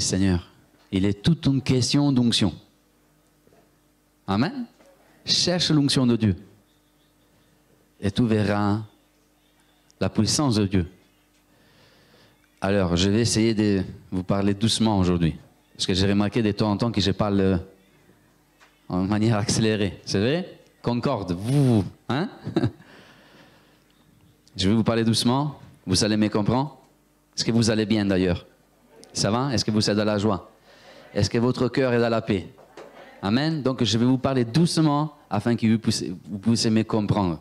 Seigneur. 0.00 0.50
Il 0.92 1.04
est 1.04 1.22
toute 1.22 1.46
une 1.46 1.60
question 1.60 2.12
d'onction. 2.12 2.52
Amen. 4.26 4.66
Cherche 5.24 5.70
l'onction 5.70 6.06
de 6.06 6.16
Dieu. 6.16 6.36
Et 8.00 8.10
tu 8.10 8.24
verras 8.24 8.80
la 10.00 10.08
puissance 10.08 10.56
de 10.56 10.66
Dieu. 10.66 10.86
Alors, 12.60 12.96
je 12.96 13.10
vais 13.10 13.20
essayer 13.20 13.54
de 13.54 13.82
vous 14.10 14.22
parler 14.22 14.54
doucement 14.54 14.98
aujourd'hui. 14.98 15.36
Parce 15.74 15.86
que 15.86 15.94
j'ai 15.94 16.06
remarqué 16.06 16.42
de 16.42 16.52
temps 16.52 16.70
en 16.70 16.76
temps 16.76 16.92
que 16.92 17.00
je 17.00 17.10
parle 17.10 17.40
euh, 17.40 17.58
en 18.88 19.02
manière 19.04 19.36
accélérée. 19.36 20.00
C'est 20.04 20.20
vrai? 20.20 20.60
Concorde, 20.82 21.32
vous, 21.32 21.84
hein? 22.08 22.28
Je 24.56 24.68
vais 24.68 24.74
vous 24.74 24.84
parler 24.84 25.02
doucement. 25.04 25.58
Vous 25.84 26.04
allez 26.04 26.16
me 26.16 26.28
comprendre? 26.28 26.78
Est-ce 27.36 27.44
que 27.44 27.50
vous 27.50 27.70
allez 27.70 27.86
bien 27.86 28.04
d'ailleurs? 28.04 28.46
Ça 29.14 29.30
va? 29.30 29.54
Est-ce 29.54 29.64
que 29.64 29.70
vous 29.70 29.88
êtes 29.88 29.96
dans 29.96 30.04
la 30.04 30.18
joie? 30.18 30.50
Est-ce 31.14 31.30
que 31.30 31.38
votre 31.38 31.68
cœur 31.68 31.92
est 31.94 32.00
dans 32.00 32.08
la 32.08 32.20
paix? 32.20 32.48
Amen. 33.22 33.62
Donc 33.62 33.82
je 33.82 33.96
vais 33.96 34.04
vous 34.04 34.18
parler 34.18 34.44
doucement 34.44 35.14
afin 35.30 35.56
que 35.56 35.66
vous 35.66 35.78
puissiez, 35.78 36.70
me 36.70 36.82
comprendre. 36.82 37.40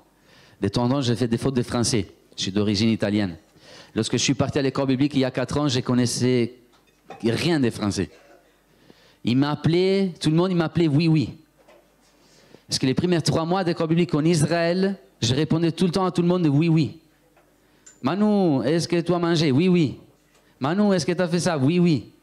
De 0.62 0.68
temps 0.70 0.86
en 0.86 0.90
temps, 0.90 1.02
j'ai 1.02 1.16
fait 1.16 1.28
des 1.28 1.38
fautes 1.38 1.56
de 1.56 1.64
français. 1.64 2.08
Je 2.38 2.44
suis 2.44 2.52
d'origine 2.52 2.90
italienne. 2.90 3.38
Lorsque 3.96 4.14
je 4.14 4.24
suis 4.24 4.36
parti 4.36 4.60
à 4.60 4.62
l'école 4.62 4.88
biblique 4.88 5.14
il 5.16 5.20
y 5.20 5.26
a 5.26 5.32
quatre 5.32 5.58
ans, 5.58 5.68
je 5.68 5.80
connaissais 5.82 6.54
rien 7.24 7.60
des 7.60 7.72
français. 7.72 8.10
Il 9.24 9.38
m'appelait, 9.38 10.14
tout 10.20 10.30
le 10.30 10.36
monde 10.36 10.52
il 10.52 10.58
m'appelait 10.58 10.88
oui, 10.88 11.08
oui. 11.08 11.34
Parce 12.68 12.80
que 12.80 12.86
les 12.86 12.94
premiers 12.94 13.22
trois 13.22 13.46
mois 13.46 13.64
d'école 13.64 13.88
biblique 13.88 14.14
en 14.14 14.24
Israël, 14.24 14.96
je 15.22 15.34
répondais 15.34 15.72
tout 15.72 15.86
le 15.86 15.92
temps 15.92 16.06
à 16.06 16.12
tout 16.12 16.22
le 16.22 16.28
monde 16.28 16.46
oui, 16.48 16.70
oui. 16.70 17.00
Manu, 18.02 18.64
est-ce 18.64 18.88
que 18.88 19.00
tu 19.02 19.14
as 19.14 19.20
mangé? 19.20 19.52
Oui, 19.52 19.68
oui. 19.68 19.98
Manu, 20.64 20.94
est-ce 20.94 21.06
que 21.06 21.12
tu 21.12 21.22
as 21.22 21.28
fait 21.28 21.42
ça 21.42 21.58
Oui, 21.58 21.78
oui. 21.78 22.14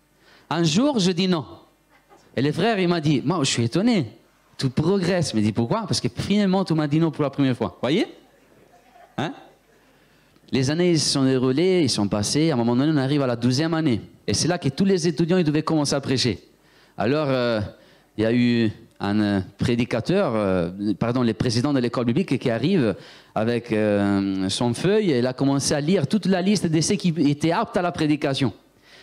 Un 0.49 0.65
jour, 0.65 0.99
je 0.99 1.11
dis 1.11 1.29
non. 1.29 1.45
Et 2.35 2.41
le 2.41 2.51
frère, 2.53 2.79
il 2.79 2.89
m'a 2.89 2.99
dit, 2.99 3.21
moi, 3.23 3.39
je 3.43 3.51
suis 3.51 3.65
étonné. 3.65 4.17
Tu 4.57 4.71
progresses. 4.71 5.33
Il 5.35 5.41
me 5.41 5.43
dit, 5.43 5.53
pourquoi? 5.53 5.83
Parce 5.87 6.01
que 6.01 6.09
finalement, 6.09 6.65
tu 6.65 6.73
m'as 6.73 6.87
dit 6.87 6.99
non 6.99 7.11
pour 7.11 7.23
la 7.23 7.29
première 7.29 7.55
fois. 7.55 7.77
Voyez? 7.83 8.07
Hein? 9.19 9.35
Les 10.51 10.71
années 10.71 10.97
se 10.97 11.11
sont 11.11 11.25
déroulées, 11.25 11.83
ils 11.83 11.91
sont 11.91 12.09
passés. 12.09 12.51
À 12.51 12.55
un 12.55 12.57
moment 12.57 12.75
donné, 12.75 12.91
on 12.95 12.97
arrive 12.97 13.21
à 13.21 13.27
la 13.27 13.37
douzième 13.37 13.75
année. 13.75 14.01
Et 14.27 14.33
c'est 14.33 14.49
là 14.49 14.57
que 14.57 14.71
tous 14.71 14.87
les 14.87 15.07
étudiants 15.07 15.37
ils 15.37 15.45
devaient 15.45 15.63
commencer 15.63 15.95
à 15.95 16.01
prêcher. 16.01 16.43
Alors, 16.97 17.27
euh, 17.29 17.61
il 18.17 18.23
y 18.23 18.27
a 18.27 18.33
eu 18.33 18.71
un 19.01 19.21
euh, 19.21 19.41
prédicateur, 19.57 20.35
euh, 20.35 20.71
pardon, 20.99 21.23
le 21.23 21.33
président 21.33 21.73
de 21.73 21.81
l'école 21.81 22.05
biblique 22.05 22.39
qui 22.39 22.51
arrive 22.51 22.95
avec 23.35 23.73
euh, 23.73 24.49
son 24.51 24.75
feuille 24.75 25.11
et 25.11 25.19
il 25.19 25.27
a 25.27 25.33
commencé 25.33 25.73
à 25.73 25.81
lire 25.81 26.07
toute 26.07 26.27
la 26.27 26.43
liste 26.43 26.67
de 26.67 26.81
ceux 26.81 26.97
qui 26.97 27.15
étaient 27.31 27.53
aptes 27.53 27.77
à 27.79 27.83
la 27.83 27.93
prédication. 27.93 28.53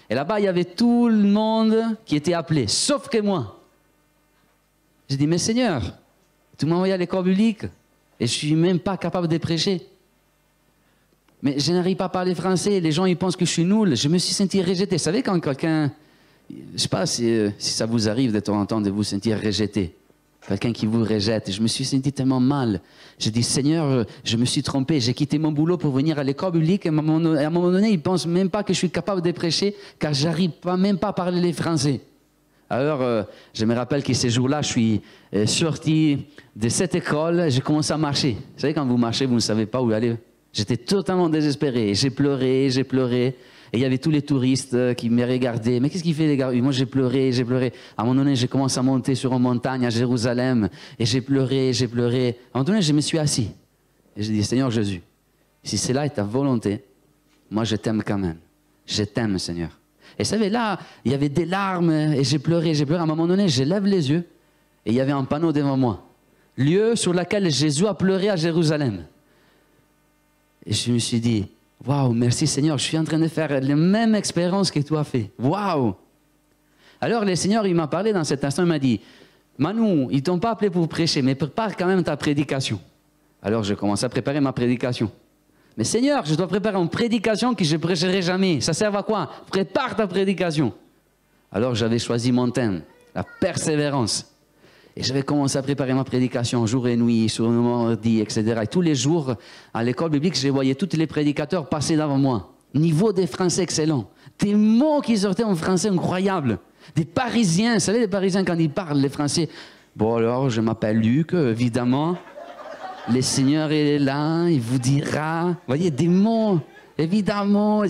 Et 0.09 0.15
là-bas, 0.15 0.39
il 0.39 0.45
y 0.45 0.47
avait 0.47 0.65
tout 0.65 1.09
le 1.09 1.23
monde 1.23 1.75
qui 2.05 2.15
était 2.15 2.33
appelé, 2.33 2.67
sauf 2.67 3.09
que 3.09 3.19
moi. 3.19 3.59
J'ai 5.09 5.17
dit, 5.17 5.27
mais 5.27 5.37
Seigneur, 5.37 5.81
tu 6.57 6.65
m'as 6.65 6.75
envoyé 6.75 6.93
à 6.93 6.97
l'école 6.97 7.23
biblique 7.23 7.63
et 8.19 8.27
je 8.27 8.31
suis 8.31 8.55
même 8.55 8.79
pas 8.79 8.97
capable 8.97 9.27
de 9.27 9.37
prêcher. 9.37 9.81
Mais 11.41 11.59
je 11.59 11.71
n'arrive 11.71 11.97
pas 11.97 12.05
à 12.05 12.09
parler 12.09 12.35
français, 12.35 12.79
les 12.79 12.91
gens 12.91 13.05
ils 13.05 13.17
pensent 13.17 13.35
que 13.35 13.45
je 13.45 13.51
suis 13.51 13.65
nul. 13.65 13.95
Je 13.95 14.07
me 14.07 14.17
suis 14.17 14.33
senti 14.33 14.61
rejeté. 14.61 14.97
Vous 14.97 15.03
savez 15.03 15.23
quand 15.23 15.39
quelqu'un, 15.39 15.91
je 16.49 16.73
ne 16.73 16.77
sais 16.77 16.87
pas 16.87 17.05
si, 17.05 17.37
ça 17.57 17.85
vous 17.85 18.07
arrive 18.09 18.31
de 18.31 18.39
temps 18.39 18.59
en 18.59 18.65
temps 18.65 18.81
de 18.81 18.89
vous 18.89 19.03
sentir 19.03 19.39
rejeté. 19.41 19.95
Quelqu'un 20.47 20.71
qui 20.71 20.85
vous 20.85 21.03
rejette. 21.03 21.51
Je 21.51 21.61
me 21.61 21.67
suis 21.67 21.83
senti 21.83 22.13
tellement 22.13 22.39
mal. 22.39 22.79
J'ai 23.19 23.31
dit, 23.31 23.43
Seigneur, 23.43 24.05
je 24.23 24.37
me 24.37 24.45
suis 24.45 24.63
trompé. 24.63 25.01
J'ai 25.01 25.13
quitté 25.13 25.37
mon 25.37 25.51
boulot 25.51 25.77
pour 25.77 25.91
venir 25.91 26.19
à 26.19 26.23
l'école 26.23 26.53
biblique. 26.53 26.85
Et 26.85 26.89
à 26.89 26.91
un 26.93 27.01
moment 27.01 27.69
donné, 27.69 27.89
ils 27.89 27.97
ne 27.97 28.01
pensent 28.01 28.27
même 28.27 28.49
pas 28.49 28.63
que 28.63 28.71
je 28.71 28.77
suis 28.77 28.89
capable 28.89 29.21
de 29.21 29.31
prêcher, 29.31 29.75
car 29.99 30.13
j'arrive 30.13 30.51
pas 30.51 30.77
même 30.77 30.97
pas 30.97 31.09
à 31.09 31.13
parler 31.13 31.41
les 31.41 31.51
français. 31.51 31.99
Alors, 32.69 33.01
euh, 33.01 33.23
je 33.53 33.65
me 33.65 33.75
rappelle 33.75 34.03
que 34.03 34.13
ces 34.13 34.29
jours-là, 34.29 34.61
je 34.61 34.67
suis 34.67 35.01
euh, 35.33 35.45
sorti 35.45 36.25
de 36.55 36.69
cette 36.69 36.95
école, 36.95 37.49
j'ai 37.49 37.61
commencé 37.61 37.93
à 37.93 37.97
marcher. 37.97 38.33
Vous 38.33 38.61
savez, 38.61 38.73
quand 38.73 38.85
vous 38.85 38.97
marchez, 38.97 39.25
vous 39.25 39.35
ne 39.35 39.39
savez 39.39 39.65
pas 39.65 39.81
où 39.81 39.91
aller. 39.91 40.15
J'étais 40.51 40.77
totalement 40.77 41.29
désespéré. 41.29 41.93
J'ai 41.93 42.09
pleuré, 42.09 42.69
j'ai 42.69 42.83
pleuré. 42.83 43.35
Et 43.73 43.77
il 43.77 43.81
y 43.81 43.85
avait 43.85 43.97
tous 43.97 44.11
les 44.11 44.21
touristes 44.21 44.73
euh, 44.73 44.93
qui 44.93 45.09
me 45.09 45.25
regardaient. 45.25 45.79
Mais 45.79 45.89
qu'est-ce 45.89 46.03
qu'il 46.03 46.15
fait, 46.15 46.27
les 46.27 46.37
gars? 46.37 46.51
Moi, 46.51 46.71
j'ai 46.71 46.85
pleuré, 46.85 47.31
j'ai 47.31 47.43
pleuré. 47.43 47.73
À 47.97 48.01
un 48.01 48.05
moment 48.05 48.21
donné, 48.21 48.35
j'ai 48.35 48.47
commencé 48.47 48.79
à 48.79 48.83
monter 48.83 49.15
sur 49.15 49.33
une 49.33 49.41
montagne 49.41 49.85
à 49.85 49.89
Jérusalem. 49.89 50.69
Et 50.97 51.05
j'ai 51.05 51.21
pleuré, 51.21 51.73
j'ai 51.73 51.87
pleuré. 51.87 52.37
À 52.53 52.57
un 52.57 52.59
moment 52.59 52.65
donné, 52.65 52.81
je 52.81 52.93
me 52.93 53.01
suis 53.01 53.17
assis. 53.17 53.51
Et 54.15 54.23
j'ai 54.23 54.33
dit, 54.33 54.43
Seigneur 54.43 54.71
Jésus, 54.71 55.01
si 55.63 55.77
c'est 55.77 55.93
là 55.93 56.07
ta 56.09 56.23
volonté, 56.23 56.83
moi, 57.51 57.63
je 57.63 57.75
t'aime 57.75 58.03
quand 58.05 58.17
même. 58.17 58.37
Je 58.85 59.03
t'aime, 59.03 59.37
Seigneur. 59.37 59.69
Et 60.17 60.23
vous 60.23 60.29
savez, 60.29 60.49
là, 60.49 60.79
il 61.03 61.11
y 61.11 61.15
avait 61.15 61.29
des 61.29 61.45
larmes. 61.45 61.91
Et 61.91 62.23
j'ai 62.23 62.39
pleuré, 62.39 62.73
j'ai 62.73 62.85
pleuré. 62.85 63.01
À 63.01 63.03
un 63.03 63.07
moment 63.07 63.27
donné, 63.27 63.47
je 63.47 63.63
lève 63.63 63.85
les 63.85 64.09
yeux. 64.09 64.23
Et 64.85 64.91
il 64.91 64.95
y 64.95 65.01
avait 65.01 65.11
un 65.11 65.25
panneau 65.25 65.51
devant 65.51 65.77
moi. 65.77 66.05
Lieu 66.55 66.95
sur 66.95 67.13
lequel 67.13 67.51
Jésus 67.51 67.85
a 67.85 67.93
pleuré 67.93 68.29
à 68.29 68.35
Jérusalem. 68.35 69.05
Et 70.65 70.73
je 70.73 70.91
me 70.91 70.99
suis 70.99 71.19
dit, 71.19 71.47
waouh, 71.85 72.13
merci 72.13 72.47
Seigneur, 72.47 72.77
je 72.77 72.83
suis 72.83 72.97
en 72.97 73.03
train 73.03 73.19
de 73.19 73.27
faire 73.27 73.49
la 73.61 73.75
même 73.75 74.15
expérience 74.15 74.71
que 74.71 74.79
toi 74.79 75.01
as 75.01 75.03
fait. 75.03 75.31
Waouh! 75.39 75.95
Alors 76.99 77.25
le 77.25 77.35
Seigneur, 77.35 77.65
il 77.67 77.75
m'a 77.75 77.87
parlé 77.87 78.13
dans 78.13 78.23
cet 78.23 78.43
instant, 78.43 78.63
il 78.63 78.69
m'a 78.69 78.79
dit, 78.79 78.99
Manu, 79.57 80.07
ils 80.11 80.23
t'ont 80.23 80.39
pas 80.39 80.51
appelé 80.51 80.69
pour 80.69 80.87
prêcher, 80.87 81.21
mais 81.21 81.35
prépare 81.35 81.75
quand 81.75 81.87
même 81.87 82.03
ta 82.03 82.15
prédication. 82.17 82.79
Alors 83.41 83.63
je 83.63 83.73
commence 83.73 84.03
à 84.03 84.09
préparer 84.09 84.39
ma 84.39 84.53
prédication. 84.53 85.11
Mais 85.77 85.83
Seigneur, 85.83 86.25
je 86.25 86.33
dois 86.33 86.47
préparer 86.47 86.77
une 86.77 86.89
prédication 86.89 87.53
que 87.53 87.63
je 87.63 87.75
ne 87.75 87.81
prêcherai 87.81 88.21
jamais. 88.21 88.61
Ça 88.61 88.73
sert 88.73 88.95
à 88.95 89.03
quoi? 89.03 89.29
Prépare 89.51 89.95
ta 89.95 90.07
prédication. 90.07 90.73
Alors 91.51 91.75
j'avais 91.75 91.99
choisi 91.99 92.31
mon 92.31 92.49
thème, 92.49 92.81
la 93.13 93.23
persévérance. 93.23 94.25
Et 94.99 95.03
j'avais 95.03 95.21
commencé 95.21 95.59
à 95.59 95.61
préparer 95.61 95.93
ma 95.93 96.03
prédication 96.03 96.65
jour 96.65 96.87
et 96.87 96.97
nuit, 96.97 97.29
sur 97.29 97.47
le 97.47 97.51
mardi, 97.51 98.19
etc. 98.19 98.61
Et 98.63 98.67
tous 98.67 98.81
les 98.81 98.95
jours, 98.95 99.35
à 99.71 99.83
l'école 99.83 100.09
biblique, 100.09 100.35
je 100.35 100.47
voyais 100.47 100.73
tous 100.73 100.97
les 100.97 101.05
prédicateurs 101.05 101.69
passer 101.69 101.95
devant 101.95 102.17
moi. 102.17 102.51
Niveau 102.73 103.13
des 103.13 103.27
Français 103.27 103.61
excellents. 103.61 104.09
Des 104.39 104.55
mots 104.55 105.01
qui 105.01 105.15
sortaient 105.15 105.43
en 105.43 105.53
français 105.53 105.89
incroyables. 105.89 106.57
Des 106.95 107.05
Parisiens, 107.05 107.75
vous 107.75 107.79
savez, 107.79 107.99
les 107.99 108.07
Parisiens, 108.07 108.43
quand 108.43 108.57
ils 108.57 108.71
parlent, 108.71 108.97
les 108.97 109.09
Français. 109.09 109.47
Bon, 109.95 110.15
alors, 110.15 110.49
je 110.49 110.61
m'appelle 110.61 110.97
Luc, 110.97 111.35
évidemment. 111.35 112.17
Le 113.13 113.21
Seigneur 113.21 113.71
est 113.71 113.99
là, 113.99 114.47
il 114.49 114.59
vous 114.59 114.79
dira. 114.79 115.49
Vous 115.49 115.55
voyez, 115.67 115.91
des 115.91 116.07
mots, 116.07 116.59
évidemment. 116.97 117.83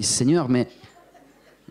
Seigneur, 0.00 0.48
mais 0.48 0.68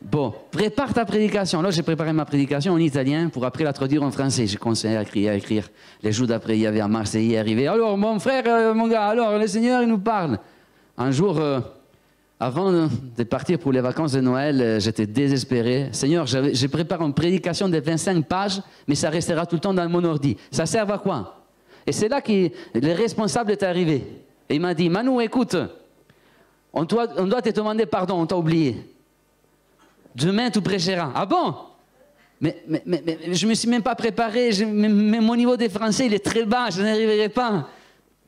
Bon, 0.06 0.32
prépare 0.52 0.94
ta 0.94 1.04
prédication. 1.04 1.64
Là, 1.64 1.72
j'ai 1.72 1.82
préparé 1.82 2.14
ma 2.14 2.26
prédication 2.26 2.74
en 2.74 2.78
italien 2.78 3.30
pour 3.30 3.44
après 3.44 3.64
la 3.64 3.74
traduire 3.74 4.04
en 4.04 4.12
français. 4.12 4.46
J'ai 4.46 4.58
commencé 4.58 4.96
à 4.96 5.02
écrire, 5.02 5.32
à 5.32 5.36
écrire. 5.36 5.68
Les 6.04 6.12
jours 6.12 6.28
d'après, 6.28 6.56
il 6.56 6.62
y 6.62 6.68
avait 6.68 6.80
un 6.80 6.88
Marseillais 6.88 7.40
arrivé. 7.40 7.68
Alors, 7.68 7.98
mon 7.98 8.20
frère, 8.20 8.44
euh, 8.46 8.76
mon 8.76 8.88
gars, 8.88 9.08
alors, 9.08 9.40
le 9.40 9.48
Seigneur, 9.48 9.82
il 9.82 9.88
nous 9.88 9.98
parle. 9.98 10.38
Un 10.96 11.10
jour, 11.10 11.40
euh, 11.40 11.60
avant 12.40 12.72
de 12.72 13.24
partir 13.24 13.58
pour 13.58 13.72
les 13.72 13.82
vacances 13.82 14.12
de 14.12 14.22
Noël, 14.22 14.62
euh, 14.62 14.80
j'étais 14.80 15.08
désespéré. 15.08 15.90
Seigneur, 15.92 16.28
j'ai 16.28 16.68
préparé 16.68 17.04
une 17.04 17.16
prédication 17.16 17.68
de 17.68 17.80
25 17.80 18.26
pages, 18.26 18.62
mais 18.88 18.94
ça 18.94 19.10
restera 19.10 19.48
tout 19.48 19.56
le 19.56 19.62
temps 19.62 19.74
dans 19.74 19.90
mon 19.90 20.04
ordi. 20.04 20.38
Ça 20.52 20.68
sert 20.68 20.88
à 20.92 21.00
quoi? 21.00 21.42
Et 21.88 21.92
c'est 21.92 22.10
là 22.10 22.22
que 22.22 22.52
le 22.76 22.94
responsable 22.94 23.54
est 23.54 23.64
arrivé. 23.64 24.04
Et 24.50 24.56
il 24.56 24.62
m'a 24.62 24.76
dit, 24.76 24.88
Manu, 24.88 25.20
écoute, 25.24 25.58
on 26.72 26.84
doit, 26.84 27.08
on 27.18 27.26
doit 27.26 27.42
te 27.42 27.50
demander 27.50 27.88
pardon, 27.88 28.22
on 28.22 28.28
t'a 28.28 28.38
oublié. 28.38 28.95
Demain, 30.16 30.50
tu 30.50 30.62
prêcheras. 30.62 31.12
Ah 31.14 31.26
bon? 31.26 31.54
Mais, 32.40 32.64
mais, 32.68 32.84
mais, 32.86 33.04
mais, 33.06 33.34
je 33.34 33.46
ne 33.46 33.50
me 33.50 33.56
suis 33.56 33.68
même 33.68 33.84
pas 33.84 33.96
préparé. 33.96 34.52
Je, 34.52 34.64
mon 34.64 35.36
niveau 35.36 35.58
des 35.58 35.70
français, 35.70 36.06
il 36.06 36.14
est 36.14 36.24
très 36.24 36.46
bas. 36.46 36.70
Je 36.70 36.82
n'arriverai 36.82 37.30
pas. 37.30 37.70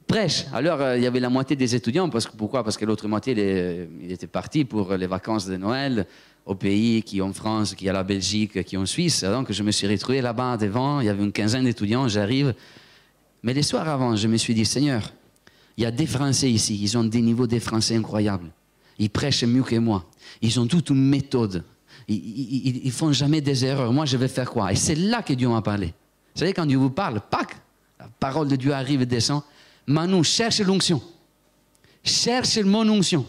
Prêche. 0.05 0.45
Alors, 0.53 0.81
euh, 0.81 0.97
il 0.97 1.03
y 1.03 1.07
avait 1.07 1.19
la 1.19 1.29
moitié 1.29 1.55
des 1.55 1.75
étudiants. 1.75 2.09
Parce, 2.09 2.27
pourquoi? 2.27 2.63
Parce 2.63 2.77
que 2.77 2.85
l'autre 2.85 3.07
moitié, 3.07 3.33
il, 3.33 4.05
il, 4.05 4.11
était 4.11 4.27
parti 4.27 4.65
pour 4.65 4.93
les 4.93 5.07
vacances 5.07 5.45
de 5.45 5.55
Noël 5.57 6.05
au 6.45 6.55
pays, 6.55 7.03
qui 7.03 7.21
en 7.21 7.33
France, 7.33 7.73
qui 7.73 7.89
à 7.89 7.93
la 7.93 8.03
Belgique, 8.03 8.63
qui 8.63 8.77
en 8.77 8.85
Suisse. 8.85 9.23
Donc, 9.23 9.51
je 9.51 9.63
me 9.63 9.71
suis 9.71 9.87
retrouvé 9.87 10.21
là-bas 10.21 10.57
devant. 10.57 10.99
Il 10.99 11.07
y 11.07 11.09
avait 11.09 11.23
une 11.23 11.33
quinzaine 11.33 11.63
d'étudiants. 11.63 12.07
J'arrive. 12.07 12.53
Mais 13.43 13.53
les 13.53 13.63
soirs 13.63 13.87
avant, 13.87 14.15
je 14.15 14.27
me 14.27 14.37
suis 14.37 14.53
dit, 14.53 14.65
Seigneur, 14.65 15.13
il 15.77 15.83
y 15.83 15.85
a 15.85 15.91
des 15.91 16.07
Français 16.07 16.49
ici. 16.49 16.77
Ils 16.81 16.97
ont 16.97 17.03
des 17.03 17.21
niveaux 17.21 17.47
des 17.47 17.59
Français 17.59 17.95
incroyables. 17.95 18.49
Ils 18.99 19.09
prêchent 19.09 19.43
mieux 19.43 19.63
que 19.63 19.75
moi. 19.75 20.05
Ils 20.41 20.59
ont 20.59 20.65
toute 20.65 20.89
une 20.89 21.07
méthode 21.07 21.63
ils, 22.07 22.81
ne 22.85 22.91
font 22.91 23.11
jamais 23.11 23.41
des 23.41 23.65
erreurs. 23.65 23.91
Moi, 23.91 24.05
je 24.05 24.17
vais 24.17 24.27
faire 24.27 24.49
quoi 24.49 24.71
Et 24.71 24.75
c'est 24.75 24.95
là 24.95 25.21
que 25.21 25.33
Dieu 25.33 25.49
m'a 25.49 25.61
parlé. 25.61 25.87
Vous 25.87 26.39
savez, 26.39 26.53
quand 26.53 26.65
Dieu 26.65 26.77
vous 26.77 26.89
parle, 26.89 27.19
Pâques, 27.29 27.57
la 27.99 28.07
parole 28.19 28.47
de 28.47 28.55
Dieu 28.55 28.73
arrive 28.73 29.01
et 29.01 29.05
descend. 29.05 29.41
Manu, 29.85 30.23
cherche 30.23 30.59
l'onction. 30.61 31.01
Cherche 32.03 32.57
mon 32.59 32.87
onction. 32.89 33.25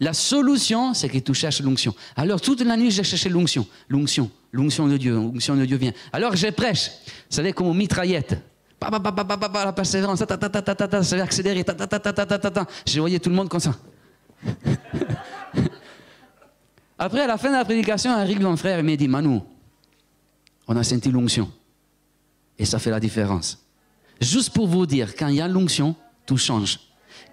La 0.00 0.14
solution, 0.14 0.94
c'est 0.94 1.08
que 1.08 1.18
tu 1.18 1.34
cherches 1.34 1.60
l'onction. 1.60 1.94
Alors, 2.16 2.40
toute 2.40 2.62
la 2.62 2.76
nuit, 2.76 2.90
j'ai 2.90 3.04
cherché 3.04 3.28
l'onction. 3.28 3.66
L'onction, 3.88 4.30
l'onction 4.50 4.88
de 4.88 4.96
Dieu, 4.96 5.14
l'onction 5.14 5.54
de 5.54 5.64
Dieu 5.66 5.76
vient. 5.76 5.92
Alors, 6.12 6.34
je 6.34 6.48
prêche. 6.48 6.90
Vous 7.06 7.36
savez, 7.36 7.52
comme 7.52 7.66
une 7.68 7.76
mitraillette. 7.76 8.36
La 8.80 9.72
persévérance. 9.72 10.24
Je 12.86 13.00
voyais 13.00 13.18
tout 13.18 13.28
le 13.28 13.36
monde 13.36 13.50
comme 13.50 13.60
ça. 13.60 13.74
Après, 17.02 17.22
à 17.22 17.26
la 17.26 17.38
fin 17.38 17.48
de 17.48 17.54
la 17.54 17.64
prédication, 17.64 18.10
arrive 18.10 18.42
mon 18.42 18.58
frère 18.58 18.84
me 18.84 18.94
dit, 18.94 19.08
Manu, 19.08 19.40
on 20.68 20.76
a 20.76 20.84
senti 20.84 21.10
l'onction. 21.10 21.50
Et 22.58 22.66
ça 22.66 22.78
fait 22.78 22.90
la 22.90 23.00
différence. 23.00 23.58
Juste 24.20 24.50
pour 24.50 24.66
vous 24.66 24.84
dire, 24.84 25.16
quand 25.16 25.28
il 25.28 25.36
y 25.36 25.40
a 25.40 25.48
l'onction, 25.48 25.96
tout 26.26 26.36
change. 26.36 26.78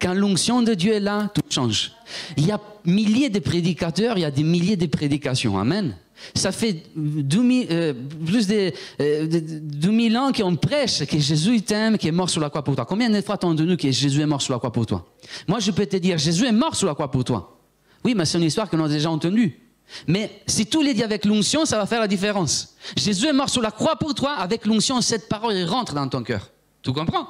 Quand 0.00 0.14
l'onction 0.14 0.62
de 0.62 0.72
Dieu 0.72 0.94
est 0.94 1.00
là, 1.00 1.30
tout 1.34 1.42
change. 1.50 1.92
Il 2.38 2.46
y 2.46 2.50
a 2.50 2.58
milliers 2.86 3.28
de 3.28 3.40
prédicateurs, 3.40 4.16
il 4.16 4.22
y 4.22 4.24
a 4.24 4.30
des 4.30 4.42
milliers 4.42 4.78
de 4.78 4.86
prédications. 4.86 5.58
Amen. 5.58 5.94
Ça 6.34 6.50
fait 6.50 6.84
euh, 6.96 7.92
plus 8.24 8.46
de, 8.46 8.72
euh, 9.02 10.16
ans 10.16 10.32
qu'on 10.32 10.56
prêche 10.56 11.04
que 11.04 11.18
Jésus 11.18 11.60
t'aime, 11.60 11.98
qui 11.98 12.08
est 12.08 12.12
mort 12.12 12.30
sur 12.30 12.40
la 12.40 12.48
croix 12.48 12.64
pour 12.64 12.74
toi. 12.74 12.86
Combien 12.86 13.10
de 13.10 13.20
fois 13.20 13.36
t'as 13.36 13.48
entendu 13.48 13.76
que 13.76 13.90
Jésus 13.90 14.22
est 14.22 14.26
mort 14.26 14.40
sur 14.40 14.54
la 14.54 14.58
croix 14.58 14.72
pour 14.72 14.86
toi? 14.86 15.06
Moi, 15.46 15.58
je 15.58 15.72
peux 15.72 15.84
te 15.84 15.98
dire, 15.98 16.16
Jésus 16.16 16.46
est 16.46 16.52
mort 16.52 16.74
sur 16.74 16.86
la 16.86 16.94
croix 16.94 17.10
pour 17.10 17.22
toi. 17.22 17.57
Oui, 18.04 18.14
mais 18.14 18.24
c'est 18.24 18.38
une 18.38 18.44
histoire 18.44 18.68
que 18.68 18.76
nous 18.76 18.84
avons 18.84 18.92
déjà 18.92 19.10
entendue. 19.10 19.58
Mais 20.06 20.42
si 20.46 20.66
tout 20.66 20.82
est 20.82 20.94
dit 20.94 21.02
avec 21.02 21.24
l'onction, 21.24 21.64
ça 21.64 21.78
va 21.78 21.86
faire 21.86 22.00
la 22.00 22.08
différence. 22.08 22.76
Jésus 22.96 23.26
est 23.26 23.32
mort 23.32 23.48
sur 23.48 23.62
la 23.62 23.70
croix 23.70 23.96
pour 23.96 24.14
toi, 24.14 24.34
avec 24.34 24.66
l'onction, 24.66 25.00
cette 25.00 25.28
parole 25.28 25.62
rentre 25.64 25.94
dans 25.94 26.08
ton 26.08 26.22
cœur. 26.22 26.50
Tu 26.82 26.92
comprends? 26.92 27.28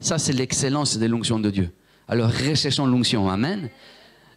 Ça, 0.00 0.18
c'est 0.18 0.32
l'excellence 0.32 0.96
de 0.96 1.06
l'onction 1.06 1.38
de 1.38 1.50
Dieu. 1.50 1.70
Alors, 2.08 2.30
recherchons 2.30 2.86
l'onction. 2.86 3.28
Amen. 3.28 3.68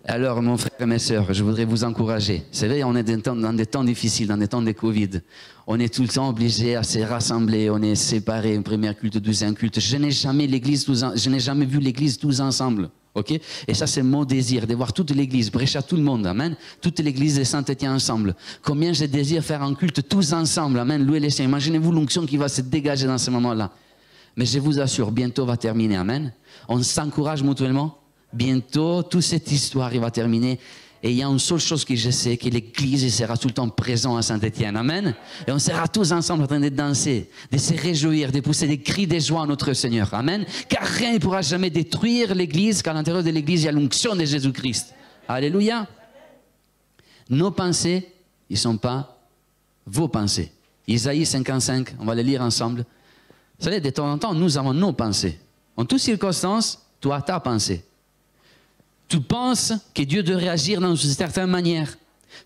Alors, 0.07 0.40
mon 0.42 0.56
frère 0.56 0.80
et 0.80 0.86
mes 0.86 1.00
sœurs, 1.00 1.34
je 1.34 1.44
voudrais 1.44 1.66
vous 1.66 1.84
encourager. 1.84 2.44
C'est 2.52 2.68
vrai, 2.68 2.84
on 2.84 2.96
est 2.96 3.04
dans 3.04 3.54
des 3.54 3.66
temps 3.66 3.84
difficiles, 3.84 4.28
dans 4.28 4.38
des 4.38 4.48
temps 4.48 4.62
de 4.62 4.72
Covid. 4.72 5.22
On 5.66 5.80
est 5.80 5.92
tout 5.92 6.04
le 6.04 6.07
temps 6.07 6.30
obligé 6.30 6.75
à 6.75 6.84
se 6.84 7.00
rassembler, 7.00 7.72
on 7.72 7.81
est 7.81 7.96
séparés, 7.96 8.60
premier 8.60 8.94
culte, 8.94 9.18
deuxième 9.18 9.56
culte. 9.56 9.80
Je 9.80 9.98
n'ai 9.98 10.12
jamais 10.12 10.48
je 10.48 11.30
n'ai 11.30 11.40
jamais 11.40 11.66
vu 11.66 11.80
l'église 11.80 12.19
tous 12.19 12.40
ensemble. 12.40 12.92
OK? 13.16 13.32
Et 13.68 13.74
ça, 13.74 13.88
c'est 13.88 14.04
mon 14.04 14.26
désir, 14.26 14.68
de 14.68 14.76
voir 14.76 14.94
toute 14.94 15.12
l'église, 15.12 15.50
à 15.76 15.82
tout 15.82 15.96
le 15.96 16.04
monde. 16.04 16.28
Amen. 16.28 16.56
Toute 16.82 17.00
l'église 17.00 17.38
de 17.38 17.44
Saint-Étienne 17.44 17.94
ensemble. 17.94 18.36
Combien 18.62 18.94
je 18.94 19.06
désire 19.06 19.44
faire 19.44 19.64
un 19.64 19.74
culte 19.74 20.08
tous 20.08 20.34
ensemble. 20.34 20.80
Amen. 20.80 21.04
Louez 21.06 21.20
les 21.20 21.30
saints. 21.30 21.46
Imaginez-vous 21.46 21.92
l'onction 21.92 22.26
qui 22.26 22.38
va 22.38 22.50
se 22.50 22.62
dégager 22.62 23.08
dans 23.08 23.18
ce 23.18 23.32
moment-là. 23.32 23.72
Mais 24.36 24.46
je 24.46 24.60
vous 24.60 24.80
assure, 24.80 25.12
bientôt 25.12 25.46
va 25.46 25.56
terminer. 25.58 25.96
Amen. 25.96 26.34
On 26.68 26.82
s'encourage 26.84 27.42
mutuellement 27.42 27.98
bientôt, 28.36 29.02
toute 29.04 29.22
cette 29.22 29.52
histoire 29.52 29.92
va 29.92 30.12
terminer. 30.12 30.60
Et 31.06 31.12
il 31.12 31.18
y 31.18 31.22
a 31.22 31.28
une 31.28 31.38
seule 31.38 31.60
chose 31.60 31.86
que 31.86 31.96
je 31.96 32.10
sais, 32.10 32.36
que 32.36 32.50
l'Église 32.50 33.13
sera 33.16 33.38
tout 33.38 33.48
le 33.48 33.54
temps 33.54 33.69
présente 33.69 34.18
à 34.18 34.24
Saint-Étienne. 34.24 34.75
Amen. 34.75 35.13
Et 35.46 35.52
on 35.52 35.60
sera 35.60 35.88
tous 35.88 36.12
ensemble 36.12 36.46
en 36.46 36.48
train 36.48 36.60
de 36.60 36.69
danser, 36.69 37.30
de 37.52 37.60
se 37.60 37.80
réjouir, 37.80 38.31
de 38.31 38.40
pousser 38.40 38.66
des 38.66 38.80
cris 38.80 39.06
de 39.06 39.19
joie 39.19 39.44
à 39.44 39.46
notre 39.46 39.72
Seigneur. 39.74 40.12
Amen. 40.16 40.48
Car 40.68 40.81
rien 40.81 41.13
ne 41.13 41.19
pourra 41.19 41.44
jamais 41.44 41.69
détruire 41.69 42.34
l'Église, 42.34 42.81
car 42.81 42.96
à 42.96 42.98
l'intérieur 42.98 43.24
de 43.24 43.30
l'Église, 43.30 43.62
il 43.62 43.66
y 43.66 43.69
a 43.69 43.72
l'onction 43.72 44.16
de 44.16 44.25
Jésus-Christ. 44.25 44.96
Alléluia. 45.28 45.86
Nos 47.30 47.52
pensées, 47.52 48.12
ils 48.50 48.54
ne 48.54 48.57
sont 48.57 48.78
pas 48.78 49.19
vos 49.86 50.07
pensées. 50.07 50.52
Isaïe 50.88 51.24
55, 51.24 51.98
on 52.00 52.06
va 52.06 52.16
les 52.16 52.24
lire 52.24 52.42
ensemble. 52.42 52.84
Vous 53.60 53.66
savez, 53.66 53.80
de 53.80 53.92
temps 53.92 54.12
en 54.12 54.18
temps, 54.18 54.34
nous 54.34 54.57
avons 54.57 54.74
nos 54.74 54.94
pensées. 54.94 55.40
En 55.78 55.86
toutes 55.86 56.00
circonstances, 56.00 56.81
toi, 57.00 57.22
ta 57.22 57.40
pensée. 57.40 57.86
Tu 59.07 59.22
penses 59.22 59.74
que 59.94 60.02
Dieu 60.04 60.24
devrait 60.24 60.50
agir 60.50 60.81
d'une 60.81 60.96
certaine 60.96 61.50
manière. 61.50 61.96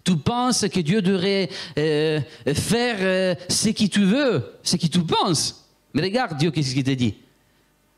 Tu 0.03 0.15
penses 0.17 0.65
que 0.67 0.79
Dieu 0.79 1.01
devrait 1.01 1.49
euh, 1.77 2.19
faire 2.53 2.97
euh, 2.99 3.35
ce 3.47 3.69
que 3.69 3.85
tu 3.85 4.03
veux, 4.03 4.43
ce 4.63 4.75
que 4.75 4.87
tu 4.87 4.99
penses. 4.99 5.65
Mais 5.93 6.01
regarde 6.01 6.37
Dieu, 6.37 6.51
qu'est-ce 6.51 6.73
qu'il 6.73 6.83
te 6.83 6.91
dit 6.91 7.15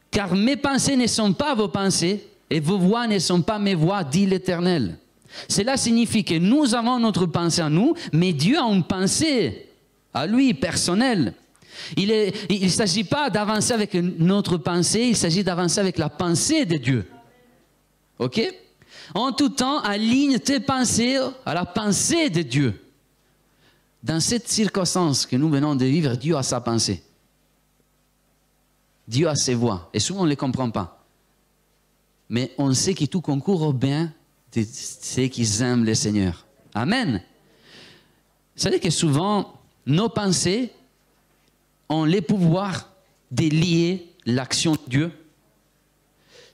Car 0.10 0.34
mes 0.36 0.58
pensées 0.58 0.96
ne 0.96 1.08
sont 1.08 1.34
pas 1.34 1.56
vos 1.56 1.68
pensées 1.68 2.25
et 2.50 2.60
vos 2.60 2.78
voix 2.78 3.08
ne 3.08 3.19
sont 3.19 3.42
pas 3.42 3.60
mes 3.60 3.75
voix, 3.75 4.04
dit 4.04 4.25
l'Éternel. 4.25 4.98
Cela 5.48 5.78
signifie 5.78 6.24
que 6.24 6.38
nous 6.38 6.75
avons 6.75 7.00
notre 7.00 7.25
pensée 7.25 7.62
à 7.62 7.69
nous, 7.69 7.94
mais 8.12 8.34
Dieu 8.34 8.58
a 8.58 8.63
une 8.63 8.84
pensée 8.84 9.69
à 10.13 10.28
lui, 10.28 10.54
personnelle. 10.54 11.34
Il 11.96 12.34
ne 12.50 12.68
s'agit 12.68 13.06
pas 13.06 13.30
d'avancer 13.30 13.74
avec 13.74 13.94
notre 13.94 14.58
pensée, 14.58 15.08
il 15.10 15.16
s'agit 15.16 15.44
d'avancer 15.44 15.80
avec 15.80 15.98
la 15.98 16.10
pensée 16.10 16.66
de 16.66 16.78
Dieu. 16.78 17.08
OK? 18.22 18.40
En 19.16 19.32
tout 19.32 19.50
temps, 19.50 19.80
aligne 19.80 20.38
tes 20.38 20.60
pensées 20.60 21.18
à 21.44 21.56
la 21.56 21.66
pensée 21.66 22.30
de 22.30 22.44
Dieu. 22.44 22.80
Dans 24.04 24.20
cette 24.20 24.48
circonstance 24.48 25.26
que 25.26 25.36
nous 25.36 25.50
venons 25.50 25.76
de 25.76 25.86
vivre, 25.86 26.16
Dieu 26.16 26.38
a 26.38 26.44
sa 26.44 26.62
pensée. 26.62 27.04
Dieu 29.08 29.28
a 29.28 29.36
ses 29.36 29.56
voix. 29.56 29.90
Et 29.92 30.00
souvent, 30.00 30.22
on 30.22 30.26
ne 30.26 30.30
les 30.30 30.36
comprend 30.36 30.70
pas. 30.70 31.04
Mais 32.30 32.54
on 32.60 32.74
sait 32.74 32.94
que 32.94 33.06
tout 33.06 33.22
concourt 33.22 33.64
au 33.64 33.74
bien 33.74 34.14
de 34.54 34.64
ceux 34.64 35.28
qui 35.28 35.48
aiment 35.62 35.84
le 35.84 35.96
Seigneur. 35.96 36.46
Amen. 36.76 37.24
Savez 38.56 38.80
que 38.80 38.92
souvent, 38.92 39.60
nos 39.88 40.10
pensées 40.10 40.72
ont 41.90 42.06
le 42.06 42.22
pouvoir 42.22 42.88
de 43.32 43.46
lier 43.46 44.13
l'action 44.25 44.74
de 44.74 44.80
Dieu 44.88 45.12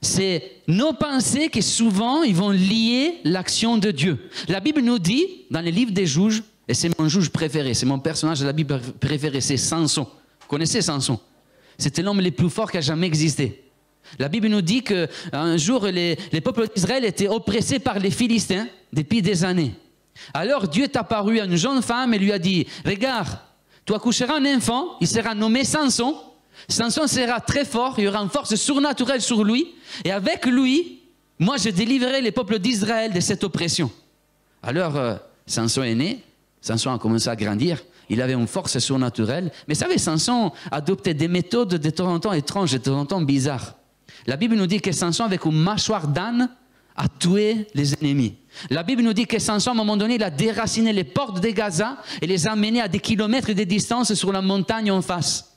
c'est 0.00 0.62
nos 0.66 0.92
pensées 0.92 1.48
qui 1.48 1.62
souvent 1.62 2.22
ils 2.22 2.34
vont 2.34 2.50
lier 2.50 3.14
l'action 3.24 3.76
de 3.76 3.90
Dieu. 3.90 4.30
La 4.48 4.60
Bible 4.60 4.80
nous 4.80 4.98
dit, 4.98 5.26
dans 5.50 5.60
les 5.60 5.72
livres 5.72 5.92
des 5.92 6.06
juges, 6.06 6.42
et 6.68 6.74
c'est 6.74 6.96
mon 6.98 7.08
juge 7.08 7.30
préféré, 7.30 7.74
c'est 7.74 7.86
mon 7.86 7.98
personnage 7.98 8.40
de 8.40 8.46
la 8.46 8.52
Bible 8.52 8.80
préféré, 9.00 9.40
c'est 9.40 9.56
Samson. 9.56 10.06
Vous 10.40 10.46
connaissez 10.46 10.82
Samson? 10.82 11.18
C'était 11.78 12.02
l'homme 12.02 12.20
le 12.20 12.30
plus 12.30 12.50
fort 12.50 12.70
qui 12.70 12.76
a 12.76 12.80
jamais 12.80 13.06
existé. 13.06 13.64
La 14.18 14.28
Bible 14.28 14.48
nous 14.48 14.62
dit 14.62 14.82
qu'un 14.82 15.56
jour, 15.56 15.86
les, 15.86 16.16
les 16.32 16.40
peuples 16.40 16.68
d'Israël 16.74 17.04
étaient 17.04 17.28
oppressés 17.28 17.78
par 17.78 17.98
les 17.98 18.10
Philistins 18.10 18.66
depuis 18.92 19.22
des 19.22 19.44
années. 19.44 19.74
Alors 20.34 20.66
Dieu 20.68 20.84
est 20.84 20.96
apparu 20.96 21.40
à 21.40 21.44
une 21.44 21.56
jeune 21.56 21.82
femme 21.82 22.14
et 22.14 22.18
lui 22.18 22.32
a 22.32 22.38
dit, 22.38 22.66
regarde, 22.84 23.38
tu 23.84 23.94
accoucheras 23.94 24.36
un 24.36 24.56
enfant, 24.56 24.96
il 25.00 25.08
sera 25.08 25.34
nommé 25.34 25.64
Samson, 25.64 26.16
Samson 26.68 27.06
sera 27.06 27.40
très 27.40 27.64
fort, 27.64 27.94
il 27.98 28.04
y 28.04 28.08
aura 28.08 28.20
une 28.20 28.30
force 28.30 28.54
surnaturelle 28.56 29.20
sur 29.20 29.44
lui, 29.44 29.74
et 30.04 30.10
avec 30.10 30.46
lui, 30.46 31.00
moi 31.38 31.56
je 31.56 31.70
délivrerai 31.70 32.20
les 32.20 32.32
peuples 32.32 32.58
d'Israël 32.58 33.12
de 33.12 33.20
cette 33.20 33.44
oppression. 33.44 33.90
Alors, 34.62 34.96
euh, 34.96 35.14
Samson 35.46 35.82
est 35.82 35.94
né, 35.94 36.22
Samson 36.60 36.92
a 36.92 36.98
commencé 36.98 37.28
à 37.28 37.36
grandir, 37.36 37.82
il 38.08 38.22
avait 38.22 38.32
une 38.32 38.46
force 38.46 38.78
surnaturelle, 38.78 39.52
mais 39.66 39.74
vous 39.74 39.80
savez, 39.80 39.98
Samson 39.98 40.52
adoptait 40.70 41.14
des 41.14 41.28
méthodes 41.28 41.74
de 41.74 41.90
temps 41.90 42.12
en 42.12 42.20
temps 42.20 42.32
étranges, 42.32 42.72
de 42.72 42.78
temps 42.78 42.98
en 42.98 43.06
temps 43.06 43.20
bizarres. 43.20 43.74
La 44.26 44.36
Bible 44.36 44.56
nous 44.56 44.66
dit 44.66 44.80
que 44.80 44.92
Samson, 44.92 45.24
avec 45.24 45.44
une 45.44 45.60
mâchoire 45.60 46.08
d'âne, 46.08 46.50
a 46.96 47.08
tué 47.08 47.68
les 47.74 47.94
ennemis. 47.94 48.34
La 48.70 48.82
Bible 48.82 49.02
nous 49.02 49.12
dit 49.12 49.26
que 49.26 49.38
Samson, 49.38 49.70
à 49.70 49.72
un 49.72 49.76
moment 49.76 49.96
donné, 49.96 50.16
il 50.16 50.22
a 50.24 50.30
déraciné 50.30 50.92
les 50.92 51.04
portes 51.04 51.40
de 51.40 51.48
Gaza 51.50 51.98
et 52.20 52.26
les 52.26 52.48
a 52.48 52.52
amenés 52.52 52.80
à 52.80 52.88
des 52.88 52.98
kilomètres 52.98 53.52
de 53.52 53.64
distance 53.64 54.12
sur 54.14 54.32
la 54.32 54.42
montagne 54.42 54.90
en 54.90 55.00
face. 55.00 55.47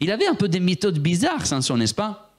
Il 0.00 0.10
avait 0.10 0.26
un 0.26 0.34
peu 0.34 0.48
des 0.48 0.60
méthodes 0.60 0.98
bizarres, 0.98 1.46
Samson, 1.46 1.76
n'est-ce 1.76 1.94
pas? 1.94 2.32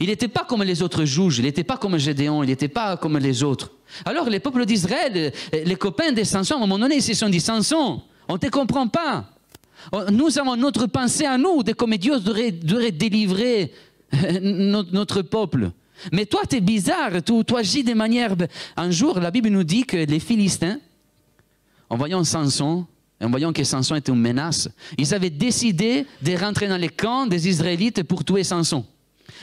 Il 0.00 0.06
n'était 0.06 0.28
pas 0.28 0.44
comme 0.44 0.62
les 0.62 0.82
autres 0.82 1.04
juges, 1.04 1.38
il 1.38 1.44
n'était 1.44 1.64
pas 1.64 1.76
comme 1.76 1.98
Gédéon, 1.98 2.42
il 2.42 2.46
n'était 2.46 2.68
pas 2.68 2.96
comme 2.96 3.18
les 3.18 3.42
autres. 3.42 3.72
Alors 4.04 4.30
les 4.30 4.40
peuples 4.40 4.64
d'Israël, 4.64 5.32
les 5.52 5.76
copains 5.76 6.12
de 6.12 6.22
Samson, 6.24 6.54
à 6.54 6.56
un 6.58 6.60
moment 6.60 6.78
donné, 6.78 6.96
ils 6.96 7.02
se 7.02 7.14
sont 7.14 7.28
dit, 7.28 7.40
Samson, 7.40 8.02
on 8.28 8.34
ne 8.34 8.38
te 8.38 8.46
comprend 8.46 8.86
pas. 8.88 9.26
Nous 10.10 10.38
avons 10.38 10.56
notre 10.56 10.86
pensée 10.86 11.24
à 11.24 11.36
nous 11.36 11.62
de 11.62 11.72
comment 11.72 11.96
Dieu 11.96 12.20
devrait, 12.20 12.92
délivrer 12.92 13.72
notre 14.40 15.22
peuple. 15.22 15.70
Mais 16.12 16.26
toi, 16.26 16.42
tu 16.48 16.56
es 16.56 16.60
bizarre, 16.60 17.22
tu, 17.24 17.44
tu 17.44 17.56
agis 17.56 17.82
de 17.82 17.94
manière... 17.94 18.34
Un 18.76 18.90
jour, 18.90 19.18
la 19.18 19.30
Bible 19.30 19.48
nous 19.48 19.64
dit 19.64 19.84
que 19.84 19.96
les 19.96 20.20
Philistins, 20.20 20.78
en 21.90 21.96
voyant 21.96 22.22
Samson, 22.24 22.86
en 23.22 23.30
voyant 23.30 23.52
que 23.52 23.64
Samson 23.64 23.94
était 23.94 24.12
une 24.12 24.20
menace, 24.20 24.68
ils 24.98 25.14
avaient 25.14 25.30
décidé 25.30 26.06
de 26.20 26.36
rentrer 26.36 26.68
dans 26.68 26.76
les 26.76 26.88
camps 26.88 27.26
des 27.26 27.48
Israélites 27.48 28.02
pour 28.02 28.24
tuer 28.24 28.44
Samson. 28.44 28.84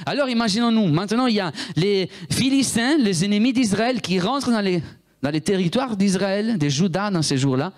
Alors 0.06 0.30
imaginons-nous, 0.30 0.88
maintenant 0.88 1.28
il 1.28 1.36
y 1.36 1.40
a 1.40 1.52
les 1.76 2.10
Philistins, 2.32 2.98
les 2.98 3.26
ennemis 3.26 3.54
d'Israël, 3.54 4.02
qui 4.02 4.20
rentrent 4.20 4.52
dans 4.52 4.62
les, 4.62 4.82
dans 5.22 5.30
les 5.30 5.42
territoires 5.42 5.98
d'Israël, 5.98 6.58
des 6.58 6.70
Judas 6.70 7.12
dans 7.12 7.22
ces 7.22 7.38
jours-là. 7.38 7.74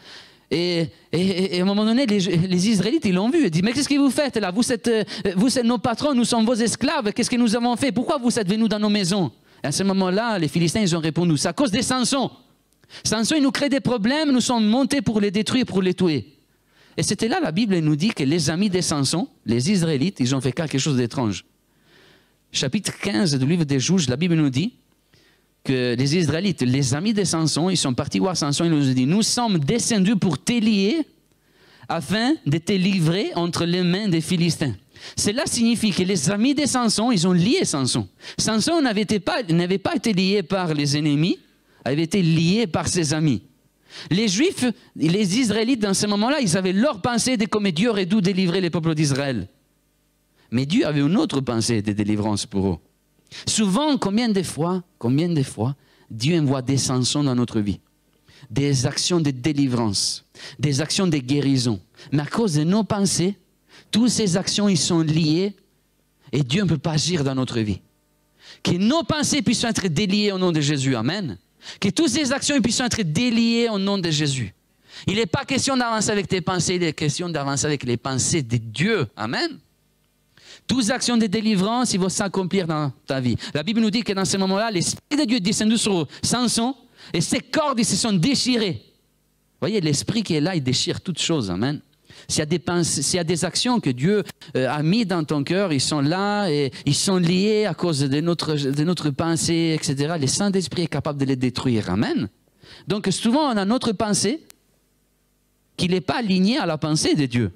Et, 0.53 0.87
à 1.13 1.61
un 1.61 1.65
moment 1.65 1.85
donné, 1.85 2.05
les, 2.05 2.69
Israélites, 2.69 3.05
ils 3.05 3.15
l'ont 3.15 3.29
vu. 3.29 3.45
Ils 3.45 3.49
disent, 3.49 3.63
mais 3.63 3.71
qu'est-ce 3.71 3.87
que 3.87 3.97
vous 3.97 4.09
faites 4.09 4.35
là? 4.35 4.51
Vous 4.51 4.69
êtes, 4.69 4.91
vous 5.37 5.57
êtes 5.57 5.63
nos 5.63 5.77
patrons, 5.77 6.13
nous 6.13 6.25
sommes 6.25 6.45
vos 6.45 6.55
esclaves. 6.55 7.13
Qu'est-ce 7.13 7.29
que 7.29 7.37
nous 7.37 7.55
avons 7.55 7.77
fait? 7.77 7.93
Pourquoi 7.93 8.17
vous 8.17 8.37
êtes 8.37 8.49
venus 8.49 8.67
dans 8.67 8.79
nos 8.79 8.89
maisons? 8.89 9.31
Et 9.63 9.67
À 9.67 9.71
ce 9.71 9.83
moment-là, 9.83 10.37
les 10.37 10.49
Philistins, 10.49 10.81
ils 10.81 10.93
ont 10.93 10.99
répondu, 10.99 11.37
c'est 11.37 11.47
à 11.47 11.53
cause 11.53 11.71
des 11.71 11.81
Samson. 11.81 12.29
Samson, 13.03 13.35
il 13.35 13.43
nous 13.43 13.51
crée 13.51 13.69
des 13.69 13.79
problèmes, 13.79 14.31
nous 14.31 14.41
sommes 14.41 14.65
montés 14.65 15.01
pour 15.01 15.19
les 15.19 15.31
détruire, 15.31 15.65
pour 15.65 15.81
les 15.81 15.93
tuer. 15.93 16.25
Et 16.97 17.03
c'était 17.03 17.27
là, 17.27 17.39
la 17.41 17.51
Bible 17.51 17.77
nous 17.79 17.95
dit 17.95 18.09
que 18.09 18.23
les 18.23 18.49
amis 18.49 18.69
de 18.69 18.81
Samson, 18.81 19.27
les 19.45 19.71
Israélites, 19.71 20.19
ils 20.19 20.35
ont 20.35 20.41
fait 20.41 20.51
quelque 20.51 20.77
chose 20.77 20.97
d'étrange. 20.97 21.45
Chapitre 22.51 22.91
15 22.99 23.37
du 23.39 23.45
livre 23.45 23.63
des 23.63 23.79
Juges, 23.79 24.09
la 24.09 24.17
Bible 24.17 24.35
nous 24.35 24.49
dit 24.49 24.73
que 25.63 25.95
les 25.97 26.17
Israélites, 26.17 26.61
les 26.63 26.93
amis 26.93 27.13
de 27.13 27.23
Samson, 27.23 27.69
ils 27.69 27.77
sont 27.77 27.93
partis 27.93 28.19
voir 28.19 28.35
Samson, 28.35 28.65
ils 28.65 28.71
nous 28.71 28.89
ont 28.89 28.93
dit, 28.93 29.05
nous 29.05 29.21
sommes 29.21 29.59
descendus 29.59 30.17
pour 30.17 30.37
t'élier 30.37 31.05
afin 31.87 32.33
de 32.45 32.57
te 32.57 32.73
livrer 32.73 33.31
entre 33.35 33.65
les 33.65 33.83
mains 33.83 34.07
des 34.07 34.21
Philistins. 34.21 34.73
Cela 35.15 35.45
signifie 35.45 35.91
que 35.91 36.03
les 36.03 36.29
amis 36.29 36.55
de 36.55 36.65
Samson, 36.65 37.11
ils 37.11 37.27
ont 37.27 37.33
lié 37.33 37.63
Samson. 37.63 38.07
Samson 38.37 38.81
n'avait 38.81 39.05
pas, 39.19 39.43
pas 39.83 39.95
été 39.95 40.13
lié 40.13 40.43
par 40.43 40.73
les 40.73 40.97
ennemis, 40.97 41.39
avait 41.83 42.03
été 42.03 42.21
lié 42.21 42.67
par 42.67 42.87
ses 42.87 43.13
amis. 43.13 43.41
Les 44.09 44.27
Juifs, 44.27 44.65
les 44.95 45.39
Israélites, 45.39 45.81
dans 45.81 45.93
ce 45.93 46.07
moment-là, 46.07 46.39
ils 46.39 46.57
avaient 46.57 46.73
leur 46.73 47.01
pensée 47.01 47.37
de 47.37 47.45
comment 47.45 47.69
Dieu 47.69 47.89
aurait 47.89 48.05
dû 48.05 48.21
délivrer 48.21 48.61
les 48.61 48.69
peuples 48.69 48.95
d'Israël. 48.95 49.47
Mais 50.49 50.65
Dieu 50.65 50.85
avait 50.85 51.01
une 51.01 51.17
autre 51.17 51.41
pensée 51.41 51.81
de 51.81 51.91
délivrance 51.93 52.45
pour 52.45 52.67
eux. 52.67 52.77
Souvent, 53.47 53.97
combien 53.97 54.29
de 54.29 54.43
fois, 54.43 54.83
combien 54.97 55.29
de 55.29 55.43
fois, 55.43 55.75
Dieu 56.09 56.39
envoie 56.39 56.61
des 56.61 56.77
sanctions 56.77 57.23
dans 57.23 57.35
notre 57.35 57.61
vie, 57.61 57.79
des 58.49 58.85
actions 58.85 59.21
de 59.21 59.31
délivrance, 59.31 60.25
des 60.59 60.81
actions 60.81 61.07
de 61.07 61.17
guérison. 61.17 61.79
Mais 62.11 62.23
à 62.23 62.25
cause 62.25 62.55
de 62.55 62.63
nos 62.63 62.83
pensées, 62.83 63.37
toutes 63.91 64.09
ces 64.09 64.35
actions, 64.35 64.67
ils 64.67 64.77
sont 64.77 64.99
liées 64.99 65.55
et 66.33 66.43
Dieu 66.43 66.63
ne 66.63 66.67
peut 66.67 66.77
pas 66.77 66.93
agir 66.93 67.23
dans 67.23 67.35
notre 67.35 67.59
vie. 67.59 67.79
Que 68.63 68.71
nos 68.71 69.03
pensées 69.03 69.41
puissent 69.41 69.63
être 69.63 69.87
déliées 69.87 70.31
au 70.31 70.37
nom 70.37 70.51
de 70.51 70.61
Jésus. 70.61 70.95
Amen. 70.95 71.37
Que 71.79 71.89
toutes 71.89 72.09
ces 72.09 72.31
actions 72.31 72.59
puissent 72.61 72.79
être 72.79 73.01
déliées 73.01 73.69
au 73.69 73.77
nom 73.77 73.97
de 73.97 74.09
Jésus. 74.09 74.53
Il 75.07 75.15
n'est 75.15 75.25
pas 75.25 75.45
question 75.45 75.77
d'avancer 75.77 76.11
avec 76.11 76.27
tes 76.27 76.41
pensées, 76.41 76.75
il 76.75 76.83
est 76.83 76.93
question 76.93 77.29
d'avancer 77.29 77.65
avec 77.65 77.83
les 77.83 77.97
pensées 77.97 78.43
de 78.43 78.57
Dieu. 78.57 79.07
Amen. 79.15 79.59
Toutes 80.67 80.89
actions 80.89 81.17
de 81.17 81.25
délivrance, 81.25 81.93
ils 81.93 81.99
vont 81.99 82.09
s'accomplir 82.09 82.67
dans 82.67 82.91
ta 83.05 83.19
vie. 83.19 83.35
La 83.53 83.63
Bible 83.63 83.81
nous 83.81 83.89
dit 83.89 84.03
que 84.03 84.13
dans 84.13 84.25
ce 84.25 84.37
moment-là, 84.37 84.71
l'Esprit 84.71 85.17
de 85.17 85.25
Dieu 85.25 85.37
est 85.37 85.41
descendu 85.41 85.77
sur 85.77 86.07
Samson 86.23 86.75
et 87.13 87.21
ses 87.21 87.39
cordes 87.39 87.83
se 87.83 87.95
sont 87.95 88.13
déchirées. 88.13 88.81
Voyez, 89.59 89.81
l'Esprit 89.81 90.23
qui 90.23 90.35
est 90.35 90.41
là, 90.41 90.55
il 90.55 90.63
déchire 90.63 91.01
toutes 91.01 91.19
choses. 91.19 91.51
Amen. 91.51 91.81
S'il 92.27 92.39
y, 92.39 92.41
a 92.41 92.45
des 92.45 92.61
s'il 92.83 93.15
y 93.15 93.19
a 93.19 93.23
des 93.23 93.45
actions 93.45 93.79
que 93.79 93.89
Dieu 93.89 94.23
euh, 94.55 94.69
a 94.69 94.81
mis 94.83 95.05
dans 95.05 95.23
ton 95.23 95.43
cœur, 95.43 95.73
ils 95.73 95.81
sont 95.81 96.01
là 96.01 96.49
et 96.49 96.71
ils 96.85 96.95
sont 96.95 97.17
liés 97.17 97.65
à 97.65 97.73
cause 97.73 97.99
de 97.99 98.21
notre, 98.21 98.55
de 98.55 98.83
notre 98.83 99.09
pensée, 99.09 99.75
etc. 99.75 100.15
Le 100.19 100.27
Saint-Esprit 100.27 100.83
est 100.83 100.87
capable 100.87 101.19
de 101.19 101.25
les 101.25 101.35
détruire. 101.35 101.89
Amen. 101.89 102.29
Donc 102.87 103.07
souvent, 103.11 103.51
on 103.51 103.57
a 103.57 103.65
notre 103.65 103.91
pensée 103.91 104.45
qui 105.77 105.87
n'est 105.87 106.01
pas 106.01 106.17
alignée 106.17 106.57
à 106.57 106.65
la 106.65 106.77
pensée 106.77 107.15
de 107.15 107.25
Dieu. 107.25 107.51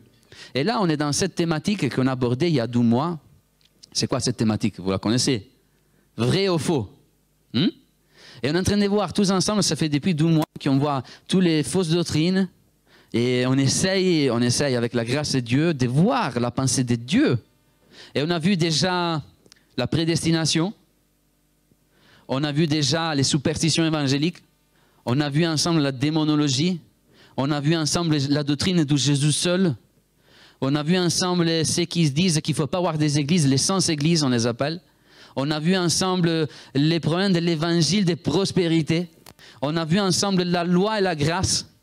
Et 0.54 0.64
là, 0.64 0.80
on 0.82 0.90
est 0.90 0.98
dans 0.98 1.12
cette 1.12 1.36
thématique 1.36 1.94
qu'on 1.94 2.08
a 2.08 2.12
abordée 2.12 2.48
il 2.48 2.56
y 2.56 2.60
a 2.60 2.68
12 2.68 2.84
mois. 2.84 3.20
C'est 3.92 4.08
quoi 4.08 4.20
cette 4.20 4.38
thématique? 4.38 4.80
Vous 4.80 4.92
la 4.92 4.98
connaissez? 4.98 5.50
Vrai 6.18 6.50
ou 6.50 6.58
faux? 6.58 6.90
Hmm? 7.54 7.68
Et 8.44 8.50
on 8.50 8.56
est 8.56 8.60
en 8.60 8.64
train 8.64 8.78
de 8.78 8.86
voir 8.88 9.14
tous 9.14 9.32
ensemble, 9.32 9.64
ça 9.64 9.76
fait 9.76 9.90
depuis 9.90 10.14
12 10.14 10.32
mois 10.32 10.46
qu'on 10.62 10.78
voit 10.78 11.04
toutes 11.28 11.44
les 11.44 11.64
fausses 11.64 11.90
doctrines. 11.90 12.50
Et 13.18 13.46
on 13.48 13.54
essaye, 13.54 14.30
on 14.30 14.42
essaye 14.42 14.76
avec 14.76 14.94
la 14.94 15.06
grâce 15.06 15.32
de 15.32 15.40
Dieu 15.40 15.74
de 15.74 15.88
voir 15.88 16.38
la 16.38 16.52
pensée 16.52 16.84
de 16.84 16.96
Dieu. 16.96 17.40
Et 18.14 18.22
on 18.22 18.30
a 18.30 18.40
vu 18.40 18.58
déjà 18.58 19.22
la 19.78 19.88
prédestination. 19.88 20.74
On 22.28 22.44
a 22.44 22.52
vu 22.52 22.68
déjà 22.68 23.16
les 23.16 23.24
superstitions 23.24 23.86
évangéliques. 23.86 24.44
On 25.06 25.22
a 25.22 25.30
vu 25.30 25.48
ensemble 25.48 25.80
la 25.80 25.94
démonologie. 25.94 26.82
On 27.38 27.52
a 27.52 27.62
vu 27.62 27.74
ensemble 27.78 28.18
la 28.28 28.44
doctrine 28.44 28.84
de 28.84 28.98
Jésus 28.98 29.32
seul. 29.32 29.76
On 30.60 30.76
a 30.76 30.84
vu 30.84 30.98
ensemble 30.98 31.66
ceux 31.66 31.86
qui 31.86 32.12
disent 32.12 32.42
qu'il 32.42 32.52
ne 32.52 32.58
faut 32.58 32.68
pas 32.68 32.80
avoir 32.80 32.98
des 32.98 33.18
églises, 33.18 33.48
les 33.48 33.58
sans-églises, 33.58 34.26
on 34.26 34.30
les 34.30 34.46
appelle. 34.46 34.82
On 35.38 35.52
a 35.52 35.62
vu 35.62 35.78
ensemble 35.78 36.50
les 36.74 37.00
problèmes 37.00 37.32
de 37.32 37.40
l'évangile 37.40 38.04
de 38.04 38.16
prospérité. 38.16 39.08
On 39.62 39.78
a 39.78 39.86
vu 39.86 40.02
ensemble 40.02 40.44
la 40.44 40.66
loi 40.66 41.00
et 41.00 41.02
la 41.02 41.16
grâce. 41.16 41.75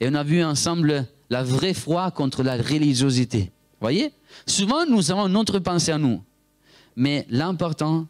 Et 0.00 0.08
on 0.08 0.14
a 0.14 0.22
vu 0.22 0.42
ensemble 0.42 1.06
la 1.30 1.42
vraie 1.42 1.74
foi 1.74 2.10
contre 2.10 2.42
la 2.42 2.56
religiosité. 2.56 3.50
Voyez? 3.80 4.12
Souvent, 4.46 4.86
nous 4.86 5.10
avons 5.10 5.28
notre 5.28 5.58
pensée 5.58 5.92
à 5.92 5.98
nous. 5.98 6.22
Mais 6.96 7.26
l'important, 7.28 8.06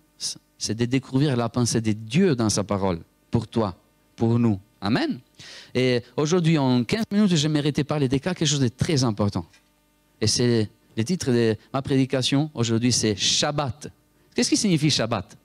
c'est 0.58 0.74
de 0.74 0.84
découvrir 0.84 1.36
la 1.36 1.48
pensée 1.48 1.80
de 1.80 1.92
Dieu 1.92 2.34
dans 2.34 2.50
sa 2.50 2.64
parole, 2.64 3.00
pour 3.30 3.48
toi, 3.48 3.76
pour 4.16 4.38
nous. 4.38 4.58
Amen. 4.80 5.18
Et 5.74 6.02
aujourd'hui, 6.16 6.58
en 6.58 6.84
15 6.84 7.04
minutes, 7.10 7.36
je 7.36 7.48
méritais 7.48 7.84
parler 7.84 8.08
de 8.08 8.18
quelque 8.18 8.44
chose 8.44 8.60
de 8.60 8.68
très 8.68 9.02
important. 9.02 9.46
Et 10.20 10.26
c'est 10.26 10.68
le 10.96 11.04
titre 11.04 11.32
de 11.32 11.56
ma 11.72 11.82
prédication 11.82 12.50
aujourd'hui, 12.54 12.92
c'est 12.92 13.16
Shabbat. 13.16 13.90
Qu'est-ce 14.34 14.50
qui 14.50 14.56
signifie 14.56 14.90
Shabbat? 14.90 15.36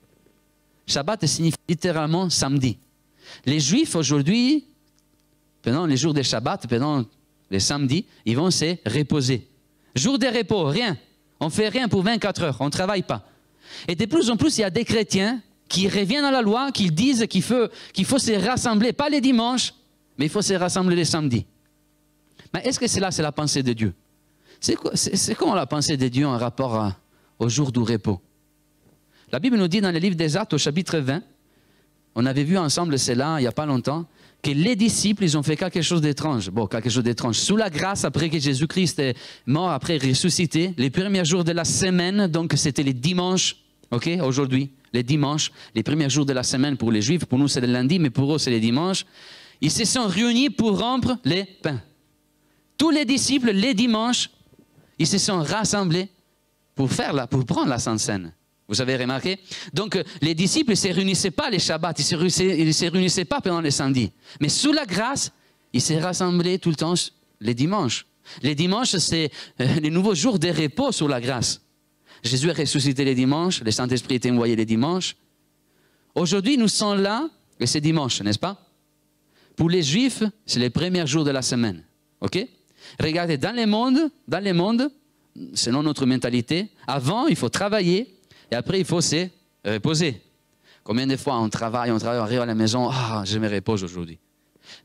Shabbat 0.86 1.25
signifie 1.25 1.58
littéralement 1.67 2.29
samedi. 2.29 2.77
Les 3.46 3.60
Juifs 3.60 3.96
aujourd'hui, 3.96 4.65
pendant 5.62 5.86
les 5.86 5.98
jours 5.98 6.13
de 6.13 6.22
Shabbat, 6.22 6.68
pendant 6.68 7.06
les 7.51 7.60
samedis, 7.60 8.06
ils 8.25 8.38
vont 8.38 8.51
se 8.51 8.75
reposer. 8.86 9.48
Jour 9.96 10.20
de 10.20 10.28
repos, 10.28 10.66
rien. 10.66 10.98
On 11.39 11.50
fait 11.50 11.70
rien 11.70 11.88
pour 11.88 12.04
24 12.04 12.44
heures, 12.44 12.58
on 12.60 12.66
ne 12.66 12.70
travaille 12.70 13.04
pas. 13.04 13.25
Et 13.88 13.96
de 13.96 14.06
plus 14.06 14.30
en 14.30 14.38
plus, 14.38 14.58
il 14.58 14.62
y 14.62 14.63
a 14.63 14.70
des 14.70 14.84
chrétiens 14.84 15.42
qui 15.68 15.88
reviennent 15.88 16.25
à 16.25 16.32
la 16.32 16.42
loi, 16.42 16.72
qui 16.72 16.89
disent 16.89 17.25
qu'il 17.28 17.44
faut, 17.44 17.68
faut 18.04 18.20
se 18.20 18.32
rassembler, 18.32 18.92
pas 18.92 19.10
les 19.10 19.22
dimanches, 19.22 19.74
mais 20.18 20.25
il 20.25 20.30
faut 20.30 20.42
se 20.42 20.54
rassembler 20.54 20.96
les 20.96 21.06
samedis. 21.06 21.46
Mais 22.54 22.62
est-ce 22.66 22.80
que 22.80 22.88
c'est 22.88 23.00
là, 23.00 23.12
c'est 23.12 23.22
la 23.22 23.32
pensée 23.32 23.63
de 23.63 23.74
Dieu? 23.74 23.94
C'est 24.60 25.36
comment 25.36 25.54
la 25.54 25.68
pensée 25.68 25.96
de 25.96 26.08
Dieu 26.08 26.28
en 26.28 26.38
rapport 26.38 26.94
au 27.38 27.48
jour 27.48 27.72
du 27.72 27.80
repos? 27.80 28.20
La 29.32 29.39
Bible 29.39 29.58
nous 29.58 29.68
dit 29.68 29.80
dans 29.80 29.92
le 29.92 30.00
livre 30.00 30.16
des 30.16 30.36
Actes 30.36 30.54
au 30.54 30.58
chapitre 30.58 30.98
20, 30.98 31.22
on 32.16 32.25
avait 32.25 32.44
vu 32.44 32.58
ensemble 32.58 32.98
cela 32.98 33.39
il 33.39 33.44
n'y 33.44 33.48
a 33.48 33.51
pas 33.51 33.68
longtemps, 33.68 34.06
que 34.41 34.51
les 34.51 34.75
disciples, 34.75 35.24
ils 35.24 35.38
ont 35.38 35.43
fait 35.43 35.58
quelque 35.58 35.81
chose 35.81 36.01
d'étrange. 36.01 36.50
Bon, 36.50 36.67
quelque 36.67 36.89
chose 36.89 37.03
d'étrange. 37.03 37.36
Sous 37.36 37.58
la 37.58 37.69
grâce, 37.69 38.05
après 38.05 38.29
que 38.29 38.39
Jésus-Christ 38.39 39.00
est 39.00 39.17
mort, 39.46 39.72
après 39.72 39.98
ressuscité, 39.98 40.74
les 40.77 40.89
premiers 40.89 41.25
jours 41.25 41.43
de 41.43 41.51
la 41.51 41.65
semaine, 41.65 42.27
donc 42.27 42.53
c'était 42.55 42.84
les 42.84 42.93
dimanches, 42.93 43.58
ok, 43.91 44.10
aujourd'hui, 44.24 44.72
les 44.93 45.03
dimanches, 45.03 45.51
les 45.75 45.84
premiers 45.84 46.10
jours 46.10 46.25
de 46.25 46.34
la 46.34 46.43
semaine 46.43 46.77
pour 46.77 46.91
les 46.91 47.01
Juifs, 47.01 47.25
pour 47.25 47.38
nous 47.38 47.48
c'est 47.48 47.62
le 47.62 47.67
lundi, 47.67 48.00
mais 48.00 48.10
pour 48.10 48.34
eux 48.34 48.39
c'est 48.39 48.50
les 48.50 48.60
dimanches, 48.60 49.05
ils 49.62 49.72
se 49.72 49.86
sont 49.86 50.08
réunis 50.08 50.50
pour 50.50 50.79
rompre 50.79 51.17
les 51.25 51.43
pains. 51.43 51.81
Tous 52.77 52.91
les 52.91 53.03
disciples, 53.03 53.51
les 53.51 53.74
dimanches, 53.74 54.29
ils 54.98 55.08
se 55.08 55.17
sont 55.17 55.43
rassemblés 55.43 56.10
pour, 56.75 56.88
prendre 56.88 57.67
la 57.67 57.77
Sainte 57.77 58.00
Seine. 58.00 58.34
Vous 58.69 58.79
avez 58.81 58.97
remarqué? 58.97 59.39
Donc, 59.73 59.95
euh, 59.95 60.03
les 60.21 60.35
disciples 60.35 60.69
ne 60.69 60.75
se 60.75 60.88
réunissaient 60.88 61.31
pas 61.31 61.49
les 61.49 61.57
Shabbats, 61.57 61.95
ils 61.97 62.17
ne 62.17 62.71
se, 62.71 62.85
réunissaient 62.85 63.25
pas 63.25 63.41
pendant 63.41 63.61
les 63.61 63.71
samedis. 63.71 64.11
Mais 64.39 64.47
sous 64.47 64.71
la 64.71 64.85
grâce, 64.85 65.31
ils 65.73 65.81
se 65.81 65.93
rassemblaient 65.93 66.59
tout 66.59 66.69
le 66.69 66.75
temps 66.75 66.93
les 67.41 67.55
dimanches. 67.55 68.05
Les 68.43 68.53
dimanches, 68.53 68.95
c'est 68.97 69.31
euh, 69.59 69.65
les 69.81 69.89
nouveaux 69.89 70.13
jours 70.13 70.38
de 70.38 70.49
repos 70.49 70.91
sur 70.91 71.07
la 71.07 71.19
grâce. 71.19 71.61
Jésus 72.21 72.47
est 72.47 72.59
ressuscité 72.59 73.03
les 73.03 73.15
dimanches, 73.15 73.63
le 73.63 73.71
Saint-Esprit 73.71 74.15
est 74.15 74.25
envoyé 74.27 74.55
les 74.55 74.65
dimanches. 74.65 75.15
Aujourd'hui, 76.13 76.55
nous 76.55 76.67
sommes 76.67 77.01
là, 77.01 77.27
et 77.59 77.65
c'est 77.65 77.81
dimanche, 77.81 78.21
n'est-ce 78.21 78.39
pas? 78.39 78.67
Pour 79.55 79.69
les 79.69 79.81
Juifs, 79.81 80.23
c'est 80.45 80.59
les 80.59 80.69
premiers 80.69 81.07
jours 81.07 81.23
de 81.23 81.31
la 81.31 81.41
semaine. 81.41 81.83
OK? 82.21 82.38
Regardez, 82.99 83.38
dans 83.38 83.55
le 83.55 83.65
monde, 83.65 84.11
dans 84.27 84.43
le 84.43 84.53
monde, 84.53 84.91
selon 85.55 85.81
notre 85.81 86.05
mentalité, 86.05 86.69
avant, 86.88 87.25
il 87.25 87.35
faut 87.35 87.49
travailler 87.49 88.18
et 88.51 88.56
après, 88.56 88.79
il 88.79 88.86
faut 88.86 89.01
se 89.01 89.27
reposer. 89.65 90.22
Combien 90.84 91.06
de 91.06 91.15
fois 91.18 91.39
on 91.39 91.50
travaille, 91.50 91.91
on 91.91 92.00
travaille, 92.00 92.20
on 92.20 92.24
arrive 92.24 92.41
à 92.41 92.46
la 92.46 92.56
maison, 92.56 92.89
ah, 92.91 93.24
je 93.25 93.38
me 93.38 93.50
repose 93.50 93.84
aujourd'hui. 93.84 94.18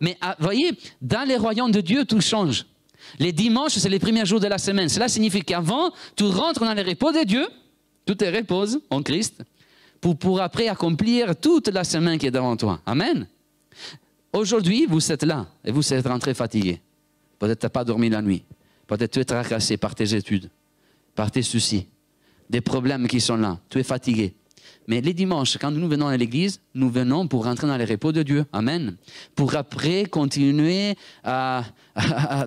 Mais 0.01 0.17
ah, 0.21 0.37
voyez, 0.39 0.73
dans 1.01 1.27
les 1.27 1.37
royaumes 1.37 1.71
de 1.71 1.81
Dieu, 1.81 2.05
tout 2.05 2.21
change. 2.21 2.67
Les 3.19 3.33
dimanches, 3.33 3.75
c'est 3.75 3.89
les 3.89 3.99
premiers 3.99 4.27
jours 4.27 4.41
de 4.41 4.47
la 4.47 4.59
semaine. 4.59 4.89
Cela 4.89 5.09
signifie 5.09 5.43
qu'avant, 5.43 5.93
tu 6.17 6.25
rentres 6.25 6.61
dans 6.61 6.75
le 6.75 6.83
repos 6.83 7.13
de 7.13 7.25
Dieu, 7.25 7.47
tu 8.07 8.17
te 8.17 8.25
reposes 8.25 8.81
en 8.91 9.03
Christ, 9.03 9.43
pour, 10.01 10.17
pour 10.17 10.41
après 10.41 10.69
accomplir 10.69 11.37
toute 11.37 11.69
la 11.69 11.85
semaine 11.85 12.19
qui 12.19 12.27
est 12.27 12.31
devant 12.31 12.57
toi. 12.57 12.81
Amen. 12.85 13.27
Aujourd'hui, 14.33 14.87
vous 14.87 15.13
êtes 15.13 15.23
là 15.23 15.47
et 15.65 15.71
vous 15.71 15.93
êtes 15.93 16.07
rentré 16.07 16.35
fatigué. 16.35 16.81
Peut-être 17.39 17.61
tu 17.61 17.67
n'as 17.67 17.71
pas 17.71 17.85
dormi 17.85 18.11
la 18.11 18.21
nuit. 18.21 18.43
Peut-être 18.87 19.13
tu 19.13 19.21
es 19.21 19.25
tracassé 19.25 19.77
par 19.77 19.95
tes 19.95 20.15
études, 20.15 20.51
par 21.15 21.31
tes 21.31 21.43
soucis, 21.43 21.87
des 22.51 22.61
problèmes 22.61 23.09
qui 23.09 23.21
sont 23.21 23.37
là. 23.37 23.59
Tu 23.69 23.79
es 23.79 23.83
fatigué. 23.83 24.35
Mais 24.87 25.01
les 25.01 25.15
dimanches, 25.15 25.57
quand 25.59 25.71
nous 25.71 25.89
venons 25.89 26.09
à 26.09 26.17
l'église, 26.17 26.61
nous 26.75 26.91
venons 26.91 27.27
pour 27.27 27.45
rentrer 27.45 27.67
dans 27.67 27.77
les 27.77 27.87
repos 27.87 28.13
de 28.13 28.23
Dieu. 28.23 28.45
Amen. 28.53 28.97
Pour 29.35 29.55
après 29.57 30.05
continuer 30.05 30.95
à, 31.23 31.65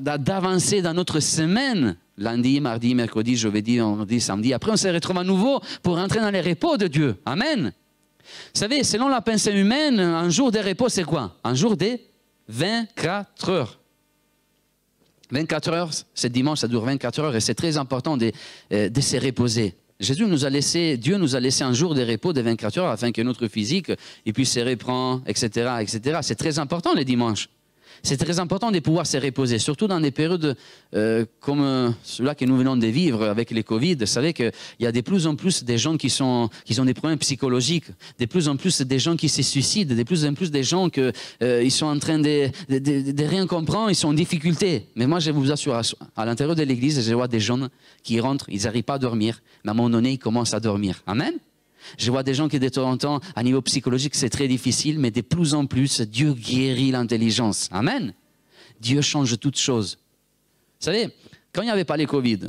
d'avancer 0.02 0.82
dans 0.82 0.94
notre 0.94 1.20
semaine. 1.20 1.98
Lundi, 2.20 2.60
mardi, 2.60 2.96
mercredi, 2.96 3.36
jeudi, 3.36 3.78
vendredi, 3.78 4.20
samedi. 4.20 4.54
Après, 4.54 4.72
on 4.72 4.78
se 4.78 4.88
retrouve 4.88 5.18
à 5.20 5.24
nouveau 5.24 5.62
pour 5.84 5.98
rentrer 5.98 6.20
dans 6.20 6.32
les 6.32 6.42
repos 6.42 6.78
de 6.78 6.88
Dieu. 6.88 7.16
Amen. 7.26 7.72
Vous 8.54 8.60
savez, 8.60 8.84
selon 8.84 9.08
la 9.08 9.22
pensée 9.22 9.52
humaine, 9.52 10.00
un 10.00 10.30
jour 10.30 10.52
de 10.52 10.60
repos, 10.60 10.90
c'est 10.90 11.04
quoi? 11.04 11.36
Un 11.44 11.54
jour 11.54 11.78
de 11.78 12.00
24 12.50 13.50
heures. 13.50 13.80
24 15.32 15.70
heures, 15.70 15.90
c'est 16.14 16.32
dimanche, 16.32 16.60
ça 16.60 16.68
dure 16.68 16.84
24 16.84 17.20
heures 17.20 17.36
et 17.36 17.42
c'est 17.42 17.56
très 17.56 17.78
important 17.78 18.16
de, 18.18 18.32
euh, 18.72 18.90
de, 18.90 19.02
se 19.02 19.18
reposer. 19.18 19.76
Jésus 20.00 20.26
nous 20.26 20.46
a 20.46 20.50
laissé, 20.50 20.98
Dieu 20.98 21.18
nous 21.18 21.36
a 21.36 21.40
laissé 21.40 21.64
un 21.64 21.74
jour 21.74 21.96
de 21.96 22.04
repos 22.04 22.32
de 22.32 22.42
24 22.42 22.78
heures 22.78 22.92
afin 22.92 23.12
que 23.12 23.22
notre 23.22 23.48
physique 23.48 23.92
puisse 24.34 24.52
se 24.52 24.60
reprendre, 24.60 25.24
etc., 25.26 25.78
etc. 25.82 26.20
C'est 26.22 26.36
très 26.36 26.60
important 26.60 26.94
les 26.94 27.06
dimanches. 27.06 27.50
C'est 28.04 28.18
très 28.18 28.40
important 28.40 28.72
de 28.72 28.80
pouvoir 28.80 29.06
se 29.06 29.18
reposer, 29.18 29.60
surtout 29.60 29.88
dans 29.88 30.00
des 30.00 30.12
périodes 30.12 30.56
euh, 30.94 31.26
comme 31.40 31.62
euh, 31.62 31.90
cela 32.04 32.36
que 32.36 32.46
nous 32.46 32.58
venons 32.58 32.76
de 32.78 32.88
vivre 32.88 33.26
avec 33.26 33.52
les 33.52 33.64
Covid. 33.64 33.96
Vous 33.96 34.06
savez 34.06 34.34
qu'il 34.34 34.52
y 34.80 34.86
a 34.86 34.92
de 34.92 35.02
plus 35.02 35.28
en 35.28 35.36
plus 35.36 35.64
des 35.64 35.78
gens 35.78 35.98
qui, 35.98 36.10
sont, 36.10 36.50
qui 36.66 36.80
ont 36.80 36.86
des 36.86 36.94
problèmes 36.94 37.20
psychologiques, 37.20 37.86
de 38.20 38.26
plus 38.26 38.48
en 38.48 38.56
plus 38.56 38.82
des 38.82 39.00
gens 39.00 39.16
qui 39.16 39.30
se 39.30 39.42
suicident, 39.42 39.96
de 39.96 40.04
plus 40.04 40.26
en 40.26 40.34
plus 40.34 40.52
des 40.52 40.64
gens 40.64 40.90
qui 40.90 41.02
euh, 41.42 41.70
sont 41.70 41.86
en 41.86 42.00
train 42.00 42.20
de, 42.20 42.50
de, 42.70 43.24
rien 43.24 43.46
comprendre, 43.46 43.90
ils 43.90 43.96
sont 43.96 44.10
en 44.10 44.14
difficulté. 44.14 44.88
Mais 44.96 45.08
moi, 45.08 45.20
je 45.20 45.32
vous 45.32 45.52
assure, 45.52 45.80
à, 46.16 46.26
l'intérieur 46.26 46.56
de 46.56 46.64
l'église, 46.64 47.08
je 47.08 47.14
vois 47.14 47.28
des 47.28 47.40
gens 47.40 47.68
qui 48.04 48.20
rentrent, 48.20 48.46
ils 48.50 48.64
n'arrivent 48.64 48.84
pas 48.84 48.96
à 48.96 49.00
dormir, 49.00 49.42
mais 49.64 49.70
à 49.70 49.74
un 49.74 49.76
moment 49.76 49.90
donné, 49.90 50.12
ils 50.14 50.20
commencent 50.20 50.54
à 50.54 50.60
dormir. 50.60 51.04
Amen 51.06 51.34
je 51.98 52.12
vois 52.12 52.24
des 52.24 52.34
gens 52.34 52.48
qui, 52.48 52.60
de 52.60 52.70
temps 52.70 52.90
en 52.90 52.98
temps, 52.98 53.20
à 53.36 53.44
niveau 53.44 53.62
psychologique, 53.62 54.16
c'est 54.16 54.30
très 54.30 54.48
difficile, 54.48 55.00
mais 55.00 55.12
de 55.12 55.22
plus 55.22 55.54
en 55.54 55.66
plus, 55.66 56.02
Dieu 56.02 56.34
guérit 56.34 56.92
l'intelligence. 56.92 57.70
Amen. 57.72 58.14
Dieu 58.80 59.02
change 59.02 59.40
toutes 59.40 59.58
choses. 59.58 59.98
Vous 60.80 60.86
savez, 60.86 61.10
quand 61.54 61.62
il 61.62 61.66
n'y 61.66 61.72
avait 61.72 61.86
pas 61.86 61.98
les 61.98 62.06
Covid, 62.06 62.40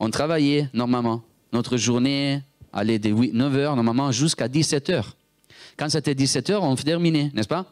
on 0.00 0.10
travaillait 0.10 0.68
normalement. 0.74 1.22
Notre 1.52 1.76
journée 1.76 2.42
allait 2.72 2.98
de 2.98 3.10
9 3.10 3.54
h 3.54 3.74
normalement 3.74 4.12
jusqu'à 4.12 4.48
17 4.48 4.90
h 4.90 5.04
Quand 5.76 5.88
c'était 5.88 6.14
17 6.14 6.50
h 6.50 6.58
on 6.60 6.76
terminait, 6.76 7.30
n'est-ce 7.34 7.48
pas? 7.48 7.64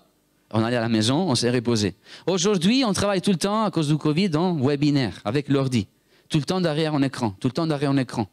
On 0.52 0.62
allait 0.62 0.76
à 0.76 0.80
la 0.80 0.88
maison, 0.88 1.28
on 1.28 1.34
s'est 1.34 1.50
reposé. 1.50 1.94
Aujourd'hui, 2.26 2.84
on 2.86 2.92
travaille 2.92 3.20
tout 3.20 3.32
le 3.32 3.36
temps 3.36 3.64
à 3.64 3.70
cause 3.70 3.88
du 3.88 3.96
Covid 3.96 4.30
en 4.36 4.56
webinaire, 4.56 5.20
avec 5.24 5.48
l'ordi. 5.48 5.88
Tout 6.28 6.38
le 6.38 6.44
temps 6.44 6.60
derrière 6.60 6.94
en 6.94 7.02
écran, 7.02 7.34
tout 7.40 7.48
le 7.48 7.52
temps 7.52 7.66
derrière 7.66 7.90
en 7.90 7.96
écran. 7.96 8.28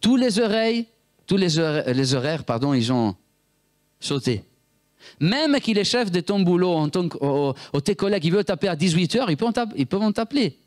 Tous 0.00 0.16
les 0.16 0.38
oreilles 0.38 0.86
tous 1.28 1.36
les 1.36 1.58
horaires, 1.58 1.94
les 1.94 2.14
horaires 2.14 2.44
pardon, 2.44 2.74
ils 2.74 2.92
ont 2.92 3.14
sauté. 4.00 4.42
Même 5.20 5.60
qu'il 5.60 5.78
est 5.78 5.84
chef 5.84 6.10
de 6.10 6.20
ton 6.20 6.40
boulot, 6.40 6.72
en 6.72 7.80
tes 7.80 7.94
collègues, 7.94 8.24
ils 8.24 8.32
veulent 8.32 8.44
t'appeler 8.44 8.70
à 8.70 8.76
18h, 8.76 9.26
ils 9.76 9.86
peuvent 9.86 10.12
t'appeler. 10.12 10.58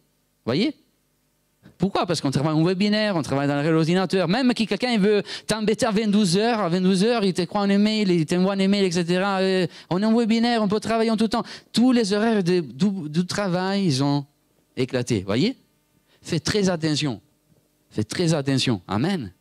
voyez? 0.45 0.73
Pourquoi? 1.77 2.05
Parce 2.05 2.21
qu'on 2.21 2.31
travaille 2.31 2.53
en 2.53 2.63
webinaire, 2.63 3.15
on 3.15 3.23
travaille 3.23 3.47
dans 3.47 3.61
l'ordinateur. 3.61 4.27
Même 4.27 4.53
que 4.53 4.63
quelqu'un 4.63 4.97
veut 4.99 5.23
t'embêter 5.47 5.87
à 5.87 5.91
22h, 5.91 6.39
à 6.39 6.69
22h, 6.69 7.21
il 7.23 7.33
te 7.33 7.41
croit 7.41 7.61
en 7.61 7.69
email, 7.69 8.07
il 8.07 8.25
t'envoie 8.25 8.53
un 8.53 8.59
email, 8.59 8.85
etc. 8.85 9.23
Euh, 9.39 9.67
on 9.89 10.01
est 10.01 10.05
en 10.05 10.15
webinaire, 10.15 10.61
on 10.61 10.67
peut 10.67 10.79
travailler 10.79 11.09
en 11.09 11.17
tout 11.17 11.27
temps. 11.27 11.43
Tous 11.73 11.91
les 11.91 12.13
horaires 12.13 12.43
de, 12.43 12.59
du, 12.59 13.25
travail, 13.25 13.85
ils 13.85 14.03
ont 14.03 14.25
éclaté. 14.77 15.23
voyez? 15.23 15.55
Faites 16.21 16.43
très 16.43 16.69
attention. 16.69 17.19
Faites 17.89 18.07
très 18.07 18.33
attention. 18.35 18.81
Amen. 18.87 19.31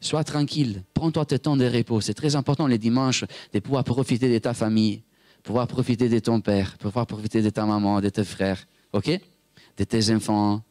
Sois 0.00 0.24
tranquille, 0.24 0.82
prends-toi 0.94 1.24
tes 1.24 1.38
temps 1.38 1.56
de 1.56 1.64
repos. 1.64 2.00
C'est 2.00 2.14
très 2.14 2.36
important 2.36 2.66
les 2.66 2.78
dimanches 2.78 3.24
de 3.52 3.58
pouvoir 3.60 3.84
profiter 3.84 4.32
de 4.32 4.38
ta 4.38 4.54
famille, 4.54 5.02
pouvoir 5.42 5.66
profiter 5.66 6.08
de 6.08 6.18
ton 6.18 6.40
père, 6.40 6.76
pouvoir 6.78 7.06
profiter 7.06 7.42
de 7.42 7.50
ta 7.50 7.64
maman, 7.64 8.00
de 8.00 8.08
tes 8.08 8.24
frères, 8.24 8.66
ok? 8.92 9.18
De 9.76 9.84
tes 9.84 10.14
enfants. 10.14 10.62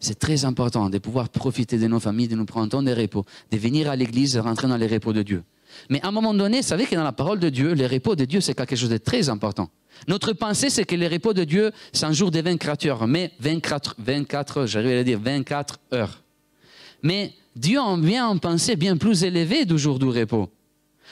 C'est 0.00 0.18
très 0.18 0.44
important 0.44 0.88
de 0.90 0.98
pouvoir 0.98 1.28
profiter 1.28 1.76
de 1.76 1.86
nos 1.88 1.98
familles, 1.98 2.28
de 2.28 2.36
nous 2.36 2.44
prendre 2.44 2.68
temps 2.68 2.82
de 2.82 2.92
repos, 2.92 3.24
de 3.50 3.56
venir 3.56 3.90
à 3.90 3.96
l'église, 3.96 4.34
de 4.34 4.40
rentrer 4.40 4.68
dans 4.68 4.76
les 4.76 4.86
repos 4.86 5.12
de 5.12 5.22
Dieu. 5.22 5.42
Mais 5.90 6.00
à 6.02 6.08
un 6.08 6.12
moment 6.12 6.34
donné, 6.34 6.62
savez 6.62 6.86
que 6.86 6.94
dans 6.94 7.04
la 7.04 7.12
parole 7.12 7.40
de 7.40 7.48
Dieu, 7.48 7.72
les 7.72 7.86
repos 7.86 8.14
de 8.16 8.24
Dieu, 8.24 8.40
c'est 8.40 8.54
quelque 8.54 8.76
chose 8.76 8.90
de 8.90 8.96
très 8.96 9.28
important. 9.28 9.68
Notre 10.06 10.32
pensée, 10.32 10.70
c'est 10.70 10.84
que 10.84 10.94
les 10.94 11.08
repos 11.08 11.34
de 11.34 11.44
Dieu, 11.44 11.72
c'est 11.92 12.06
un 12.06 12.12
jour 12.12 12.30
de 12.30 12.40
24 12.40 12.86
heures, 12.86 13.06
mais 13.06 13.32
24, 13.40 13.96
24 13.98 14.66
j'arrive 14.66 14.98
à 14.98 15.04
dire 15.04 15.18
24 15.18 15.80
heures. 15.92 16.22
Mais 17.02 17.32
Dieu 17.58 17.80
en 17.80 17.98
vient 17.98 18.28
en 18.28 18.38
pensée 18.38 18.76
bien 18.76 18.96
plus 18.96 19.24
élevée 19.24 19.64
du 19.64 19.76
jour 19.78 19.98
du 19.98 20.06
repos. 20.06 20.48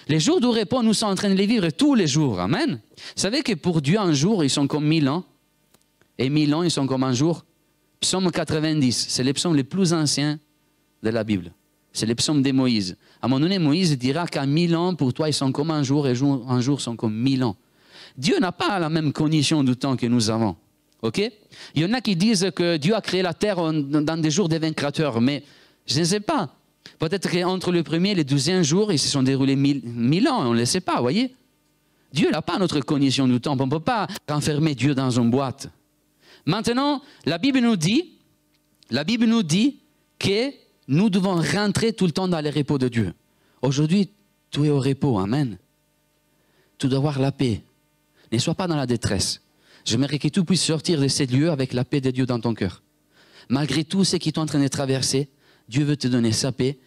Les 0.06 0.20
jours 0.20 0.40
du 0.40 0.46
repos, 0.46 0.80
nous 0.80 0.94
sommes 0.94 1.10
en 1.10 1.14
train 1.16 1.30
de 1.30 1.34
les 1.34 1.46
vivre 1.46 1.68
tous 1.70 1.96
les 1.96 2.06
jours. 2.06 2.38
Amen. 2.38 2.80
Vous 2.96 3.20
savez 3.20 3.42
que 3.42 3.54
pour 3.54 3.82
Dieu, 3.82 3.98
un 3.98 4.12
jour, 4.12 4.44
ils 4.44 4.50
sont 4.50 4.68
comme 4.68 4.84
mille 4.84 5.08
ans. 5.08 5.24
Et 6.18 6.30
mille 6.30 6.54
ans, 6.54 6.62
ils 6.62 6.70
sont 6.70 6.86
comme 6.86 7.02
un 7.02 7.12
jour. 7.12 7.44
Psaume 7.98 8.30
90, 8.30 9.06
c'est 9.08 9.24
les 9.24 9.32
psaumes 9.32 9.56
les 9.56 9.64
plus 9.64 9.92
anciens 9.92 10.38
de 11.02 11.10
la 11.10 11.24
Bible. 11.24 11.52
C'est 11.92 12.06
les 12.06 12.14
psaumes 12.14 12.42
de 12.42 12.52
Moïse. 12.52 12.96
À 13.20 13.26
un 13.26 13.28
moment 13.28 13.40
donné, 13.40 13.58
Moïse 13.58 13.98
dira 13.98 14.28
qu'à 14.28 14.46
mille 14.46 14.76
ans, 14.76 14.94
pour 14.94 15.12
toi, 15.12 15.28
ils 15.28 15.34
sont 15.34 15.50
comme 15.50 15.72
un 15.72 15.82
jour, 15.82 16.06
et 16.06 16.14
un 16.48 16.60
jour 16.60 16.80
sont 16.80 16.94
comme 16.94 17.16
mille 17.16 17.42
ans. 17.42 17.56
Dieu 18.16 18.38
n'a 18.38 18.52
pas 18.52 18.78
la 18.78 18.88
même 18.88 19.12
condition 19.12 19.64
du 19.64 19.76
temps 19.76 19.96
que 19.96 20.06
nous 20.06 20.30
avons. 20.30 20.54
OK? 21.02 21.18
Il 21.74 21.82
y 21.82 21.84
en 21.84 21.92
a 21.92 22.00
qui 22.00 22.14
disent 22.14 22.52
que 22.54 22.76
Dieu 22.76 22.94
a 22.94 23.00
créé 23.00 23.22
la 23.22 23.34
terre 23.34 23.56
dans 23.72 24.20
des 24.20 24.30
jours 24.30 24.48
de 24.48 24.56
24 24.56 25.00
heures, 25.00 25.20
mais 25.20 25.42
je 25.86 26.00
ne 26.00 26.04
sais 26.04 26.20
pas. 26.20 26.54
Peut-être 26.98 27.30
qu'entre 27.30 27.72
le 27.72 27.82
premier 27.82 28.10
et 28.10 28.14
le 28.14 28.24
douzième 28.24 28.62
jour, 28.62 28.92
ils 28.92 28.98
se 28.98 29.08
sont 29.08 29.22
déroulés 29.22 29.56
mille, 29.56 30.28
ans, 30.28 30.46
on 30.46 30.54
ne 30.54 30.58
le 30.58 30.64
sait 30.64 30.80
pas, 30.80 31.00
voyez. 31.00 31.34
Dieu 32.12 32.30
n'a 32.30 32.42
pas 32.42 32.58
notre 32.58 32.80
condition 32.80 33.28
du 33.28 33.40
temps. 33.40 33.56
On 33.58 33.66
ne 33.66 33.70
peut 33.70 33.80
pas 33.80 34.06
enfermer 34.30 34.74
Dieu 34.74 34.94
dans 34.94 35.10
une 35.10 35.30
boîte. 35.30 35.68
Maintenant, 36.46 37.02
la 37.26 37.38
Bible 37.38 37.58
nous 37.58 37.76
dit, 37.76 38.12
la 38.90 39.04
Bible 39.04 39.26
nous 39.26 39.42
dit 39.42 39.78
que 40.18 40.52
nous 40.88 41.10
devons 41.10 41.42
rentrer 41.42 41.92
tout 41.92 42.06
le 42.06 42.12
temps 42.12 42.28
dans 42.28 42.40
le 42.40 42.50
repos 42.50 42.78
de 42.78 42.88
Dieu. 42.88 43.12
Aujourd'hui, 43.60 44.10
tu 44.50 44.64
es 44.64 44.70
au 44.70 44.80
repos, 44.80 45.18
Amen. 45.18 45.58
Tu 46.78 46.88
dois 46.88 46.98
avoir 46.98 47.18
la 47.18 47.32
paix. 47.32 47.62
Ne 48.32 48.38
sois 48.38 48.54
pas 48.54 48.66
dans 48.66 48.76
la 48.76 48.86
détresse. 48.86 49.42
J'aimerais 49.84 50.18
que 50.18 50.28
tu 50.28 50.44
puisses 50.44 50.64
sortir 50.64 51.00
de 51.00 51.08
ces 51.08 51.26
lieux 51.26 51.50
avec 51.50 51.72
la 51.72 51.84
paix 51.84 52.00
de 52.00 52.10
Dieu 52.10 52.26
dans 52.26 52.40
ton 52.40 52.54
cœur. 52.54 52.82
Malgré 53.48 53.84
tout 53.84 54.04
ce 54.04 54.16
qui 54.16 54.28
est 54.28 54.38
en 54.38 54.46
train 54.46 54.60
de 54.60 54.68
traverser, 54.68 55.28
Dieu 55.68 55.84
veut 55.84 55.96
te 55.96 56.08
donner 56.08 56.32
sa 56.32 56.52
paix, 56.52 56.78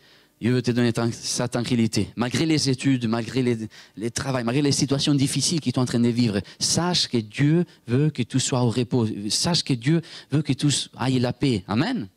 Dieu 0.41 0.53
veut 0.53 0.61
te 0.61 0.71
donner 0.71 0.91
sa 1.11 1.47
tranquillité. 1.49 2.09
Malgré 2.15 2.45
les 2.45 2.69
études, 2.69 3.07
malgré 3.07 3.41
les, 3.41 3.57
les 3.97 4.11
travaux, 4.11 4.41
malgré 4.43 4.61
les 4.61 4.71
situations 4.71 5.13
difficiles 5.13 5.59
tu 5.59 5.69
es 5.69 5.79
en 5.79 5.85
train 5.85 5.99
de 5.99 6.07
vivre, 6.07 6.39
sache 6.59 7.09
que 7.09 7.17
Dieu 7.17 7.65
veut 7.87 8.09
que 8.09 8.23
tu 8.23 8.39
sois 8.39 8.61
au 8.61 8.69
repos. 8.69 9.05
Sache 9.29 9.63
que 9.63 9.73
Dieu 9.73 10.01
veut 10.31 10.41
que 10.41 10.53
tu 10.53 10.67
ailles 10.97 11.19
la 11.19 11.33
paix. 11.33 11.63
Amen. 11.67 12.07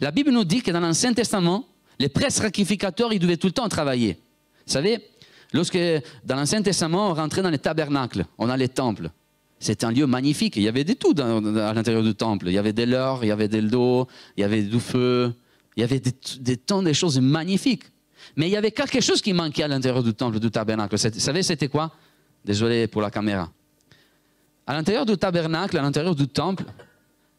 La 0.00 0.12
Bible 0.12 0.30
nous 0.30 0.44
dit 0.44 0.62
que 0.62 0.70
dans 0.70 0.80
l'Ancien 0.80 1.12
Testament, 1.12 1.66
les 1.98 2.08
prêtres 2.08 2.34
sacrificateurs, 2.34 3.12
ils 3.12 3.18
devaient 3.18 3.36
tout 3.36 3.48
le 3.48 3.52
temps 3.52 3.68
travailler. 3.68 4.18
Vous 4.66 4.72
savez, 4.72 5.00
lorsque 5.52 5.78
dans 6.24 6.36
l'Ancien 6.36 6.62
Testament, 6.62 7.10
on 7.10 7.14
rentrait 7.14 7.42
dans 7.42 7.50
les 7.50 7.58
tabernacles, 7.58 8.26
on 8.38 8.48
a 8.48 8.56
les 8.56 8.68
temples. 8.68 9.10
C'était 9.58 9.84
un 9.84 9.92
lieu 9.92 10.06
magnifique. 10.06 10.56
Il 10.56 10.62
y 10.62 10.68
avait 10.68 10.84
de 10.84 10.92
tout 10.92 11.14
à 11.18 11.72
l'intérieur 11.74 12.02
du 12.02 12.14
temple. 12.14 12.48
Il 12.48 12.52
y 12.52 12.58
avait 12.58 12.72
de 12.72 12.82
l'or, 12.82 13.24
il 13.24 13.28
y 13.28 13.30
avait 13.30 13.48
de 13.48 13.58
l'eau, 13.58 14.08
il 14.36 14.40
y 14.40 14.44
avait 14.44 14.62
du 14.62 14.80
feu, 14.80 15.32
il 15.76 15.80
y 15.80 15.84
avait 15.84 16.00
des, 16.00 16.14
des 16.40 16.56
temps 16.56 16.82
de 16.82 16.92
choses 16.92 17.18
magnifiques. 17.20 17.84
Mais 18.36 18.48
il 18.48 18.52
y 18.52 18.56
avait 18.56 18.70
quelque 18.70 19.00
chose 19.00 19.20
qui 19.20 19.32
manquait 19.32 19.64
à 19.64 19.68
l'intérieur 19.68 20.02
du 20.02 20.14
temple, 20.14 20.38
du 20.38 20.50
tabernacle. 20.50 20.96
Vous 20.96 21.20
savez, 21.20 21.42
c'était 21.42 21.68
quoi? 21.68 21.90
Désolé 22.44 22.86
pour 22.86 23.02
la 23.02 23.10
caméra. 23.10 23.50
À 24.66 24.74
l'intérieur 24.74 25.04
du 25.04 25.16
tabernacle, 25.16 25.76
à 25.76 25.82
l'intérieur 25.82 26.14
du 26.14 26.28
temple, 26.28 26.64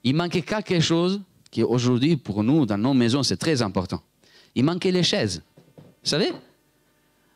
il 0.03 0.15
manquait 0.15 0.41
quelque 0.41 0.79
chose 0.79 1.21
qui 1.49 1.63
aujourd'hui, 1.63 2.17
pour 2.17 2.43
nous, 2.43 2.65
dans 2.65 2.77
nos 2.77 2.93
maisons, 2.93 3.23
c'est 3.23 3.37
très 3.37 3.61
important. 3.61 4.01
Il 4.55 4.65
manquait 4.65 4.91
les 4.91 5.03
chaises. 5.03 5.41
Vous 5.77 6.09
savez? 6.09 6.31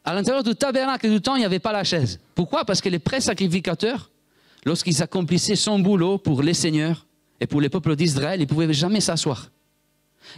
À 0.04 0.14
l'intérieur 0.14 0.44
du 0.44 0.56
tabernacle 0.56 1.10
du 1.10 1.22
temple, 1.22 1.38
il 1.38 1.42
n'y 1.42 1.46
avait 1.46 1.60
pas 1.60 1.72
la 1.72 1.84
chaise. 1.84 2.20
Pourquoi? 2.36 2.66
Parce 2.66 2.82
que 2.82 2.90
les 2.90 3.00
pré-sacrificateurs, 3.00 4.10
lorsqu'ils 4.66 5.02
accomplissaient 5.02 5.56
son 5.56 5.80
boulot 5.80 6.18
pour 6.18 6.42
les 6.42 6.54
seigneurs 6.54 7.06
et 7.40 7.48
pour 7.48 7.62
les 7.62 7.70
peuples 7.70 7.96
d'Israël, 7.96 8.40
ils 8.40 8.44
ne 8.44 8.50
pouvaient 8.50 8.74
jamais 8.74 9.02
s'asseoir. 9.02 9.50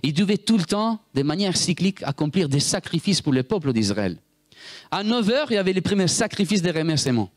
Il 0.03 0.13
devait 0.13 0.37
tout 0.37 0.57
le 0.57 0.63
temps, 0.63 0.99
de 1.13 1.23
manière 1.23 1.57
cyclique, 1.57 2.03
accomplir 2.03 2.49
des 2.49 2.59
sacrifices 2.59 3.21
pour 3.21 3.33
le 3.33 3.43
peuple 3.43 3.73
d'Israël. 3.73 4.17
À 4.91 5.03
9 5.03 5.29
heures, 5.29 5.51
il 5.51 5.55
y 5.55 5.57
avait 5.57 5.73
les 5.73 5.81
premiers 5.81 6.07
sacrifices 6.07 6.61
de 6.61 6.71
remerciement. 6.71 7.29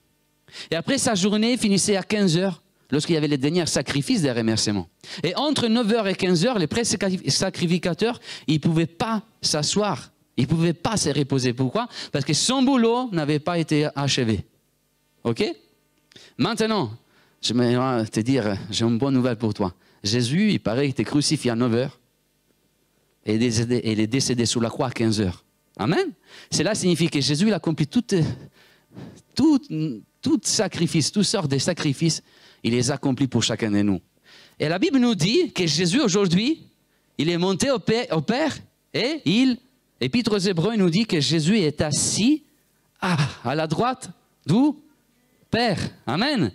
Et 0.71 0.77
après, 0.77 0.99
sa 0.99 1.15
journée 1.15 1.57
finissait 1.57 1.97
à 1.97 2.03
15 2.03 2.37
heures, 2.37 2.63
lorsqu'il 2.91 3.15
y 3.15 3.19
avait 3.19 3.29
les 3.29 3.39
derniers 3.39 3.67
sacrifices 3.67 4.23
de 4.23 4.29
remerciement. 4.29 4.89
Et 5.23 5.35
entre 5.37 5.69
9 5.69 5.93
heures 5.93 6.09
et 6.09 6.15
15 6.15 6.45
heures, 6.47 6.59
les 6.59 6.67
pré-sacrificateurs, 6.67 8.21
ils 8.47 8.55
ne 8.55 8.59
pouvaient 8.59 8.87
pas 8.87 9.23
s'asseoir. 9.41 10.11
Ils 10.37 10.43
ne 10.43 10.49
pouvaient 10.49 10.73
pas 10.73 10.97
se 10.97 11.11
reposer. 11.11 11.53
Pourquoi? 11.53 11.89
Parce 12.11 12.25
que 12.25 12.35
son 12.35 12.63
boulot 12.63 13.09
n'avait 13.13 13.39
pas 13.39 13.59
été 13.59 13.89
achevé. 13.95 14.45
OK? 15.25 15.45
Maintenant, 16.39 16.91
je 17.41 17.55
vais 17.55 18.07
te 18.07 18.21
dire, 18.21 18.57
j'ai 18.71 18.85
une 18.85 18.99
bonne 18.99 19.15
nouvelle 19.15 19.37
pour 19.37 19.55
toi. 19.55 19.75
Jésus, 20.03 20.53
il 20.53 20.61
paraît 20.61 20.89
était 20.89 21.05
crucifié 21.05 21.51
à 21.51 21.55
9 21.55 21.75
heures 21.75 21.99
et 23.25 23.35
il 23.35 24.01
est 24.01 24.07
décédé 24.07 24.47
sous 24.47 24.61
la 24.61 24.69
croix 24.69 24.89
à 24.89 24.91
15 24.91 25.21
heures. 25.21 25.45
Amen. 25.77 26.13
Cela 26.51 26.75
signifie 26.75 27.09
que 27.09 27.21
Jésus 27.21 27.47
il 27.47 27.53
a 27.53 27.57
accompli 27.57 27.87
tout, 27.87 28.05
tout, 29.35 29.61
tout 30.21 30.41
sacrifice, 30.43 31.13
toutes 31.13 31.25
sortes 31.25 31.51
de 31.51 31.59
sacrifices, 31.59 32.23
il 32.63 32.73
les 32.73 32.91
a 32.91 32.95
accomplis 32.95 33.27
pour 33.27 33.43
chacun 33.43 33.71
de 33.71 33.83
nous. 33.83 34.01
Et 34.59 34.69
la 34.69 34.79
Bible 34.79 34.99
nous 34.99 35.15
dit 35.15 35.53
que 35.53 35.67
Jésus 35.67 36.01
aujourd'hui, 36.01 36.63
il 37.19 37.29
est 37.29 37.39
monté 37.39 37.71
au 37.71 37.79
Père, 37.79 38.59
et 38.95 39.21
il, 39.25 39.59
Épître 40.01 40.33
aux 40.33 40.39
Hébreux 40.39 40.77
nous 40.77 40.91
dit 40.91 41.07
que 41.07 41.21
Jésus 41.21 41.59
est 41.59 41.81
assis 41.81 42.43
à, 43.01 43.17
à 43.45 43.55
la 43.55 43.67
droite 43.67 44.11
du 44.47 44.73
Père. 45.51 45.79
Amen. 46.07 46.53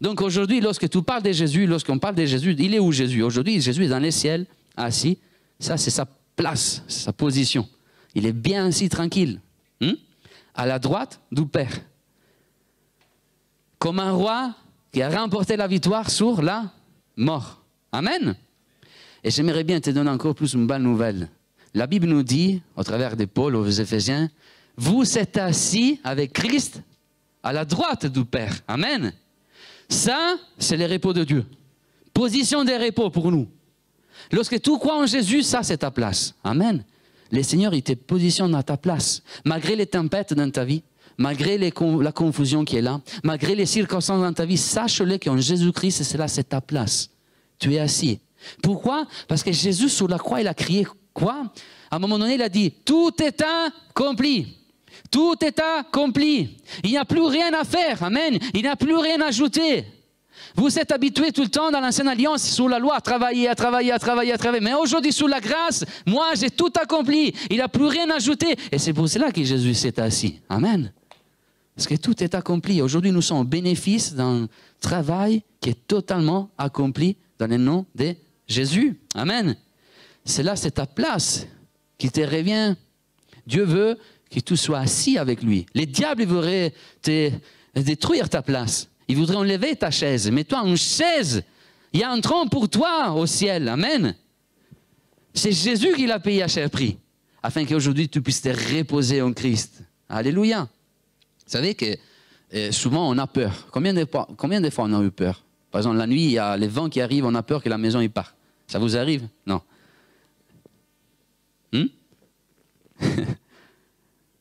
Donc 0.00 0.20
aujourd'hui, 0.20 0.60
lorsque 0.60 0.88
tu 0.88 1.02
parles 1.02 1.22
de 1.22 1.32
Jésus, 1.32 1.66
lorsqu'on 1.66 1.98
parle 1.98 2.14
de 2.14 2.24
Jésus, 2.24 2.54
il 2.58 2.74
est 2.74 2.78
où 2.78 2.92
Jésus? 2.92 3.22
Aujourd'hui, 3.22 3.60
Jésus 3.60 3.84
est 3.84 3.88
dans 3.88 3.98
les 3.98 4.10
ciels, 4.10 4.46
assis 4.76 5.18
ça, 5.58 5.76
c'est 5.76 5.90
sa 5.90 6.06
place, 6.36 6.82
sa 6.88 7.12
position. 7.12 7.68
Il 8.14 8.26
est 8.26 8.32
bien 8.32 8.66
ainsi 8.66 8.88
tranquille, 8.88 9.40
hein? 9.80 9.94
à 10.54 10.66
la 10.66 10.78
droite 10.78 11.20
du 11.32 11.46
Père. 11.46 11.80
Comme 13.78 13.98
un 13.98 14.12
roi 14.12 14.54
qui 14.92 15.02
a 15.02 15.10
remporté 15.10 15.56
la 15.56 15.66
victoire 15.66 16.10
sur 16.10 16.40
la 16.42 16.72
mort. 17.16 17.62
Amen. 17.92 18.36
Et 19.22 19.30
j'aimerais 19.30 19.64
bien 19.64 19.80
te 19.80 19.90
donner 19.90 20.10
encore 20.10 20.34
plus 20.34 20.54
une 20.54 20.66
bonne 20.66 20.82
nouvelle. 20.82 21.28
La 21.72 21.86
Bible 21.86 22.06
nous 22.06 22.22
dit, 22.22 22.62
au 22.76 22.84
travers 22.84 23.16
de 23.16 23.24
Paul 23.24 23.56
aux 23.56 23.68
Éphésiens, 23.68 24.30
vous 24.76 25.18
êtes 25.18 25.36
assis 25.36 26.00
avec 26.04 26.32
Christ 26.32 26.82
à 27.42 27.52
la 27.52 27.64
droite 27.64 28.06
du 28.06 28.24
Père. 28.24 28.54
Amen. 28.68 29.12
Ça, 29.88 30.36
c'est 30.58 30.76
le 30.76 30.86
repos 30.86 31.12
de 31.12 31.24
Dieu. 31.24 31.44
Position 32.12 32.64
de 32.64 32.72
repos 32.72 33.10
pour 33.10 33.30
nous. 33.30 33.48
Lorsque 34.32 34.60
tu 34.60 34.78
crois 34.78 35.02
en 35.02 35.06
Jésus, 35.06 35.42
ça, 35.42 35.62
c'est 35.62 35.78
ta 35.78 35.90
place. 35.90 36.34
Amen. 36.42 36.84
Le 37.30 37.42
Seigneur, 37.42 37.74
il 37.74 37.82
te 37.82 37.92
positionne 37.92 38.54
à 38.54 38.62
ta 38.62 38.76
place. 38.76 39.22
Malgré 39.44 39.76
les 39.76 39.86
tempêtes 39.86 40.34
dans 40.34 40.50
ta 40.50 40.64
vie, 40.64 40.82
malgré 41.16 41.58
la 41.58 42.12
confusion 42.12 42.64
qui 42.64 42.76
est 42.76 42.82
là, 42.82 43.00
malgré 43.22 43.54
les 43.54 43.66
circonstances 43.66 44.20
dans 44.20 44.32
ta 44.32 44.44
vie, 44.44 44.56
sache-le 44.56 45.18
qu'en 45.18 45.38
Jésus-Christ, 45.38 46.02
c'est 46.02 46.18
là, 46.18 46.28
c'est 46.28 46.48
ta 46.48 46.60
place. 46.60 47.10
Tu 47.58 47.74
es 47.74 47.78
assis. 47.78 48.20
Pourquoi? 48.62 49.06
Parce 49.26 49.42
que 49.42 49.52
Jésus, 49.52 49.88
sur 49.88 50.08
la 50.08 50.18
croix, 50.18 50.40
il 50.40 50.48
a 50.48 50.54
crié 50.54 50.86
quoi? 51.12 51.50
À 51.90 51.96
un 51.96 51.98
moment 51.98 52.18
donné, 52.18 52.34
il 52.34 52.42
a 52.42 52.48
dit, 52.48 52.70
tout 52.70 53.12
est 53.22 53.42
accompli. 53.42 54.58
Tout 55.10 55.36
est 55.44 55.60
accompli. 55.60 56.56
Il 56.82 56.90
n'y 56.90 56.98
a 56.98 57.04
plus 57.04 57.22
rien 57.22 57.52
à 57.54 57.64
faire. 57.64 58.02
Amen. 58.02 58.38
Il 58.52 58.62
n'y 58.62 58.68
a 58.68 58.76
plus 58.76 58.96
rien 58.96 59.20
à 59.20 59.26
ajouter. 59.26 59.84
Vous 60.56 60.78
êtes 60.78 60.92
habitués 60.92 61.32
tout 61.32 61.42
le 61.42 61.48
temps 61.48 61.70
dans 61.72 61.80
l'ancienne 61.80 62.08
alliance, 62.08 62.48
sous 62.48 62.68
la 62.68 62.78
loi, 62.78 62.96
à 62.96 63.00
travailler, 63.00 63.48
à 63.48 63.54
travailler, 63.54 63.90
à 63.90 63.98
travailler, 63.98 64.32
à 64.32 64.38
travailler. 64.38 64.62
Mais 64.64 64.74
aujourd'hui, 64.74 65.12
sous 65.12 65.26
la 65.26 65.40
grâce, 65.40 65.84
moi, 66.06 66.34
j'ai 66.34 66.50
tout 66.50 66.72
accompli. 66.80 67.34
Il 67.50 67.56
n'y 67.56 67.62
a 67.62 67.68
plus 67.68 67.86
rien 67.86 68.08
à 68.10 68.16
ajouter. 68.16 68.54
Et 68.70 68.78
c'est 68.78 68.92
pour 68.92 69.08
cela 69.08 69.32
que 69.32 69.42
Jésus 69.42 69.74
s'est 69.74 69.98
assis. 70.00 70.40
Amen. 70.48 70.92
Parce 71.74 71.88
que 71.88 71.96
tout 71.96 72.22
est 72.22 72.34
accompli. 72.36 72.80
Aujourd'hui, 72.80 73.10
nous 73.10 73.22
sommes 73.22 73.38
au 73.38 73.44
bénéfice 73.44 74.14
d'un 74.14 74.48
travail 74.80 75.42
qui 75.60 75.70
est 75.70 75.86
totalement 75.88 76.50
accompli 76.56 77.16
dans 77.38 77.48
le 77.48 77.56
nom 77.56 77.84
de 77.96 78.14
Jésus. 78.46 78.96
Amen. 79.14 79.56
C'est 80.24 80.44
là, 80.44 80.54
c'est 80.54 80.72
ta 80.72 80.86
place 80.86 81.46
qui 81.98 82.10
te 82.10 82.20
revient. 82.20 82.76
Dieu 83.44 83.64
veut 83.64 83.98
que 84.30 84.38
tu 84.38 84.56
sois 84.56 84.78
assis 84.78 85.18
avec 85.18 85.42
lui. 85.42 85.66
Les 85.74 85.86
diables 85.86 86.24
voudraient 86.24 86.72
te 87.02 87.30
détruire 87.74 88.28
ta 88.28 88.40
place. 88.40 88.88
Ils 89.08 89.16
voudraient 89.16 89.36
enlever 89.36 89.76
ta 89.76 89.90
chaise. 89.90 90.30
Mais 90.30 90.44
toi, 90.44 90.62
une 90.64 90.76
chaise, 90.76 91.42
il 91.92 92.00
y 92.00 92.02
a 92.02 92.10
un 92.10 92.20
trône 92.20 92.48
pour 92.48 92.68
toi 92.68 93.12
au 93.12 93.26
ciel. 93.26 93.68
Amen. 93.68 94.14
C'est 95.34 95.52
Jésus 95.52 95.92
qui 95.94 96.06
l'a 96.06 96.20
payé 96.20 96.42
à 96.42 96.48
cher 96.48 96.70
prix, 96.70 96.96
afin 97.42 97.64
qu'aujourd'hui 97.64 98.08
tu 98.08 98.22
puisses 98.22 98.40
te 98.40 98.48
reposer 98.48 99.20
en 99.20 99.32
Christ. 99.32 99.82
Alléluia. 100.08 100.62
Vous 100.62 101.52
savez 101.52 101.74
que 101.74 101.96
euh, 102.54 102.70
souvent 102.70 103.10
on 103.10 103.18
a 103.18 103.26
peur. 103.26 103.66
Combien 103.72 103.92
de, 103.92 104.04
fois, 104.04 104.28
combien 104.36 104.60
de 104.60 104.70
fois 104.70 104.84
on 104.84 104.92
a 104.92 105.02
eu 105.02 105.10
peur? 105.10 105.42
Par 105.70 105.80
exemple, 105.80 105.96
la 105.96 106.06
nuit, 106.06 106.24
il 106.24 106.30
y 106.30 106.38
a 106.38 106.56
les 106.56 106.68
vents 106.68 106.88
qui 106.88 107.00
arrivent, 107.00 107.26
on 107.26 107.34
a 107.34 107.42
peur 107.42 107.62
que 107.62 107.68
la 107.68 107.78
maison 107.78 108.00
y 108.00 108.08
part. 108.08 108.34
Ça 108.68 108.78
vous 108.78 108.96
arrive? 108.96 109.26
Non. 109.44 109.60
Hmm? 111.72 111.86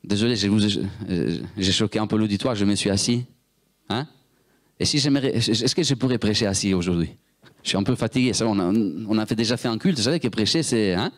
Désolé, 0.04 0.36
j'ai 0.36 1.72
choqué 1.72 1.98
un 1.98 2.06
peu 2.06 2.18
l'auditoire, 2.18 2.54
je 2.54 2.66
me 2.66 2.76
suis 2.76 2.92
assis. 2.92 3.26
Hein? 3.90 4.08
Et 4.80 4.86
si 4.86 4.98
est-ce 4.98 5.76
que 5.76 5.84
je 5.84 5.94
pourrais 5.94 6.18
prêcher 6.18 6.46
assis 6.46 6.74
aujourd'hui? 6.74 7.16
Je 7.64 7.70
suis 7.70 7.78
un 7.78 7.84
peu 7.84 7.96
fatigué, 7.96 8.34
ça, 8.34 8.46
on, 8.46 9.18
a, 9.18 9.26
déjà 9.26 9.56
fait 9.56 9.70
un 9.70 9.78
culte, 9.78 9.98
vous 9.98 10.04
savez 10.04 10.20
que 10.20 10.28
prêcher, 10.28 10.64
c'est... 10.64 10.94
Hein? 10.94 11.12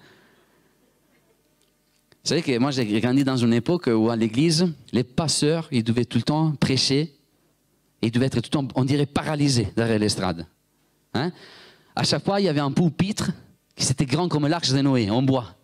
Vous 2.24 2.30
savez 2.30 2.41
que 2.41 2.58
moi, 2.58 2.72
j'ai 2.72 3.00
grandi 3.00 3.24
dans 3.24 3.38
une 3.38 3.54
époque 3.54 3.88
où 3.88 4.10
à 4.10 4.15
l'église, 4.15 4.72
les 4.91 5.04
pasteurs, 5.04 5.68
ils 5.72 5.84
devaient 5.84 6.06
tout 6.06 6.18
le 6.18 6.24
temps 6.24 6.52
prêcher, 6.60 7.13
ils 8.02 8.12
devaient 8.12 8.28
être 8.28 8.41
tout 8.41 8.50
le 8.62 8.68
temps, 8.68 8.68
on 8.76 8.84
dirait, 8.84 9.06
paralysés 9.06 9.68
derrière 9.76 10.00
l'estrade. 10.00 10.46
Hein? 11.13 11.32
À 11.96 12.04
chaque 12.04 12.24
fois, 12.24 12.41
il 12.41 12.46
y 12.46 12.50
avait 12.50 12.60
un 12.60 12.72
pupitre 12.72 13.32
qui 13.76 13.91
était 13.91 14.06
grand 14.06 14.28
comme 14.28 14.48
l'arche 14.48 14.72
de 14.72 14.82
Noé, 14.82 15.10
en 15.10 15.22
bois. 15.22 15.56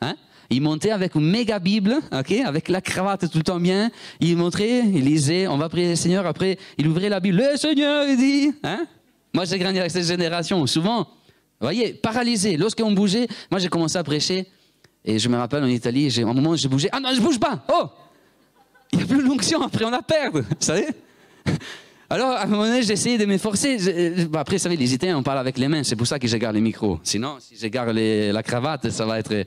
Hein? 0.00 0.16
Il 0.50 0.62
montait 0.62 0.90
avec 0.90 1.14
une 1.14 1.30
méga 1.30 1.58
Bible, 1.58 1.96
ok, 2.10 2.32
avec 2.44 2.68
la 2.68 2.80
cravate 2.80 3.30
tout 3.30 3.38
le 3.38 3.44
temps 3.44 3.60
bien. 3.60 3.90
Il 4.20 4.36
montrait, 4.36 4.80
il 4.80 5.04
lisait, 5.04 5.46
on 5.46 5.58
va 5.58 5.68
prier 5.68 5.90
le 5.90 5.96
Seigneur. 5.96 6.26
Après, 6.26 6.58
il 6.78 6.88
ouvrait 6.88 7.10
la 7.10 7.20
Bible. 7.20 7.36
Le 7.36 7.56
Seigneur, 7.58 8.08
il 8.08 8.16
dit. 8.16 8.52
Hein? 8.62 8.86
Moi, 9.34 9.44
j'ai 9.44 9.58
grandi 9.58 9.78
avec 9.78 9.90
cette 9.90 10.06
génération. 10.06 10.66
Souvent, 10.66 11.00
vous 11.00 11.66
voyez, 11.66 11.92
paralysé. 11.92 12.56
Lorsqu'on 12.56 12.92
bougeait, 12.92 13.28
moi, 13.50 13.60
j'ai 13.60 13.68
commencé 13.68 13.98
à 13.98 14.02
prêcher. 14.04 14.46
Et 15.04 15.18
je 15.18 15.28
me 15.28 15.36
rappelle 15.36 15.64
en 15.64 15.68
Italie, 15.68 16.12
à 16.18 16.22
un 16.22 16.32
moment, 16.32 16.56
j'ai 16.56 16.68
bougé. 16.68 16.88
Ah 16.92 17.00
non, 17.00 17.10
je 17.14 17.20
bouge 17.20 17.38
pas. 17.38 17.62
Oh 17.70 17.88
Il 18.92 18.98
n'y 18.98 19.04
a 19.04 19.06
plus 19.06 19.22
d'onction. 19.22 19.60
Après, 19.60 19.84
on 19.84 19.92
a 19.92 20.02
perdu. 20.02 20.40
Vous 20.40 20.56
savez? 20.60 20.86
Alors, 22.10 22.30
à 22.30 22.44
un 22.44 22.46
moment 22.46 22.64
donné, 22.64 22.82
j'ai 22.82 22.94
essayé 22.94 23.18
de 23.18 23.26
m'efforcer. 23.26 23.76
après, 24.34 24.56
vous 24.56 24.62
savez, 24.62 24.76
les 24.76 24.94
Italiens, 24.94 25.18
on 25.18 25.22
parle 25.22 25.38
avec 25.38 25.58
les 25.58 25.68
mains. 25.68 25.84
C'est 25.84 25.96
pour 25.96 26.06
ça 26.06 26.18
que 26.18 26.26
je 26.26 26.36
garde 26.38 26.54
le 26.54 26.62
micro. 26.62 26.98
Sinon, 27.02 27.36
si 27.38 27.54
je 27.54 27.66
garde 27.66 27.90
la 27.90 28.42
cravate, 28.42 28.88
ça 28.88 29.04
va 29.04 29.18
être 29.18 29.44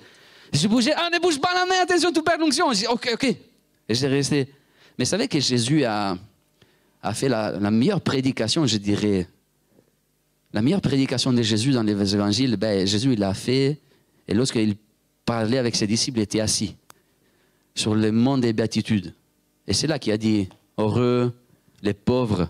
j'ai 0.51 0.67
bougé. 0.67 0.91
Ah, 0.95 1.09
ne 1.11 1.19
bouge 1.19 1.39
pas 1.39 1.53
la 1.53 1.65
main, 1.65 1.81
attention, 1.81 2.11
tu 2.11 2.21
perds 2.21 2.37
l'onction. 2.39 2.71
J'ai 2.73 2.81
dit, 2.81 2.87
ok, 2.87 3.09
ok. 3.13 3.23
Et 3.23 3.95
j'ai 3.95 4.07
resté. 4.07 4.47
Mais 4.97 5.05
vous 5.05 5.09
savez 5.09 5.27
que 5.27 5.39
Jésus 5.39 5.83
a, 5.85 6.17
a 7.01 7.13
fait 7.13 7.29
la, 7.29 7.59
meilleure 7.71 8.01
prédication, 8.01 8.65
je 8.65 8.77
dirais. 8.77 9.27
La 10.53 10.61
meilleure 10.61 10.81
prédication 10.81 11.31
de 11.31 11.41
Jésus 11.41 11.71
dans 11.71 11.83
les 11.83 12.13
évangiles, 12.13 12.57
ben, 12.57 12.85
Jésus, 12.85 13.15
l'a 13.15 13.33
fait. 13.33 13.79
Et 14.27 14.33
lorsqu'il 14.33 14.75
parlait 15.25 15.57
avec 15.57 15.75
ses 15.75 15.87
disciples, 15.87 16.19
il 16.19 16.23
était 16.23 16.41
assis 16.41 16.75
sur 17.73 17.95
le 17.95 18.11
mont 18.11 18.37
des 18.37 18.51
béatitudes. 18.51 19.13
Et 19.65 19.73
c'est 19.73 19.87
là 19.87 19.97
qu'il 19.97 20.11
a 20.11 20.17
dit, 20.17 20.49
heureux 20.77 21.33
les 21.81 21.93
pauvres, 21.93 22.49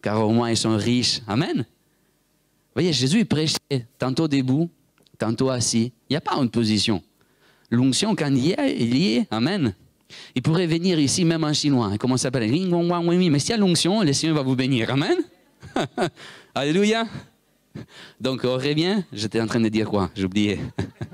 car 0.00 0.26
au 0.26 0.30
moins 0.30 0.50
ils 0.50 0.56
sont 0.56 0.76
riches. 0.76 1.20
Amen. 1.26 1.58
Vous 1.58 2.80
voyez, 2.80 2.92
Jésus, 2.92 3.24
prêchait 3.24 3.86
tantôt 3.98 4.26
debout, 4.26 4.68
tantôt 5.18 5.50
assis. 5.50 5.92
Il 6.08 6.14
n'y 6.14 6.16
a 6.16 6.20
pas 6.20 6.34
une 6.36 6.50
position. 6.50 7.02
L'onction, 7.74 8.14
quand 8.14 8.28
il 8.28 8.46
y 8.46 8.50
est, 8.52 8.76
il 8.78 8.96
y 8.96 9.16
est. 9.16 9.26
Amen. 9.30 9.74
Il 10.34 10.42
pourrait 10.42 10.66
venir 10.66 10.98
ici, 10.98 11.24
même 11.24 11.44
en 11.44 11.52
chinois. 11.52 11.92
Comment 11.98 12.16
ça 12.16 12.24
s'appelle? 12.24 12.50
Mais 12.50 13.38
s'il 13.38 13.50
y 13.50 13.52
a 13.52 13.56
l'onction, 13.56 14.02
le 14.02 14.12
Seigneur 14.12 14.36
va 14.36 14.42
vous 14.42 14.56
bénir. 14.56 14.90
Amen. 14.90 15.18
Alléluia. 16.54 17.06
Donc, 18.20 18.42
on 18.44 18.54
revient. 18.54 19.02
J'étais 19.12 19.40
en 19.40 19.46
train 19.46 19.60
de 19.60 19.68
dire 19.68 19.88
quoi? 19.88 20.10
Oublié. 20.22 20.60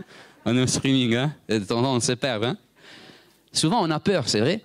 on 0.45 0.57
est 0.57 0.63
au 0.63 0.67
streaming, 0.67 1.15
hein? 1.15 1.35
On 1.71 2.01
se 2.01 2.13
perd. 2.13 2.45
Hein? 2.45 2.57
Souvent, 3.53 3.83
on 3.83 3.91
a 3.91 4.01
peur, 4.01 4.29
c'est 4.29 4.41
vrai. 4.41 4.63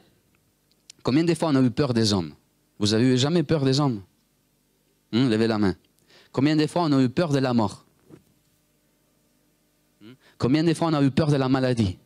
Combien 1.04 1.24
de 1.24 1.34
fois 1.34 1.50
on 1.50 1.56
a 1.56 1.62
eu 1.62 1.72
peur 1.72 1.94
des 1.94 2.14
hommes? 2.14 2.34
Vous 2.80 2.94
avez 2.94 3.14
eu 3.14 3.18
jamais 3.18 3.44
peur 3.44 3.64
des 3.64 3.80
hommes? 3.80 4.02
Hum, 5.14 5.30
Levez 5.30 5.48
la 5.48 5.58
main. 5.58 5.76
Combien 6.32 6.56
de 6.56 6.68
fois 6.68 6.84
on 6.84 6.92
a 6.92 7.02
eu 7.02 7.10
peur 7.10 7.30
de 7.30 7.40
la 7.40 7.54
mort? 7.54 7.85
Combien 10.38 10.64
de 10.64 10.74
fois 10.74 10.90
on 10.90 10.94
a 10.94 11.02
eu 11.02 11.12
peur 11.12 11.28
de 11.28 11.38
la 11.38 11.50
maladie 11.50 11.98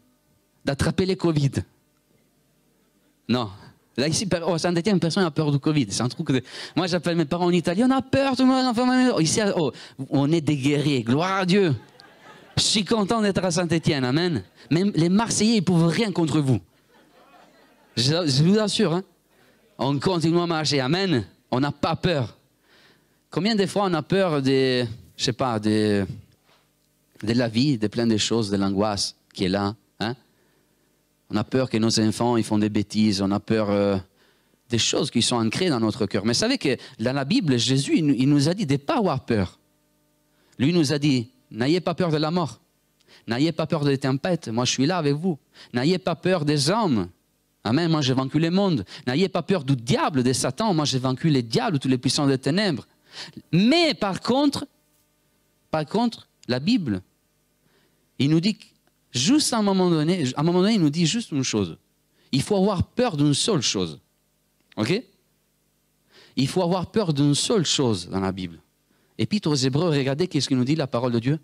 D'attraper 0.64 1.06
les 1.06 1.16
Covid 1.16 1.52
Non. 3.28 3.50
Là, 3.98 4.08
ici, 4.08 4.28
au 4.46 4.58
Saint-Etienne, 4.58 5.00
personne 5.00 5.24
n'a 5.24 5.32
peur 5.32 5.52
du 5.52 5.60
Covid. 5.60 5.88
C'est 5.90 6.04
un 6.04 6.10
truc 6.10 6.28
que... 6.28 6.42
Moi, 6.76 6.88
j'appelle 6.88 7.18
mes 7.18 7.26
parents 7.26 7.46
en 7.46 7.52
Italie, 7.52 7.84
on 7.84 7.92
a 7.92 8.02
peur, 8.02 8.36
tout 8.36 8.44
le 8.44 8.48
monde. 8.48 9.22
Ici, 9.22 9.42
oh, 9.58 9.72
on 10.10 10.32
est 10.32 10.42
des 10.42 10.56
guerriers, 10.56 11.04
gloire 11.04 11.40
à 11.40 11.46
Dieu. 11.46 11.76
Je 12.56 12.64
suis 12.64 12.86
content 12.86 13.22
d'être 13.22 13.44
à 13.44 13.52
Saint-Etienne, 13.52 14.06
Amen. 14.06 14.44
Même 14.70 14.92
les 14.96 15.10
Marseillais, 15.10 15.58
ils 15.58 15.60
ne 15.60 15.66
peuvent 15.66 15.88
rien 15.88 16.12
contre 16.12 16.40
vous. 16.40 16.60
Je, 17.98 18.44
vous 18.44 18.60
assure. 18.60 18.94
Hein. 18.94 19.04
On 19.78 19.98
continue 20.00 20.40
à 20.40 20.46
marcher, 20.46 20.80
Amen. 20.80 21.26
On 21.52 21.60
n'a 21.60 21.72
pas 21.72 21.96
peur. 21.96 22.38
Combien 23.32 23.56
de 23.56 23.66
fois 23.66 23.86
on 23.86 23.94
a 23.94 24.02
peur 24.02 24.42
des, 24.42 24.86
je 25.18 25.24
sais 25.24 25.34
pas, 25.34 25.60
des 25.60 26.06
de 27.24 27.34
la 27.34 27.48
vie, 27.48 27.78
de 27.78 27.88
plein 27.88 28.08
de 28.08 28.18
choses, 28.18 28.50
de 28.50 28.58
l'angoisse 28.58 29.16
qui 29.34 29.46
est 29.46 29.50
là. 29.50 29.76
Hein? 30.00 30.16
On 31.30 31.36
a 31.36 31.44
peur 31.44 31.70
que 31.70 31.78
nos 31.78 32.00
enfants 32.00 32.38
ils 32.38 32.44
font 32.44 32.58
des 32.58 32.70
bêtises, 32.70 33.22
on 33.22 33.32
a 33.32 33.40
peur 33.40 33.70
euh, 33.70 33.98
des 34.70 34.78
choses 34.78 35.12
qui 35.12 35.22
sont 35.22 35.36
ancrées 35.36 35.70
dans 35.70 35.80
notre 35.80 36.06
cœur. 36.06 36.26
Mais 36.26 36.34
savez 36.34 36.58
que 36.58 36.78
dans 37.00 37.14
la 37.14 37.26
Bible, 37.26 37.58
Jésus, 37.58 37.98
il, 37.98 38.30
nous 38.30 38.50
a 38.50 38.54
dit 38.54 38.66
de 38.66 38.74
ne 38.74 38.78
pas 38.78 38.98
avoir 38.98 39.26
peur. 39.26 39.60
Lui 40.58 40.74
nous 40.74 40.94
a 40.94 41.00
dit, 41.00 41.30
n'ayez 41.52 41.82
pas 41.82 41.94
peur 41.94 42.12
de 42.12 42.18
la 42.18 42.32
mort. 42.32 42.60
N'ayez 43.28 43.52
pas 43.52 43.68
peur 43.68 43.84
des 43.84 43.98
tempêtes, 43.98 44.48
moi 44.48 44.66
je 44.66 44.72
suis 44.72 44.86
là 44.86 44.98
avec 44.98 45.14
vous. 45.14 45.38
N'ayez 45.74 45.98
pas 45.98 46.16
peur 46.16 46.46
des 46.46 46.70
hommes. 46.70 47.10
Amen, 47.64 47.90
moi 47.92 48.02
j'ai 48.02 48.14
vaincu 48.14 48.40
le 48.40 48.50
monde. 48.50 48.86
N'ayez 49.06 49.30
pas 49.30 49.44
peur 49.44 49.64
du 49.64 49.76
diable, 49.76 50.24
de 50.24 50.34
Satan, 50.34 50.74
moi 50.74 50.86
j'ai 50.86 51.00
vaincu 51.00 51.30
les 51.30 51.44
diables, 51.44 51.80
tous 51.80 51.88
les 51.88 51.98
puissants 51.98 52.28
des 52.28 52.38
ténèbres. 52.38 52.88
Mais 53.52 53.94
par 53.94 54.22
contre, 54.22 54.66
par 55.70 55.86
contre, 55.86 56.28
la 56.48 56.60
Bible 56.60 57.02
il 58.20 58.30
nous 58.30 58.42
dit, 58.42 58.58
juste 59.12 59.54
à 59.54 59.58
un 59.58 59.64
moment 59.64 59.90
donné, 59.90 60.26
à 60.36 60.42
un 60.42 60.44
moment 60.44 60.62
donné, 60.62 60.76
il 60.76 60.82
nous 60.82 60.90
dit 60.90 61.06
juste 61.06 61.32
une 61.32 61.44
chose. 61.44 61.78
Il 62.32 62.42
faut 62.42 62.58
avoir 62.58 62.84
peur 62.84 63.18
d'une 63.18 63.34
seule 63.34 63.62
chose. 63.62 64.00
OK? 64.76 65.02
Il 66.36 66.48
faut 66.48 66.62
avoir 66.62 66.92
peur 66.92 67.14
d'une 67.14 67.34
seule 67.34 67.66
chose 67.66 68.10
dans 68.10 68.20
la 68.20 68.32
Bible. 68.32 68.62
Et 69.18 69.28
aux 69.46 69.56
Hébreux, 69.56 69.90
regardez 69.90 70.28
qu'est-ce 70.28 70.48
qu'il 70.48 70.58
nous 70.58 70.66
dit 70.66 70.76
la 70.76 70.88
parole 70.88 71.12
de 71.12 71.20
Dieu. 71.20 71.40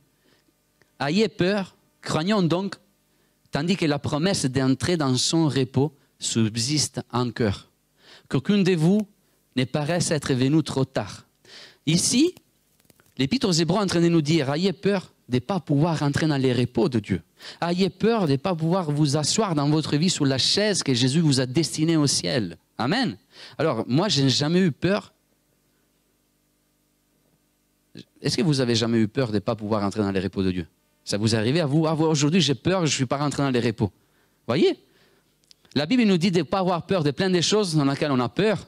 Ayez 0.99 1.27
peur, 1.27 1.75
craignons 2.01 2.43
donc, 2.43 2.75
tandis 3.51 3.75
que 3.75 3.85
la 3.85 3.99
promesse 3.99 4.45
d'entrer 4.45 4.95
dans 4.95 5.15
son 5.17 5.47
repos 5.49 5.93
subsiste 6.19 7.01
en 7.11 7.31
cœur. 7.31 7.69
Qu'aucun 8.29 8.59
de 8.59 8.75
vous 8.75 9.01
ne 9.55 9.65
paraisse 9.65 10.11
être 10.11 10.33
venu 10.33 10.63
trop 10.63 10.85
tard, 10.85 11.25
ici, 11.85 12.33
l'Épître 13.17 13.47
aux 13.47 13.51
Hébreux 13.51 13.79
est 13.79 13.83
en 13.83 13.87
train 13.87 14.01
de 14.01 14.07
nous 14.07 14.21
dire, 14.21 14.51
ayez 14.51 14.71
peur 14.71 15.13
de 15.27 15.35
ne 15.35 15.39
pas 15.39 15.59
pouvoir 15.59 16.01
entrer 16.03 16.27
dans 16.27 16.37
les 16.37 16.53
repos 16.53 16.89
de 16.89 16.99
Dieu. 16.99 17.21
Ayez 17.61 17.89
peur 17.89 18.27
de 18.27 18.33
ne 18.33 18.37
pas 18.37 18.55
pouvoir 18.55 18.91
vous 18.91 19.17
asseoir 19.17 19.55
dans 19.55 19.69
votre 19.69 19.97
vie 19.97 20.09
sur 20.09 20.25
la 20.25 20.37
chaise 20.37 20.83
que 20.83 20.93
Jésus 20.93 21.19
vous 21.19 21.39
a 21.39 21.45
destinée 21.45 21.97
au 21.97 22.07
ciel. 22.07 22.57
Amen. 22.77 23.17
Alors, 23.57 23.85
moi, 23.87 24.07
je 24.07 24.23
n'ai 24.23 24.29
jamais 24.29 24.59
eu 24.59 24.71
peur. 24.71 25.13
Est-ce 28.21 28.37
que 28.37 28.43
vous 28.43 28.61
avez 28.61 28.75
jamais 28.75 28.97
eu 28.99 29.07
peur 29.07 29.29
de 29.29 29.35
ne 29.35 29.39
pas 29.39 29.55
pouvoir 29.55 29.83
entrer 29.83 30.01
dans 30.01 30.11
les 30.11 30.19
repos 30.19 30.43
de 30.43 30.51
Dieu? 30.51 30.67
Ça 31.03 31.17
vous 31.17 31.35
est 31.35 31.37
arrivé 31.37 31.59
à 31.59 31.65
vous? 31.65 31.85
Ah, 31.87 31.93
aujourd'hui, 31.93 32.41
j'ai 32.41 32.55
peur, 32.55 32.81
je 32.81 32.91
ne 32.91 32.95
suis 32.95 33.05
pas 33.05 33.17
rentré 33.17 33.43
dans 33.43 33.51
les 33.51 33.59
repos. 33.59 33.91
Voyez? 34.47 34.79
La 35.75 35.85
Bible 35.85 36.03
nous 36.03 36.17
dit 36.17 36.31
de 36.31 36.39
ne 36.39 36.43
pas 36.43 36.59
avoir 36.59 36.85
peur 36.85 37.03
de 37.03 37.11
plein 37.11 37.29
de 37.29 37.41
choses 37.41 37.75
dans 37.75 37.85
lesquelles 37.85 38.11
on 38.11 38.19
a 38.19 38.29
peur. 38.29 38.67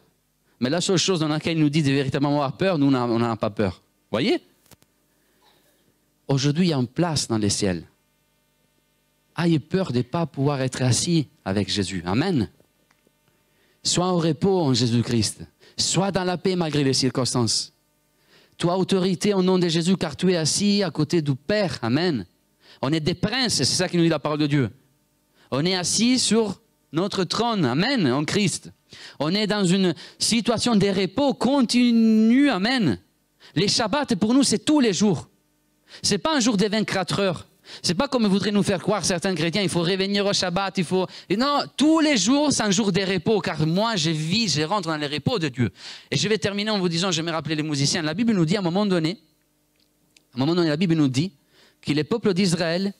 Mais 0.59 0.69
la 0.69 0.81
seule 0.81 0.97
chose 0.97 1.19
dans 1.19 1.27
laquelle 1.27 1.57
il 1.57 1.63
nous 1.63 1.69
dit 1.69 1.83
de 1.83 1.91
véritablement 1.91 2.35
avoir 2.35 2.57
peur, 2.57 2.77
nous, 2.77 2.87
on 2.87 3.19
n'en 3.19 3.31
a 3.31 3.37
pas 3.37 3.49
peur. 3.49 3.81
Voyez? 4.11 4.41
Aujourd'hui, 6.27 6.73
une 6.73 6.87
place 6.87 7.27
dans 7.27 7.37
les 7.37 7.49
ciels. 7.49 7.85
Ayez 9.37 9.59
peur 9.59 9.91
de 9.91 9.99
ne 9.99 10.03
pas 10.03 10.25
pouvoir 10.25 10.61
être 10.61 10.81
assis 10.81 11.27
avec 11.45 11.69
Jésus. 11.69 12.01
Amen. 12.05 12.49
Sois 13.83 14.11
au 14.11 14.17
repos 14.17 14.59
en 14.61 14.73
Jésus-Christ. 14.73 15.45
Sois 15.77 16.11
dans 16.11 16.23
la 16.23 16.37
paix 16.37 16.55
malgré 16.55 16.83
les 16.83 16.93
circonstances. 16.93 17.71
Toi, 18.57 18.77
autorité 18.77 19.33
au 19.33 19.43
nom 19.43 19.59
de 19.59 19.67
Jésus, 19.67 19.95
car 19.95 20.15
tu 20.15 20.31
es 20.31 20.35
assis 20.35 20.81
à 20.81 20.89
côté 20.89 21.21
du 21.21 21.35
Père. 21.35 21.77
Amen. 21.83 22.25
On 22.81 22.91
est 22.91 22.99
des 22.99 23.13
princes, 23.13 23.53
c'est 23.53 23.65
ça 23.65 23.87
qui 23.87 23.97
nous 23.97 24.03
dit 24.03 24.09
la 24.09 24.19
parole 24.19 24.39
de 24.39 24.47
Dieu. 24.47 24.69
On 25.51 25.63
est 25.65 25.75
assis 25.75 26.19
sur 26.19 26.59
notre 26.91 27.23
trône. 27.23 27.63
Amen, 27.63 28.11
en 28.11 28.25
Christ. 28.25 28.71
On 29.19 29.33
est 29.33 29.47
dans 29.47 29.63
une 29.63 29.93
situation 30.17 30.75
de 30.75 30.87
repos 30.87 31.33
continu. 31.35 32.49
Amen. 32.49 32.99
Les 33.55 33.67
Shabbats, 33.67 34.15
pour 34.19 34.33
nous, 34.33 34.43
c'est 34.43 34.65
tous 34.65 34.79
les 34.79 34.93
jours. 34.93 35.29
Ce 36.01 36.11
n'est 36.11 36.17
pas 36.17 36.35
un 36.35 36.39
jour 36.39 36.57
de 36.57 36.67
24 36.67 37.19
heures. 37.19 37.47
C'est 37.81 37.95
pas 37.95 38.07
comme 38.07 38.25
voudraient 38.27 38.51
nous 38.51 38.63
faire 38.63 38.79
croire 38.79 39.03
certains 39.03 39.35
chrétiens, 39.35 39.61
il 39.61 39.69
faut 39.69 39.81
revenir 39.81 40.25
au 40.25 40.33
Shabbat, 40.33 40.77
il 40.77 40.83
faut... 40.83 41.05
non, 41.37 41.63
tous 41.75 41.99
les 41.99 42.17
jours, 42.17 42.51
c'est 42.51 42.63
un 42.63 42.71
jour 42.71 42.91
de 42.91 43.01
repos, 43.01 43.41
car 43.41 43.65
moi, 43.67 43.95
je 43.95 44.09
vis, 44.09 44.53
je 44.53 44.61
rentre 44.61 44.87
dans 44.87 44.97
les 44.97 45.07
repos 45.07 45.37
de 45.37 45.49
Dieu. 45.49 45.69
Et 46.09 46.17
je 46.17 46.27
vais 46.27 46.37
terminer 46.37 46.71
en 46.71 46.79
vous 46.79 46.89
disant, 46.89 47.11
je 47.11 47.21
vais 47.21 47.27
me 47.29 47.31
rappeler 47.31 47.55
les 47.55 47.63
musiciens, 47.63 48.01
la 48.01 48.13
Bible 48.13 48.33
nous 48.33 48.45
dit 48.45 48.55
à 48.55 48.59
un 48.59 48.63
moment 48.63 48.85
donné, 48.85 49.17
à 50.33 50.37
un 50.37 50.39
moment 50.39 50.55
donné, 50.55 50.69
la 50.69 50.77
Bible 50.77 50.95
nous 50.95 51.07
dit 51.07 51.33
que 51.81 51.91
les 51.91 52.03
peuples 52.03 52.33
d'Israël, 52.33 52.93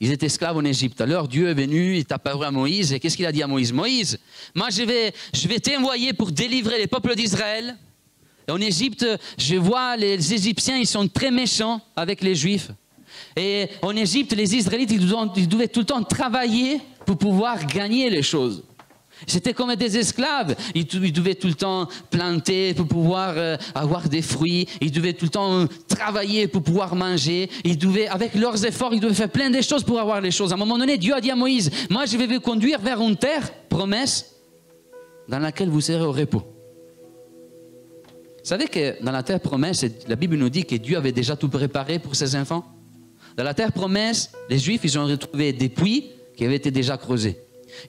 ils 0.00 0.12
étaient 0.12 0.26
esclaves 0.26 0.56
en 0.56 0.64
Égypte. 0.64 1.00
Alors 1.00 1.26
Dieu 1.26 1.48
est 1.48 1.54
venu, 1.54 1.94
il 1.94 1.98
est 2.00 2.12
apparu 2.12 2.44
à 2.44 2.50
Moïse, 2.50 2.92
et 2.92 3.00
qu'est-ce 3.00 3.16
qu'il 3.16 3.26
a 3.26 3.32
dit 3.32 3.42
à 3.42 3.46
Moïse? 3.46 3.72
Moïse, 3.72 4.18
moi 4.54 4.68
je 4.70 4.82
vais, 4.82 5.12
je 5.34 5.48
vais 5.48 5.58
t'envoyer 5.58 6.12
pour 6.12 6.30
délivrer 6.30 6.78
les 6.78 6.86
peuples 6.86 7.14
d'Israël. 7.14 7.76
En 8.48 8.60
Égypte, 8.60 9.06
je 9.36 9.56
vois 9.56 9.96
les 9.96 10.32
Égyptiens, 10.32 10.78
ils 10.78 10.86
sont 10.86 11.06
très 11.08 11.30
méchants 11.30 11.80
avec 11.94 12.22
les 12.22 12.34
Juifs. 12.34 12.70
Et 13.36 13.68
en 13.82 13.94
Égypte, 13.94 14.34
les 14.34 14.54
Israélites, 14.54 14.90
ils 14.90 15.48
devaient 15.48 15.68
tout 15.68 15.80
le 15.80 15.86
temps 15.86 16.02
travailler 16.02 16.80
pour 17.04 17.18
pouvoir 17.18 17.66
gagner 17.66 18.10
les 18.10 18.22
choses. 18.22 18.62
C'était 19.26 19.52
comme 19.52 19.74
des 19.74 19.98
esclaves. 19.98 20.54
Ils, 20.74 20.86
devaient 20.86 21.34
tout 21.34 21.48
le 21.48 21.54
temps 21.54 21.88
planter 22.10 22.74
pour 22.74 22.86
pouvoir 22.86 23.34
euh, 23.36 23.56
avoir 23.74 24.08
des 24.08 24.22
fruits. 24.22 24.68
Ils 24.80 24.92
devaient 24.92 25.12
tout 25.12 25.24
le 25.24 25.30
temps 25.30 25.66
travailler 25.88 26.46
pour 26.46 26.62
pouvoir 26.62 26.94
manger. 26.94 27.50
Ils 27.64 27.76
devaient, 27.76 28.06
avec 28.06 28.34
leurs 28.34 28.64
efforts, 28.64 28.94
ils 28.94 29.00
devaient 29.00 29.14
faire 29.14 29.30
plein 29.30 29.50
de 29.50 29.60
choses 29.60 29.82
pour 29.82 29.98
avoir 29.98 30.20
les 30.20 30.30
choses. 30.30 30.52
À 30.52 30.54
un 30.54 30.58
moment 30.58 30.78
donné, 30.78 30.96
Dieu 30.98 31.14
a 31.14 31.20
dit 31.20 31.30
à 31.30 31.36
Moïse, 31.36 31.70
moi 31.90 32.06
je 32.06 32.16
vais 32.16 32.26
vous 32.26 32.40
conduire 32.40 32.80
vers 32.80 33.00
une 33.00 33.16
terre, 33.16 33.50
promesse, 33.68 34.36
dans 35.28 35.40
laquelle 35.40 35.68
vous 35.68 35.80
serez 35.80 36.04
au 36.04 36.12
repos. 36.12 36.57
Vous 38.48 38.54
savez 38.54 38.68
que 38.68 39.04
dans 39.04 39.12
la 39.12 39.22
terre 39.22 39.40
promesse, 39.40 39.84
la 40.08 40.16
Bible 40.16 40.36
nous 40.36 40.48
dit 40.48 40.64
que 40.64 40.76
Dieu 40.76 40.96
avait 40.96 41.12
déjà 41.12 41.36
tout 41.36 41.50
préparé 41.50 41.98
pour 41.98 42.16
ses 42.16 42.34
enfants 42.34 42.64
dans 43.36 43.44
la 43.44 43.52
terre 43.52 43.72
promesse, 43.72 44.32
les 44.48 44.58
Juifs, 44.58 44.80
ils 44.84 44.98
ont 44.98 45.04
retrouvé 45.04 45.52
des 45.52 45.68
puits 45.68 46.06
qui 46.34 46.46
avaient 46.46 46.56
été 46.56 46.70
déjà 46.70 46.96
creusés. 46.96 47.38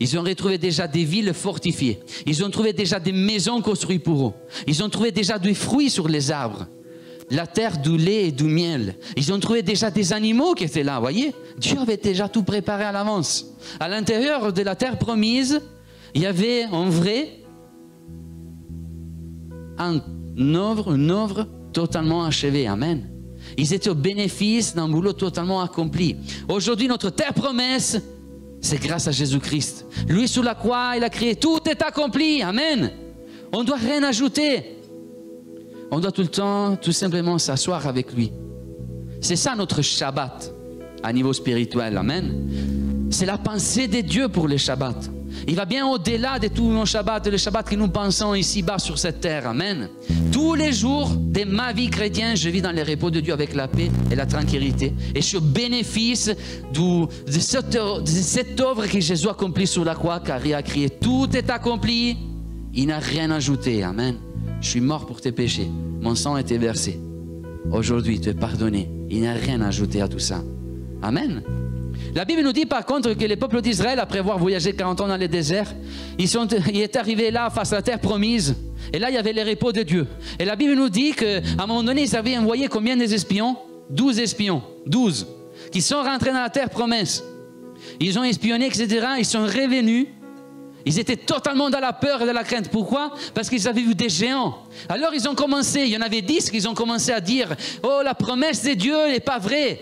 Ils 0.02 0.20
ont 0.20 0.22
retrouvé 0.22 0.58
déjà 0.58 0.86
des 0.86 1.06
villes 1.06 1.34
fortifiées. 1.34 2.02
Ils 2.26 2.44
ont 2.44 2.50
trouvé 2.50 2.74
déjà 2.74 3.00
des 3.00 3.14
maisons 3.14 3.62
construites 3.62 4.04
pour 4.04 4.28
eux. 4.28 4.34
Ils 4.68 4.84
ont 4.84 4.90
trouvé 4.90 5.14
déjà 5.14 5.40
des 5.40 5.54
fruits 5.54 5.90
sur 5.90 6.10
les 6.10 6.30
arbres. 6.30 6.68
La 7.32 7.48
terre 7.48 7.78
du 7.78 7.96
lait 7.98 8.28
et 8.28 8.32
du 8.34 8.44
miel. 8.44 8.96
Ils 9.16 9.32
ont 9.32 9.40
trouvé 9.40 9.64
déjà 9.64 9.90
des 9.90 10.12
animaux 10.12 10.56
qui 10.56 10.66
étaient 10.66 10.84
là, 10.84 11.00
voyez 11.00 11.34
Dieu 11.58 11.80
avait 11.80 11.96
déjà 11.96 12.28
tout 12.28 12.44
préparé 12.44 12.84
à 12.84 12.92
l'avance. 12.92 13.48
À 13.80 13.88
l'intérieur 13.88 14.52
de 14.52 14.62
la 14.62 14.76
terre 14.76 15.00
promise, 15.00 15.62
il 16.14 16.22
y 16.22 16.26
avait 16.26 16.66
en 16.66 16.90
vrai 16.90 17.40
une 20.38 20.56
œuvre, 20.56 21.48
totalement 21.74 22.24
achevée. 22.24 22.68
Amen. 22.68 23.10
Ils 23.58 23.74
étaient 23.74 23.90
au 23.90 23.96
bénéfice 23.96 24.76
d'un 24.76 24.88
boulot 24.88 25.14
totalement 25.14 25.62
accompli. 25.62 26.16
Aujourd'hui, 26.48 26.88
notre 26.88 27.10
terre 27.10 27.34
promesse, 27.34 28.00
c'est 28.62 28.82
grâce 28.82 29.08
à 29.08 29.12
Jésus-Christ. 29.12 29.86
Lui, 30.08 30.28
sous 30.28 30.42
la 30.42 30.56
croix, 30.56 30.94
il 30.98 31.04
a 31.04 31.10
créé, 31.10 31.36
tout 31.36 31.60
est 31.70 31.82
accompli. 31.82 32.42
Amen. 32.42 32.92
On 33.54 33.62
ne 33.62 33.66
doit 33.66 33.78
rien 33.78 34.04
ajouter. 34.04 34.78
On 35.92 36.00
doit 36.00 36.12
tout 36.12 36.22
le 36.22 36.28
temps, 36.28 36.76
tout 36.76 36.92
simplement, 36.92 37.38
s'asseoir 37.38 37.88
avec 37.88 38.14
lui. 38.14 38.32
C'est 39.22 39.36
ça 39.36 39.56
notre 39.56 39.82
Shabbat 39.82 40.54
à 41.02 41.14
niveau 41.14 41.34
spirituel. 41.34 41.98
Amen. 41.98 43.08
C'est 43.10 43.26
la 43.26 43.38
pensée 43.38 43.88
des 43.88 44.04
dieux 44.04 44.30
pour 44.30 44.48
les 44.48 44.58
Shabbats. 44.58 45.00
Il 45.48 45.56
va 45.56 45.66
bien 45.66 45.88
au-delà 45.88 46.40
de 46.40 46.48
tous 46.48 46.70
nos 46.72 46.86
Shabbats, 46.86 47.22
le 47.30 47.38
Shabbat 47.38 47.68
que 47.68 47.76
nous 47.76 47.90
pensons 47.90 48.34
ici-bas 48.34 48.80
sur 48.80 48.98
cette 48.98 49.22
terre. 49.22 49.48
Amen. 49.48 49.90
Tous 50.32 50.56
les 50.56 50.72
jours 50.72 51.10
de 51.16 51.44
ma 51.44 51.74
vie 51.74 51.90
chrétienne, 51.90 52.36
je 52.36 52.50
vis 52.50 52.62
dans 52.62 52.72
les 52.72 52.84
repos 52.84 53.10
de 53.10 53.20
Dieu 53.20 53.34
avec 53.34 53.56
la 53.56 53.68
paix 53.68 53.90
et 54.12 54.16
la 54.16 54.26
tranquillité. 54.26 54.94
Et 55.16 55.22
je 55.22 55.26
suis 55.26 55.38
au 55.38 55.42
bénéfice 55.42 56.32
de, 56.74 57.08
cette, 57.40 57.78
cette 58.06 58.60
œuvre 58.60 58.88
que 58.88 59.00
Jésus 59.00 59.28
a 59.28 59.66
sur 59.66 59.86
la 59.86 59.96
croix, 59.96 60.20
car 60.20 60.46
il 60.46 60.54
a 60.54 60.62
crié 60.62 60.90
Tout 60.90 61.28
est 61.36 61.50
accompli. 61.50 62.18
Il 62.74 62.88
n'a 62.88 63.00
rien 63.00 63.32
ajouté. 63.32 63.84
Amen. 63.84 64.16
Je 64.62 64.70
suis 64.70 64.82
mort 64.82 65.06
pour 65.06 65.22
tes 65.22 65.32
péchés. 65.32 65.70
Mon 66.02 66.16
sang 66.16 66.36
a 66.36 66.42
été 66.42 66.58
versé. 66.58 67.00
Aujourd'hui, 67.72 68.20
tu 68.20 68.30
es 68.30 68.34
pardonné. 68.34 68.90
Il 69.10 69.22
n'a 69.22 69.34
rien 69.34 69.62
ajouté 69.62 70.02
à 70.02 70.08
tout 70.08 70.20
ça. 70.20 70.44
Amen. 71.02 71.42
La 72.16 72.26
Bible 72.26 72.42
nous 72.42 72.54
dit 72.54 72.66
par 72.66 72.86
contre 72.86 73.14
que 73.14 73.26
les 73.26 73.36
peuples 73.36 73.62
d'Israël, 73.62 74.00
après 74.00 74.20
avoir 74.20 74.38
voyagé 74.40 74.74
40 74.74 75.02
ans 75.02 75.08
dans 75.08 75.18
le 75.18 75.28
désert, 75.28 75.74
ils, 76.18 76.28
sont, 76.28 76.48
ils 76.74 76.82
étaient 76.82 77.00
arrivés 77.00 77.32
là 77.32 77.50
face 77.50 77.74
à 77.74 77.78
la 77.78 77.82
terre 77.82 78.00
promise. 78.00 78.56
Et 78.92 79.00
là, 79.00 79.10
il 79.10 79.16
y 79.16 79.18
avait 79.18 79.34
les 79.34 79.44
repos 79.44 79.72
de 79.72 79.84
Dieu. 79.84 80.08
Et 80.40 80.46
la 80.46 80.56
Bible 80.56 80.74
nous 80.74 80.90
dit 80.90 81.14
qu'à 81.14 81.42
un 81.58 81.68
moment 81.68 81.84
donné, 81.84 82.04
ils 82.04 82.16
avaient 82.16 82.38
envoyé 82.38 82.68
combien 82.68 82.98
des 82.98 83.14
espions? 83.14 83.56
12 83.90 84.20
espions. 84.20 84.64
12. 84.88 85.28
Qui 85.72 85.82
sont 85.82 86.02
rentrés 86.02 86.32
dans 86.32 86.42
la 86.42 86.50
terre 86.50 86.70
promise. 86.70 87.24
Ils 88.00 88.18
ont 88.18 88.24
espionné, 88.24 88.68
etc. 88.68 89.08
Ils 89.20 89.26
sont 89.26 89.44
revenus. 89.44 90.08
Ils 90.86 90.98
étaient 90.98 91.18
totalement 91.18 91.70
dans 91.70 91.80
la 91.80 91.94
peur 91.94 92.22
et 92.22 92.26
dans 92.26 92.34
la 92.34 92.44
crainte. 92.44 92.70
Pourquoi? 92.70 93.14
Parce 93.34 93.50
qu'ils 93.50 93.68
avaient 93.68 93.82
vu 93.82 93.94
des 93.94 94.10
géants. 94.10 94.64
Alors 94.88 95.14
ils 95.14 95.28
ont 95.28 95.36
commencé, 95.36 95.82
il 95.82 95.90
y 95.90 95.98
en 95.98 96.02
avait 96.02 96.22
10 96.22 96.50
qui 96.50 96.66
ont 96.68 96.74
commencé 96.74 97.12
à 97.12 97.20
dire, 97.20 97.54
oh 97.84 98.00
la 98.04 98.16
promesse 98.16 98.64
de 98.64 98.74
Dieu 98.74 98.96
n'est 99.10 99.20
pas 99.20 99.40
vraie. 99.40 99.82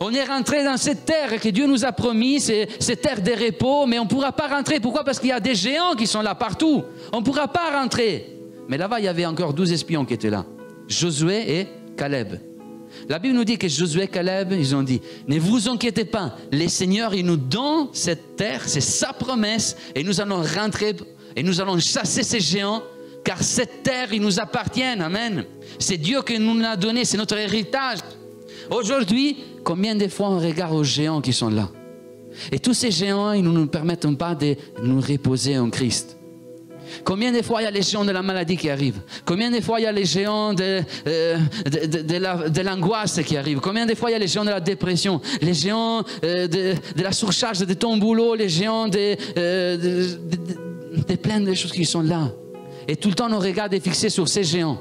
On 0.00 0.12
est 0.12 0.24
rentré 0.24 0.64
dans 0.64 0.76
cette 0.76 1.04
terre 1.04 1.40
que 1.40 1.48
Dieu 1.48 1.66
nous 1.66 1.84
a 1.84 1.92
promis, 1.92 2.40
cette 2.40 3.00
terre 3.00 3.22
de 3.22 3.32
repos, 3.32 3.86
mais 3.86 3.98
on 3.98 4.04
ne 4.04 4.08
pourra 4.08 4.32
pas 4.32 4.48
rentrer. 4.48 4.80
Pourquoi? 4.80 5.04
Parce 5.04 5.18
qu'il 5.18 5.28
y 5.28 5.32
a 5.32 5.40
des 5.40 5.54
géants 5.54 5.94
qui 5.94 6.06
sont 6.06 6.22
là 6.22 6.34
partout. 6.34 6.84
On 7.12 7.20
ne 7.20 7.24
pourra 7.24 7.48
pas 7.48 7.78
rentrer. 7.78 8.38
Mais 8.68 8.78
là-bas, 8.78 9.00
il 9.00 9.04
y 9.04 9.08
avait 9.08 9.26
encore 9.26 9.52
douze 9.52 9.72
espions 9.72 10.04
qui 10.04 10.14
étaient 10.14 10.30
là. 10.30 10.44
Josué 10.88 11.60
et 11.60 11.68
Caleb. 11.96 12.38
La 13.08 13.18
Bible 13.18 13.34
nous 13.34 13.44
dit 13.44 13.58
que 13.58 13.68
Josué 13.68 14.04
et 14.04 14.08
Caleb, 14.08 14.52
ils 14.52 14.74
ont 14.74 14.82
dit, 14.82 15.00
ne 15.26 15.38
vous 15.38 15.68
inquiétez 15.68 16.04
pas, 16.04 16.36
les 16.52 16.68
seigneurs, 16.68 17.14
ils 17.14 17.26
nous 17.26 17.36
donnent 17.36 17.88
cette 17.92 18.36
terre, 18.36 18.62
c'est 18.66 18.80
sa 18.80 19.12
promesse, 19.12 19.76
et 19.94 20.04
nous 20.04 20.20
allons 20.20 20.42
rentrer 20.42 20.94
et 21.36 21.42
nous 21.42 21.60
allons 21.60 21.78
chasser 21.78 22.22
ces 22.22 22.40
géants, 22.40 22.82
car 23.24 23.42
cette 23.42 23.82
terre, 23.82 24.12
ils 24.12 24.20
nous 24.20 24.38
appartiennent. 24.38 25.02
Amen. 25.02 25.44
C'est 25.78 25.96
Dieu 25.96 26.22
qui 26.22 26.38
nous 26.38 26.58
l'a 26.58 26.76
donné, 26.76 27.04
c'est 27.04 27.16
notre 27.16 27.36
héritage. 27.36 27.98
Aujourd'hui, 28.70 29.38
combien 29.64 29.94
de 29.94 30.06
fois 30.08 30.28
on 30.28 30.38
regarde 30.38 30.74
aux 30.74 30.84
géants 30.84 31.20
qui 31.20 31.32
sont 31.32 31.48
là 31.48 31.68
Et 32.52 32.58
tous 32.58 32.74
ces 32.74 32.90
géants, 32.90 33.32
ils 33.32 33.42
ne 33.42 33.50
nous 33.50 33.66
permettent 33.66 34.16
pas 34.16 34.34
de 34.34 34.56
nous 34.82 35.00
reposer 35.00 35.58
en 35.58 35.70
Christ. 35.70 36.16
Combien 37.02 37.32
de 37.32 37.42
fois 37.42 37.62
il 37.62 37.64
y 37.64 37.66
a 37.66 37.70
les 37.70 37.82
géants 37.82 38.04
de 38.04 38.12
la 38.12 38.22
maladie 38.22 38.56
qui 38.56 38.68
arrivent 38.68 39.00
Combien 39.24 39.50
de 39.50 39.60
fois 39.60 39.80
il 39.80 39.84
y 39.84 39.86
a 39.86 39.92
les 39.92 40.04
géants 40.04 40.52
de, 40.52 40.82
euh, 41.06 41.38
l'angoisse 42.62 43.20
qui 43.24 43.36
arrivent 43.36 43.60
Combien 43.60 43.86
de 43.86 43.94
fois 43.94 44.10
il 44.10 44.12
y 44.12 44.16
a 44.16 44.18
les 44.18 44.28
géants 44.28 44.44
de 44.44 44.50
la 44.50 44.60
dépression 44.60 45.20
Les 45.40 45.54
géants 45.54 46.04
euh, 46.24 46.46
de, 46.46 47.02
la 47.02 47.12
surcharge 47.12 47.60
de 47.60 47.74
ton 47.74 47.96
boulot 47.96 48.34
Les 48.34 48.50
géants 48.50 48.88
de, 48.88 49.16
euh, 49.38 49.76
de, 49.76 51.16
plein 51.16 51.40
de 51.40 51.54
choses 51.54 51.72
qui 51.72 51.86
sont 51.86 52.02
là. 52.02 52.30
Et 52.86 52.96
tout 52.96 53.08
le 53.08 53.14
temps, 53.14 53.30
nos 53.30 53.40
regards 53.40 53.72
est 53.72 53.80
fixé 53.80 54.10
sur 54.10 54.28
ces 54.28 54.44
géants. 54.44 54.78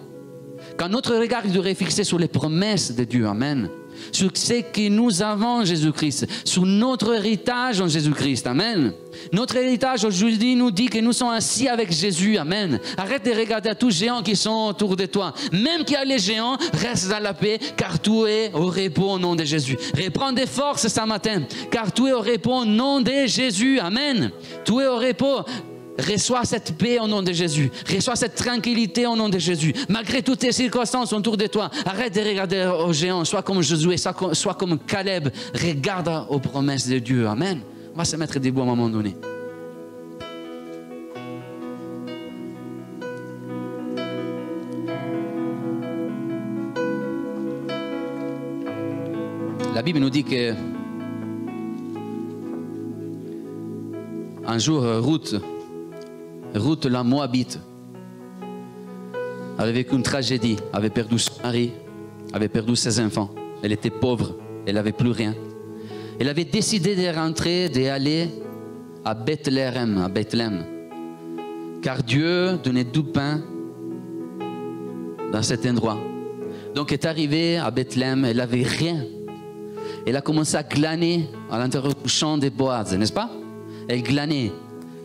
Quand 0.78 0.90
notre 0.90 1.16
regard 1.16 1.44
est 1.46 1.74
fixé 1.76 2.04
sur 2.04 2.20
les 2.20 2.28
promesses 2.28 2.94
de 2.94 3.04
Dieu, 3.06 3.28
Amen, 3.28 3.70
sur 4.12 4.30
ce 4.34 4.62
que 4.62 4.90
nous 4.90 5.22
avons 5.22 5.62
en 5.62 5.66
Jésus-Christ, 5.66 6.28
sur 6.46 6.66
notre 6.66 7.14
héritage 7.14 7.82
en 7.82 7.88
Jésus-Christ. 7.88 8.48
Amen. 8.48 8.94
Notre 9.32 9.56
héritage 9.58 10.04
aujourd'hui 10.04 10.56
nous 10.56 10.72
dit 10.72 10.88
que 10.88 11.00
nous 11.00 11.14
sommes 11.14 11.30
assis 11.30 11.68
avec 11.68 11.92
Jésus. 11.92 12.38
Amen. 12.38 12.80
Arrête 12.98 13.26
de 13.26 13.32
regarder 13.32 13.70
à 13.70 13.76
tous 13.76 13.88
les 13.88 13.94
géants 13.94 14.24
qui 14.24 14.36
sont 14.36 14.68
autour 14.70 14.96
de 14.96 15.06
toi. 15.06 15.34
Même 15.52 15.84
qu'il 15.84 15.94
y 15.94 15.98
a 15.98 16.06
les 16.06 16.20
géants, 16.20 16.58
reste 16.74 17.10
dans 17.10 17.20
la 17.20 17.34
paix, 17.34 17.60
car 17.78 18.00
tout 18.00 18.26
est 18.26 18.52
au 18.54 18.68
repos 18.68 19.12
au 19.12 19.20
nom 19.20 19.36
de 19.36 19.44
Jésus. 19.44 19.78
Reprends 19.96 20.32
des 20.32 20.48
forces 20.48 20.88
ce 20.88 21.06
matin, 21.06 21.44
car 21.72 21.92
tout 21.92 22.08
est 22.08 22.14
au 22.14 22.22
repos 22.22 22.62
au 22.62 22.66
nom 22.66 23.02
de 23.02 23.26
Jésus. 23.26 23.80
Amen. 23.80 24.32
Tout 24.66 24.82
est 24.82 24.88
au 24.88 24.98
repos. 24.98 25.44
Reçois 26.00 26.44
cette 26.44 26.76
paix 26.78 27.00
au 27.00 27.08
nom 27.08 27.22
de 27.22 27.32
Jésus. 27.32 27.72
Reçois 27.88 28.16
cette 28.16 28.36
tranquillité 28.36 29.06
au 29.06 29.16
nom 29.16 29.30
de 29.30 29.38
Jésus. 29.38 29.74
Malgré 29.90 30.22
toutes 30.24 30.44
les 30.44 30.52
circonstances 30.52 31.14
autour 31.14 31.38
de 31.38 31.48
toi, 31.48 31.70
arrête 31.86 32.16
de 32.16 32.22
regarder 32.22 32.66
aux 32.66 32.94
géants. 32.94 33.24
Sois 33.26 33.44
comme 33.44 33.62
Josué, 33.62 33.98
sois 33.98 34.54
comme 34.56 34.80
Caleb. 34.80 35.30
Regarde 35.54 36.26
aux 36.30 36.40
promesses 36.40 36.88
de 36.88 37.00
Dieu. 37.00 37.28
Amen. 37.28 37.62
On 37.94 37.98
va 37.98 38.06
se 38.06 38.16
mettre 38.16 38.40
debout 38.40 38.62
à 38.62 38.64
un 38.64 38.68
moment 38.68 38.90
donné. 38.90 39.16
La 49.76 49.82
Bible 49.82 50.00
nous 50.00 50.10
dit 50.10 50.24
que 50.24 50.54
un 54.46 54.58
jour, 54.60 54.84
Ruth, 54.84 55.36
Ruth 56.54 56.86
la 56.86 57.04
Moabite, 57.04 57.60
avait 59.58 59.72
vécu 59.72 59.96
une 59.96 60.04
tragédie, 60.04 60.58
avait 60.72 60.90
perdu 60.90 61.20
son 61.20 61.42
mari, 61.42 61.72
avait 62.32 62.48
perdu 62.48 62.76
ses 62.76 63.00
enfants. 63.00 63.30
Elle 63.62 63.72
était 63.72 63.90
pauvre, 63.90 64.36
elle 64.66 64.76
n'avait 64.76 64.92
plus 64.92 65.12
rien. 65.12 65.36
Elle 66.20 66.30
avait 66.30 66.46
décidé 66.46 66.96
de 66.96 67.16
rentrer, 67.16 67.70
d'aller 67.70 68.30
à 69.04 69.14
Bethléem, 69.14 69.98
à 69.98 70.10
Bethléem. 70.10 70.66
Car 71.82 72.04
Dieu 72.04 72.58
donnait 72.64 72.84
du 72.84 73.04
pain 73.04 73.42
dans 75.32 75.42
cet 75.42 75.66
endroit. 75.66 76.00
Donc 76.76 76.92
elle 76.92 77.00
est 77.00 77.06
arrivée 77.06 77.58
à 77.58 77.72
Bethléem, 77.72 78.26
elle 78.26 78.38
n'avait 78.38 78.64
rien. 78.64 79.04
Elle 80.06 80.16
a 80.16 80.22
commencé 80.22 80.56
à 80.56 80.64
glaner 80.64 81.28
à 81.50 81.58
l'intérieur 81.58 81.94
du 81.94 82.10
champ 82.10 82.38
des 82.38 82.50
Boaz, 82.50 82.96
n'est-ce 82.98 83.14
pas? 83.14 83.30
Elle 83.88 84.04
glanait. 84.04 84.52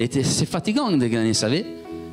C'est 0.01 0.47
fatigant 0.47 0.91
de 0.91 1.07
glaner, 1.07 1.29
vous 1.29 1.35
savez 1.35 1.67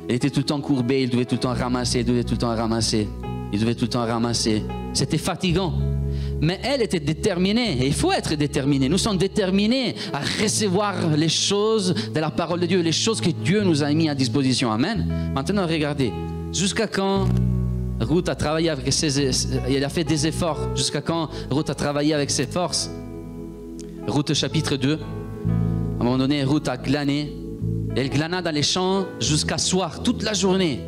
Elle 0.08 0.16
était 0.16 0.30
tout 0.30 0.40
le 0.40 0.46
temps 0.46 0.60
courbée, 0.60 1.02
il 1.02 1.10
devait 1.10 1.24
tout 1.24 1.36
le 1.36 1.40
temps 1.40 1.54
ramasser, 1.54 2.00
il 2.00 2.04
devait 2.04 2.24
tout 2.24 2.34
le 2.34 2.38
temps 2.38 2.54
ramasser, 2.54 3.08
il 3.52 3.60
devait 3.60 3.74
tout 3.74 3.84
le 3.84 3.90
temps 3.90 4.04
ramasser. 4.04 4.62
C'était 4.92 5.18
fatigant. 5.18 5.72
Mais 6.40 6.60
elle 6.64 6.82
était 6.82 7.00
déterminée. 7.00 7.82
Et 7.82 7.86
il 7.86 7.94
faut 7.94 8.12
être 8.12 8.34
déterminé. 8.34 8.88
Nous 8.88 8.98
sommes 8.98 9.16
déterminés 9.16 9.94
à 10.12 10.20
recevoir 10.42 11.16
les 11.16 11.28
choses 11.28 11.94
de 12.12 12.20
la 12.20 12.30
parole 12.30 12.60
de 12.60 12.66
Dieu, 12.66 12.80
les 12.80 12.92
choses 12.92 13.20
que 13.20 13.30
Dieu 13.30 13.62
nous 13.62 13.82
a 13.82 13.92
mis 13.92 14.08
à 14.08 14.14
disposition. 14.14 14.70
Amen. 14.70 15.32
Maintenant, 15.34 15.66
regardez. 15.66 16.12
Jusqu'à 16.52 16.86
quand 16.86 17.26
Ruth 18.00 18.28
a 18.28 18.34
travaillé 18.34 18.68
avec 18.68 18.92
ses... 18.92 19.30
Elle 19.68 19.84
a 19.84 19.88
fait 19.88 20.04
des 20.04 20.26
efforts. 20.26 20.74
Jusqu'à 20.74 21.00
quand 21.00 21.28
Ruth 21.50 21.70
a 21.70 21.74
travaillé 21.74 22.14
avec 22.14 22.30
ses 22.30 22.46
forces? 22.46 22.90
Ruth 24.06 24.34
chapitre 24.34 24.76
2. 24.76 24.94
À 24.94 26.00
un 26.00 26.04
moment 26.04 26.18
donné, 26.18 26.44
Ruth 26.44 26.68
a 26.68 26.76
glané. 26.76 27.45
Elle 27.96 28.10
glana 28.10 28.42
dans 28.42 28.54
les 28.54 28.62
champs 28.62 29.06
jusqu'à 29.20 29.56
soir, 29.56 30.02
toute 30.02 30.22
la 30.22 30.34
journée. 30.34 30.80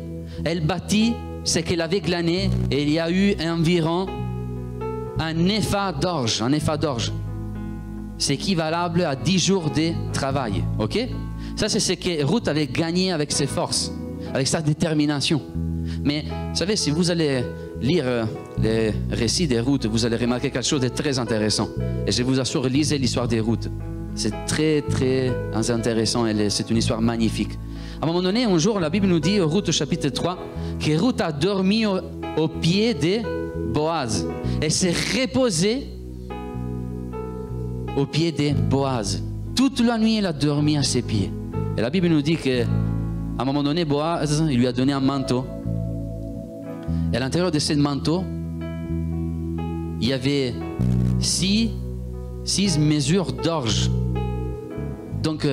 Elle 0.45 0.63
bâtit 0.63 1.15
ce 1.43 1.57
qu'elle 1.57 1.81
avait 1.81 2.01
glané 2.01 2.51
et 2.69 2.83
il 2.83 2.89
y 2.91 2.99
a 2.99 3.09
eu 3.09 3.35
environ 3.41 4.05
un 5.17 5.45
épha 5.47 5.91
d'orge, 5.91 6.43
un 6.43 6.77
d'orge. 6.77 7.11
C'est 8.19 8.35
équivalable 8.35 9.03
à 9.03 9.15
10 9.15 9.39
jours 9.39 9.71
de 9.71 9.91
travail. 10.13 10.63
OK? 10.77 10.99
Ça, 11.55 11.67
c'est 11.67 11.79
ce 11.79 11.93
que 11.93 12.23
Ruth 12.23 12.47
avait 12.47 12.67
gagné 12.67 13.11
avec 13.11 13.31
ses 13.31 13.47
forces, 13.47 13.91
avec 14.31 14.47
sa 14.47 14.61
détermination. 14.61 15.41
Mais, 16.03 16.25
vous 16.25 16.55
savez, 16.55 16.75
si 16.75 16.91
vous 16.91 17.09
allez 17.09 17.43
lire 17.81 18.03
euh, 18.05 18.25
les 18.61 18.93
récits 19.09 19.47
des 19.47 19.59
routes, 19.59 19.87
vous 19.87 20.05
allez 20.05 20.17
remarquer 20.17 20.51
quelque 20.51 20.67
chose 20.67 20.81
de 20.81 20.89
très 20.89 21.17
intéressant. 21.17 21.69
Et 22.05 22.11
je 22.11 22.21
vous 22.21 22.39
assure, 22.39 22.67
lisez 22.67 22.97
l'histoire 22.97 23.27
des 23.27 23.39
routes. 23.39 23.69
C'est 24.19 24.33
très, 24.47 24.81
très 24.81 25.31
intéressant 25.69 26.25
c'est 26.49 26.69
une 26.69 26.75
histoire 26.75 27.01
magnifique. 27.01 27.57
À 28.01 28.03
un 28.03 28.07
moment 28.07 28.21
donné, 28.21 28.43
un 28.43 28.57
jour, 28.57 28.77
la 28.77 28.89
Bible 28.89 29.07
nous 29.07 29.21
dit, 29.21 29.39
au 29.39 29.47
Ruth 29.47 29.71
chapitre 29.71 30.09
3, 30.09 30.37
que 30.77 30.91
Ruth 31.01 31.21
a 31.21 31.31
dormi 31.31 31.85
au, 31.85 31.99
au 32.35 32.49
pied 32.49 32.93
des 32.93 33.21
Boaz. 33.73 34.27
Elle 34.61 34.71
s'est 34.71 34.91
reposée 34.91 35.87
au 37.95 38.05
pied 38.05 38.33
de 38.33 38.59
Boaz. 38.59 39.23
Toute 39.55 39.79
la 39.79 39.97
nuit, 39.97 40.17
elle 40.17 40.25
a 40.25 40.33
dormi 40.33 40.75
à 40.75 40.83
ses 40.83 41.01
pieds. 41.01 41.31
Et 41.77 41.81
la 41.81 41.89
Bible 41.89 42.09
nous 42.09 42.21
dit 42.21 42.35
qu'à 42.35 42.65
un 43.37 43.45
moment 43.45 43.63
donné, 43.63 43.85
Boaz, 43.85 44.43
lui 44.43 44.67
a 44.67 44.73
donné 44.73 44.91
un 44.91 44.99
manteau. 44.99 45.45
Et 47.13 47.15
à 47.15 47.21
l'intérieur 47.21 47.51
de 47.51 47.59
ce 47.59 47.71
manteau, 47.71 48.25
il 50.01 50.09
y 50.09 50.11
avait 50.11 50.53
six, 51.19 51.69
six 52.43 52.77
mesures 52.77 53.31
d'orge. 53.31 53.89
Donc, 55.21 55.45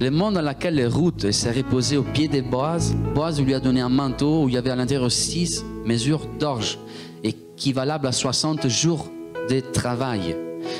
le 0.00 0.10
monde 0.10 0.34
dans 0.34 0.42
lequel 0.42 0.86
routes 0.88 1.30
s'est 1.30 1.52
reposé 1.52 1.96
au 1.96 2.02
pied 2.02 2.26
de 2.26 2.40
Boaz, 2.40 2.94
Boaz 3.14 3.40
lui 3.40 3.54
a 3.54 3.60
donné 3.60 3.80
un 3.80 3.88
manteau 3.88 4.44
où 4.44 4.48
il 4.48 4.54
y 4.54 4.58
avait 4.58 4.70
à 4.70 4.76
l'intérieur 4.76 5.10
six 5.10 5.64
mesures 5.84 6.26
d'orge 6.38 6.78
équivalable 7.22 8.06
à 8.06 8.12
60 8.12 8.68
jours 8.68 9.08
de 9.48 9.60
travail. 9.60 10.36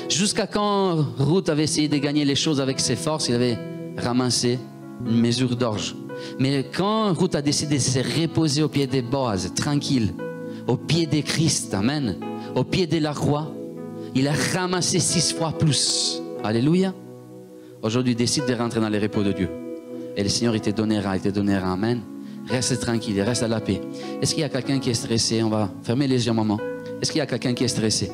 Jusqu'à 0.09 0.47
quand 0.47 0.97
Ruth 1.17 1.49
avait 1.49 1.63
essayé 1.63 1.87
de 1.87 1.97
gagner 1.97 2.25
les 2.25 2.35
choses 2.35 2.59
avec 2.59 2.79
ses 2.79 2.95
forces, 2.95 3.29
il 3.29 3.35
avait 3.35 3.57
ramassé 3.97 4.59
une 5.05 5.19
mesure 5.19 5.55
d'orge. 5.55 5.95
Mais 6.39 6.65
quand 6.75 7.13
Ruth 7.13 7.35
a 7.35 7.41
décidé 7.41 7.75
de 7.75 7.81
se 7.81 7.99
reposer 8.21 8.63
au 8.63 8.67
pied 8.67 8.87
des 8.87 9.01
Boaz, 9.01 9.53
tranquille, 9.55 10.13
au 10.67 10.75
pied 10.75 11.05
de 11.05 11.21
Christ, 11.21 11.73
Amen, 11.73 12.17
au 12.55 12.63
pied 12.63 12.87
de 12.87 12.97
la 12.97 13.13
croix, 13.13 13.51
il 14.13 14.27
a 14.27 14.33
ramassé 14.53 14.99
six 14.99 15.33
fois 15.33 15.51
plus. 15.51 16.21
Alléluia. 16.43 16.93
Aujourd'hui, 17.85 18.15
décide 18.15 18.47
de 18.47 18.53
rentrer 18.55 18.79
dans 18.79 18.89
le 18.89 18.97
repos 18.97 19.21
de 19.21 19.31
Dieu. 19.31 19.47
Et 20.17 20.23
le 20.23 20.29
Seigneur, 20.29 20.55
il 20.55 20.59
te 20.59 20.71
donnera, 20.71 21.17
il 21.17 21.21
te 21.21 21.29
donnera. 21.29 21.73
Amen. 21.73 22.01
Reste 22.47 22.79
tranquille, 22.79 23.21
reste 23.21 23.43
à 23.43 23.47
la 23.47 23.59
paix. 23.59 23.79
Est-ce 24.19 24.33
qu'il 24.33 24.41
y 24.41 24.43
a 24.43 24.49
quelqu'un 24.49 24.79
qui 24.79 24.89
est 24.89 24.95
stressé? 24.95 25.43
On 25.43 25.49
va 25.49 25.69
fermer 25.83 26.07
les 26.07 26.25
yeux 26.25 26.31
un 26.31 26.33
moment. 26.33 26.59
Est-ce 26.99 27.11
qu'il 27.11 27.19
y 27.19 27.21
a 27.21 27.27
quelqu'un 27.27 27.53
qui 27.53 27.63
est 27.63 27.67
stressé? 27.67 28.11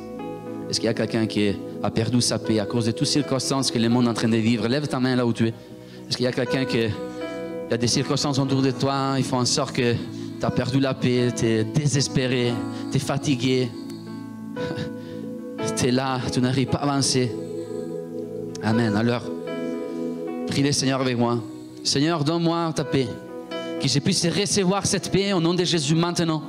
Est-ce 0.70 0.78
qu'il 0.78 0.88
y 0.88 0.90
a 0.90 0.94
quelqu'un 0.94 1.26
qui 1.26 1.56
a 1.82 1.90
perdu 1.90 2.20
sa 2.20 2.38
paix 2.38 2.60
à 2.60 2.66
cause 2.66 2.88
de 2.88 2.92
toutes 2.92 3.08
les 3.08 3.14
circonstances 3.14 3.72
que 3.72 3.80
le 3.80 3.88
monde 3.88 4.08
est 4.08 4.10
en 4.10 4.14
train 4.14 4.28
de 4.28 4.36
vivre? 4.36 4.68
Lève 4.68 4.90
ta 4.90 5.00
main 5.00 5.16
là 5.16 5.26
où 5.26 5.32
tu 5.32 5.48
es. 5.48 5.54
Est-ce 6.10 6.17
qu'il 6.17 6.26
y 6.26 6.28
a 6.28 6.34
quelqu'un 6.34 6.65
qui 6.65 6.88
a 7.72 7.78
des 7.78 7.88
circonstances 7.88 8.40
autour 8.40 8.62
de 8.62 8.72
toi 8.72 9.13
Il 9.19 9.24
faut 9.24 9.38
en 9.38 9.46
sorte 9.46 9.74
que 9.74 9.94
tu 9.94 10.46
as 10.46 10.52
perdu 10.52 10.82
la 10.82 10.96
paix, 10.96 11.30
tu 11.34 11.46
es 11.46 11.63
désespéré, 11.63 12.52
tu 12.92 12.98
es 12.98 13.00
fatigué. 13.00 13.69
Tu 15.78 15.88
es 15.88 15.92
là, 15.92 16.19
tu 16.32 16.42
n'arrives 16.42 16.67
pas 16.67 16.80
à 16.80 16.84
avancer. 16.84 17.32
Amen. 18.62 18.96
Alors, 18.96 19.24
prie 20.52 20.73
Seigneur 20.73 20.99
avec 20.99 21.17
moi. 21.17 21.39
Seigneur, 21.81 22.23
donne-moi 22.25 22.73
ta 22.75 22.83
paix 22.83 23.08
que 23.81 23.87
je 23.87 23.99
puisse 23.99 24.25
recevoir 24.25 24.85
cette 24.85 25.10
paix 25.10 25.31
au 25.31 25.39
nom 25.39 25.54
de 25.54 25.63
Jésus 25.63 25.95
maintenant. 25.95 26.43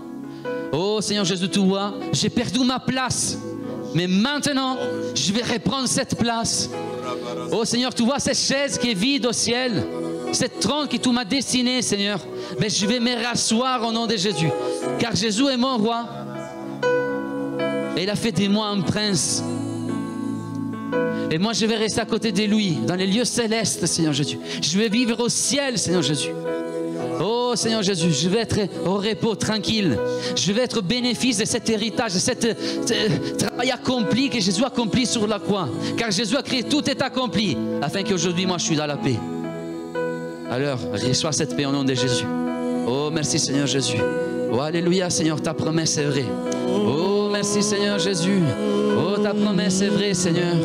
Oh 0.72 1.00
Seigneur 1.00 1.24
Jésus, 1.24 1.48
tu 1.48 1.61
vois, 1.61 1.94
j'ai 2.12 2.28
perdu 2.28 2.59
ma 2.64 2.80
place. 2.80 3.38
Mais 3.94 4.09
maintenant, 4.09 4.76
je 5.14 5.32
vais 5.32 5.42
reprendre 5.42 5.86
cette 5.86 6.16
place. 6.16 6.68
Oh 7.53 7.64
Seigneur, 7.64 7.94
tu 7.94 8.03
vois 8.03 8.18
cette 8.18 8.36
chaise 8.36 8.76
qui 8.76 8.90
est 8.90 8.94
vide 8.94 9.26
au 9.26 9.32
ciel, 9.32 9.84
cette 10.32 10.59
trône 10.59 10.88
que 10.88 10.96
tu 10.96 11.11
m'as 11.11 11.24
dessiné, 11.24 11.80
Seigneur. 11.80 12.18
Mais 12.59 12.68
je 12.68 12.84
vais 12.84 12.98
me 12.98 13.24
rasseoir 13.24 13.86
au 13.86 13.92
nom 13.92 14.07
de 14.07 14.16
Jésus. 14.16 14.50
Car 14.98 15.14
Jésus 15.14 15.46
est 15.46 15.57
mon 15.57 15.78
roi. 15.78 16.07
Et 17.96 18.03
il 18.03 18.11
a 18.11 18.16
fait 18.16 18.32
de 18.32 18.48
moi 18.48 18.66
un 18.66 18.80
prince. 18.80 19.44
Et 21.33 21.39
moi, 21.39 21.55
je 21.55 21.64
vais 21.64 21.76
rester 21.76 21.99
à 21.99 22.05
côté 22.05 22.30
de 22.30 22.43
lui, 22.43 22.76
dans 22.87 22.95
les 22.95 23.07
lieux 23.07 23.24
célestes, 23.24 23.87
Seigneur 23.87 24.12
Jésus. 24.12 24.39
Je 24.61 24.78
vais 24.78 24.91
vivre 24.91 25.18
au 25.18 25.30
ciel, 25.30 25.78
Seigneur 25.78 26.03
Jésus. 26.03 26.28
Oh 27.24 27.55
Seigneur 27.57 27.83
Jésus, 27.83 28.12
je 28.12 28.28
vais 28.28 28.41
être 28.41 28.61
au 28.85 28.97
repos 28.97 29.35
tranquille. 29.35 29.99
Je 30.37 30.53
vais 30.53 30.61
être 30.61 30.83
bénéfice 30.83 31.39
de 31.39 31.47
cet 31.47 31.70
héritage, 31.70 32.12
de 32.12 32.18
ce 32.18 33.37
travail 33.39 33.70
accompli 33.70 34.28
que 34.28 34.41
Jésus 34.41 34.62
a 34.62 34.66
accompli 34.66 35.07
sur 35.07 35.26
la 35.26 35.39
croix. 35.39 35.70
Car 35.97 36.11
Jésus 36.11 36.37
a 36.37 36.43
créé 36.43 36.64
tout 36.64 36.89
est 36.91 37.01
accompli 37.01 37.57
afin 37.80 38.03
qu'aujourd'hui 38.03 38.45
moi 38.45 38.59
je 38.59 38.64
suis 38.64 38.76
dans 38.76 38.87
la 38.87 38.99
paix. 38.99 39.18
Alors, 40.51 40.78
reçois 40.93 41.33
cette 41.33 41.57
paix 41.57 41.64
au 41.64 41.72
nom 41.72 41.85
de 41.85 41.95
Jésus. 41.95 42.26
Oh 42.87 43.09
merci 43.11 43.39
Seigneur 43.39 43.66
Jésus. 43.66 43.99
Oh 44.53 44.61
Alléluia 44.61 45.09
Seigneur, 45.09 45.41
ta 45.41 45.55
promesse 45.55 45.97
est 45.97 46.05
vraie. 46.05 46.26
Oh 46.68 47.30
merci 47.33 47.62
Seigneur 47.62 47.99
Jésus. 47.99 48.43
Ta 49.23 49.35
promesse 49.35 49.81
est 49.83 49.89
vraie 49.89 50.14
Seigneur. 50.14 50.57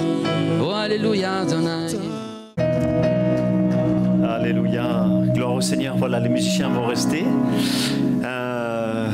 Oh 0.60 0.72
Alléluia 0.72 1.42
Adonai. 1.42 1.94
Alléluia. 4.28 5.06
Gloire 5.34 5.54
au 5.54 5.62
Seigneur. 5.62 5.96
Voilà, 5.98 6.20
les 6.20 6.30
musiciens 6.30 6.70
vont 6.70 6.88
rester. 6.88 7.24
Euh, 8.24 8.48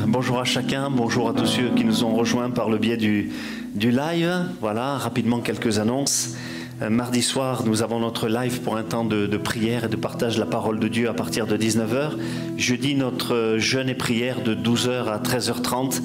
Bonjour 0.06 0.38
à 0.38 0.44
chacun, 0.44 0.90
bonjour 0.90 1.28
à 1.28 1.32
tous 1.32 1.46
ceux 1.46 1.70
qui 1.76 1.84
nous 1.84 2.04
ont 2.04 2.14
rejoints 2.14 2.50
par 2.50 2.70
le 2.70 2.78
biais 2.78 2.96
du, 2.96 3.32
du 3.74 3.90
live. 3.90 4.46
Voilà, 4.60 4.96
rapidement 4.96 5.40
quelques 5.40 5.78
annonces. 5.78 6.36
Euh, 6.82 6.90
mardi 6.90 7.22
soir, 7.22 7.64
nous 7.66 7.82
avons 7.82 8.00
notre 8.00 8.28
live 8.28 8.60
pour 8.60 8.76
un 8.76 8.82
temps 8.82 9.04
de, 9.04 9.26
prière 9.36 9.84
et 9.84 9.88
de 9.88 9.96
partage 9.96 10.36
de 10.36 10.40
la 10.40 10.46
parole 10.46 10.78
de 10.78 10.88
Dieu 10.88 11.08
à 11.08 11.14
partir 11.14 11.46
de 11.46 11.56
19h. 11.56 12.12
Jeudi, 12.56 12.94
notre 12.94 13.56
jeûne 13.58 13.88
et 13.88 13.94
prière 13.94 14.42
de 14.42 14.54
12h 14.54 15.06
à 15.06 15.18
13h30. 15.18 16.00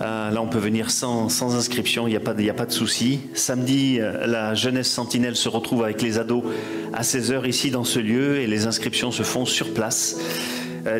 Euh, 0.00 0.30
là, 0.30 0.40
on 0.40 0.46
peut 0.46 0.58
venir 0.58 0.90
sans, 0.90 1.54
inscription, 1.54 2.06
il 2.06 2.10
n'y 2.10 2.16
a, 2.16 2.20
pas, 2.20 2.32
a 2.32 2.54
pas 2.54 2.66
de 2.66 2.72
souci. 2.72 3.20
Samedi, 3.34 3.98
euh, 4.00 4.26
la 4.26 4.54
jeunesse 4.54 4.90
sentinelle 4.90 5.36
se 5.36 5.48
retrouve 5.48 5.84
avec 5.84 6.00
les 6.00 6.18
ados 6.18 6.44
à 6.92 7.02
16h 7.02 7.46
ici 7.46 7.70
dans 7.70 7.84
ce 7.84 7.98
lieu 7.98 8.38
et 8.38 8.46
les 8.46 8.66
inscriptions 8.66 9.10
se 9.10 9.22
font 9.22 9.44
sur 9.44 9.74
place. 9.74 10.18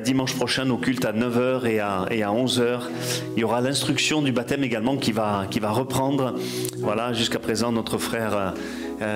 dimanche 0.04 0.34
prochain, 0.34 0.66
nos 0.66 0.76
cultes 0.76 1.06
à 1.06 1.12
9h 1.12 1.66
et 1.66 1.80
à, 1.80 2.06
et 2.10 2.22
à 2.22 2.30
11h. 2.30 2.80
Il 3.36 3.40
y 3.40 3.44
aura 3.44 3.60
l'instruction 3.60 4.20
du 4.20 4.32
baptême 4.32 4.64
également 4.64 4.96
qui 4.96 5.12
va, 5.12 5.46
reprendre. 5.70 6.34
Voilà, 6.78 7.12
jusqu'à 7.12 7.38
présent, 7.38 7.72
notre 7.72 7.96
frère 7.96 8.36
euh, 8.36 8.50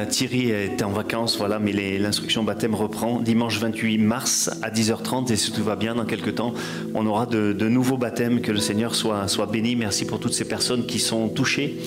Thierry 0.09 0.51
était 0.51 0.85
en 0.85 0.91
vacances, 0.91 1.37
voilà, 1.37 1.59
mais 1.59 1.73
l'instruction 1.99 2.43
baptême 2.43 2.75
reprend 2.75 3.21
dimanche 3.21 3.59
28 3.59 3.99
mars 3.99 4.51
à 4.63 4.71
10h30 4.71 5.31
et 5.31 5.37
si 5.37 5.53
tout 5.53 5.63
va 5.63 5.77
bien, 5.77 5.95
dans 5.95 6.07
quelques 6.07 6.37
temps, 6.37 6.55
on 6.95 7.07
aura 7.07 7.27
de, 7.27 7.53
nouveaux 7.69 7.99
baptêmes. 7.99 8.41
Que 8.41 8.53
le 8.53 8.59
Seigneur 8.59 8.95
soit, 8.95 9.29
soit 9.29 9.47
béni. 9.47 9.77
Merci 9.77 10.07
pour 10.07 10.21
toutes 10.21 10.33
ces 10.33 10.47
personnes 10.47 10.87
qui 10.87 10.99
sont 10.99 11.29
touchées. 11.29 11.79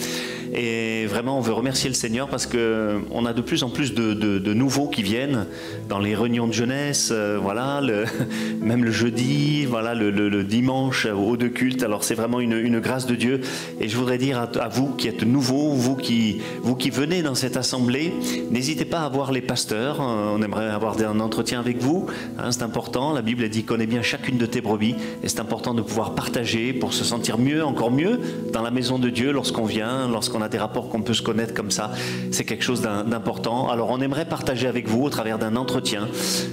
Et 0.53 1.05
vraiment, 1.05 1.37
on 1.37 1.41
veut 1.41 1.53
remercier 1.53 1.89
le 1.89 1.95
Seigneur 1.95 2.27
parce 2.27 2.45
que 2.45 3.01
on 3.11 3.25
a 3.25 3.33
de 3.33 3.41
plus 3.41 3.63
en 3.63 3.69
plus 3.69 3.93
de, 3.93 4.53
nouveaux 4.53 4.87
qui 4.87 5.03
viennent 5.03 5.45
dans 5.89 5.99
les 5.99 6.15
réunions 6.15 6.47
de 6.47 6.53
jeunesse, 6.53 7.09
euh, 7.11 7.37
voilà, 7.41 7.81
même 8.61 8.83
le 8.83 8.91
jeudi, 8.91 9.65
voilà, 9.65 9.93
le, 9.93 10.43
dimanche 10.43 11.05
au 11.05 11.37
de 11.37 11.47
culte. 11.47 11.83
Alors 11.83 12.03
c'est 12.03 12.15
vraiment 12.15 12.39
une, 12.39 12.79
grâce 12.79 13.05
de 13.05 13.15
Dieu. 13.15 13.41
Et 13.79 13.89
je 13.89 13.97
voudrais 13.97 14.17
dire 14.17 14.39
à, 14.39 14.67
vous 14.67 14.93
qui 14.95 15.07
êtes 15.07 15.23
nouveaux, 15.23 15.71
vous 15.71 15.95
qui, 15.95 16.41
vous 16.61 16.75
qui 16.75 16.89
venez 16.89 17.21
dans 17.21 17.35
cette 17.35 17.57
assemblée, 17.57 18.13
n'hésitez 18.51 18.85
pas 18.85 19.01
à 19.01 19.09
voir 19.09 19.31
les 19.31 19.41
pasteurs. 19.41 20.01
Euh, 20.01 20.35
on 20.35 20.41
aimerait 20.41 20.69
avoir 20.69 20.99
un 21.01 21.19
entretien 21.19 21.59
avec 21.59 21.77
vous. 21.77 22.07
Hein, 22.37 22.51
c'est 22.51 22.63
important. 22.63 23.13
La 23.13 23.21
Bible 23.21 23.47
dit 23.49 23.63
connais 23.63 23.87
bien 23.87 24.01
chacune 24.01 24.37
de 24.37 24.45
tes 24.45 24.61
brebis. 24.61 24.95
Et 25.23 25.29
c'est 25.29 25.39
important 25.39 25.73
de 25.73 25.81
pouvoir 25.81 26.15
partager 26.15 26.73
pour 26.73 26.93
se 26.93 27.03
sentir 27.03 27.37
mieux, 27.37 27.63
encore 27.63 27.91
mieux, 27.91 28.19
dans 28.53 28.61
la 28.61 28.71
maison 28.71 28.99
de 28.99 29.09
Dieu 29.09 29.31
lorsqu'on 29.31 29.65
vient, 29.65 30.07
lorsqu'on 30.07 30.36
a 30.41 30.49
des 30.49 30.57
rapports 30.57 30.89
qu'on 30.89 31.01
peut 31.01 31.13
se 31.13 31.21
connaître 31.21 31.53
comme 31.53 31.71
ça. 31.71 31.91
C'est 32.31 32.43
quelque 32.43 32.63
chose 32.63 32.81
d'important. 32.81 33.69
Alors 33.69 33.89
on 33.89 34.01
aimerait 34.01 34.25
partager 34.25 34.67
avec 34.67 34.87
vous 34.87 35.03
au 35.03 35.09
travers 35.09 35.39
d'un 35.39 35.55
entretien. 35.55 36.07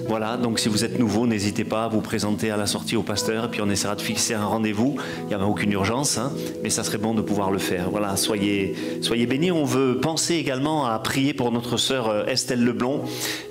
Voilà, 0.09 0.37
donc 0.37 0.59
si 0.59 0.69
vous 0.69 0.85
êtes 0.85 0.99
nouveau, 0.99 1.27
n'hésitez 1.27 1.65
pas 1.65 1.85
à 1.85 1.89
vous 1.89 2.01
présenter 2.01 2.51
à 2.51 2.57
la 2.57 2.67
sortie 2.67 2.97
au 2.97 3.03
pasteur 3.03 3.45
et 3.45 3.49
puis 3.49 3.61
on 3.63 3.71
essaiera 3.71 3.97
de 3.97 4.01
fixer 4.01 4.35
un 4.35 4.45
rendez-vous. 4.45 4.97
Il 5.23 5.29
n'y 5.29 5.35
a 5.35 5.47
aucune 5.47 5.73
urgence, 5.73 6.19
hein, 6.19 6.33
mais 6.63 6.71
ça 6.71 6.85
serait 6.85 6.99
bon 6.99 7.15
de 7.15 7.23
pouvoir 7.23 7.51
le 7.51 7.59
faire. 7.59 7.91
Voilà, 7.91 8.17
soyez, 8.17 8.75
soyez 9.01 9.27
bénis. 9.27 9.53
On 9.53 9.65
veut 9.65 9.99
penser 9.99 10.35
également 10.35 10.87
à 10.87 10.99
prier 10.99 11.35
pour 11.35 11.53
notre 11.53 11.77
sœur 11.77 12.09
euh, 12.09 12.27
Estelle 12.27 12.65
Leblon 12.65 13.03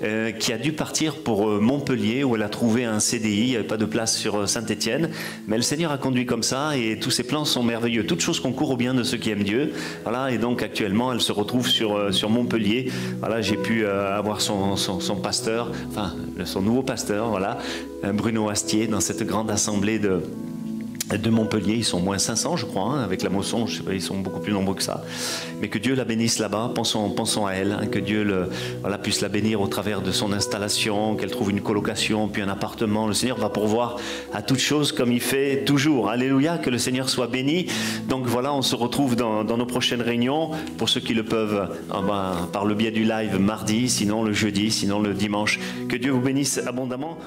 euh, 0.02 0.32
qui 0.32 0.52
a 0.52 0.58
dû 0.58 0.72
partir 0.72 1.16
pour 1.16 1.48
euh, 1.48 1.60
Montpellier 1.60 2.24
où 2.24 2.36
elle 2.36 2.42
a 2.42 2.48
trouvé 2.48 2.84
un 2.84 3.00
CDI. 3.00 3.40
Il 3.40 3.50
n'y 3.50 3.56
avait 3.56 3.64
pas 3.64 3.76
de 3.76 3.84
place 3.84 4.16
sur 4.16 4.48
Saint-Étienne, 4.48 5.10
mais 5.46 5.56
le 5.56 5.62
Seigneur 5.62 5.92
a 5.92 5.98
conduit 5.98 6.26
comme 6.26 6.42
ça 6.42 6.76
et 6.76 6.98
tous 6.98 7.10
ses 7.10 7.24
plans 7.24 7.44
sont 7.44 7.62
merveilleux. 7.62 8.06
Toutes 8.06 8.20
choses 8.20 8.40
concourent 8.40 8.70
au 8.70 8.76
bien 8.76 8.94
de 8.94 9.02
ceux 9.02 9.16
qui 9.16 9.30
aiment 9.30 9.42
Dieu. 9.42 9.72
Voilà, 10.02 10.23
et 10.30 10.38
donc 10.38 10.62
actuellement 10.62 11.12
elle 11.12 11.20
se 11.20 11.32
retrouve 11.32 11.66
sur, 11.66 11.96
euh, 11.96 12.10
Montpellier. 12.28 12.90
Voilà, 13.20 13.42
j'ai 13.42 13.56
pu 13.56 13.84
euh, 13.84 14.16
avoir 14.16 14.40
son, 14.40 14.76
pasteur, 15.22 15.70
enfin 15.90 16.14
son 16.44 16.62
nouveau 16.62 16.82
pasteur, 16.82 17.28
voilà, 17.28 17.58
Bruno 18.12 18.48
Astier, 18.48 18.86
dans 18.86 19.00
cette 19.00 19.22
grande 19.24 19.50
assemblée 19.50 19.98
de, 19.98 20.22
de 21.10 21.30
Montpellier, 21.30 21.74
ils 21.74 21.84
sont 21.84 22.00
moins 22.00 22.18
500 22.18 22.56
je 22.56 22.66
crois, 22.66 22.84
hein, 22.84 23.02
avec 23.02 23.22
la 23.22 23.30
moisson, 23.30 23.66
je 23.66 23.78
sais 23.78 23.82
pas, 23.82 23.92
ils 23.92 24.02
sont 24.02 24.18
beaucoup 24.18 24.40
plus 24.40 24.52
nombreux 24.52 24.74
que 24.74 24.82
ça. 24.82 25.04
Mais 25.60 25.68
que 25.68 25.78
Dieu 25.78 25.94
la 25.94 26.04
bénisse 26.04 26.38
là-bas, 26.38 26.72
pensons, 26.74 27.10
pensons 27.10 27.46
à 27.46 27.52
elle, 27.52 27.72
hein, 27.72 27.86
que 27.86 27.98
Dieu 27.98 28.24
le, 28.24 28.48
voilà, 28.80 28.98
puisse 28.98 29.20
la 29.20 29.28
bénir 29.28 29.60
au 29.60 29.68
travers 29.68 30.00
de 30.00 30.12
son 30.12 30.32
installation, 30.32 31.16
qu'elle 31.16 31.30
trouve 31.30 31.50
une 31.50 31.60
colocation, 31.60 32.28
puis 32.28 32.42
un 32.42 32.48
appartement. 32.48 33.06
Le 33.06 33.14
Seigneur 33.14 33.38
va 33.38 33.48
pourvoir 33.48 33.96
à 34.32 34.42
toutes 34.42 34.58
choses 34.58 34.92
comme 34.92 35.12
il 35.12 35.20
fait 35.20 35.64
toujours. 35.64 36.08
Alléluia, 36.08 36.58
que 36.58 36.70
le 36.70 36.78
Seigneur 36.78 37.08
soit 37.08 37.26
béni. 37.26 37.66
Donc 38.08 38.26
voilà, 38.26 38.52
on 38.54 38.62
se 38.62 38.76
retrouve 38.76 39.16
dans, 39.16 39.44
nos 39.44 39.66
prochaines 39.66 40.02
réunions, 40.02 40.50
pour 40.78 40.88
ceux 40.88 41.00
qui 41.00 41.14
le 41.14 41.24
peuvent, 41.24 41.70
ah 41.90 42.00
ben, 42.06 42.48
par 42.52 42.64
le 42.64 42.74
biais 42.74 42.90
du 42.90 43.04
live 43.04 43.38
mardi, 43.38 43.88
sinon 43.88 44.22
le 44.22 44.32
jeudi, 44.32 44.70
sinon 44.70 45.00
le 45.00 45.14
dimanche. 45.14 45.58
Que 45.88 45.96
Dieu 45.96 46.10
vous 46.10 46.20
bénisse 46.20 46.58
abondamment. 46.58 47.18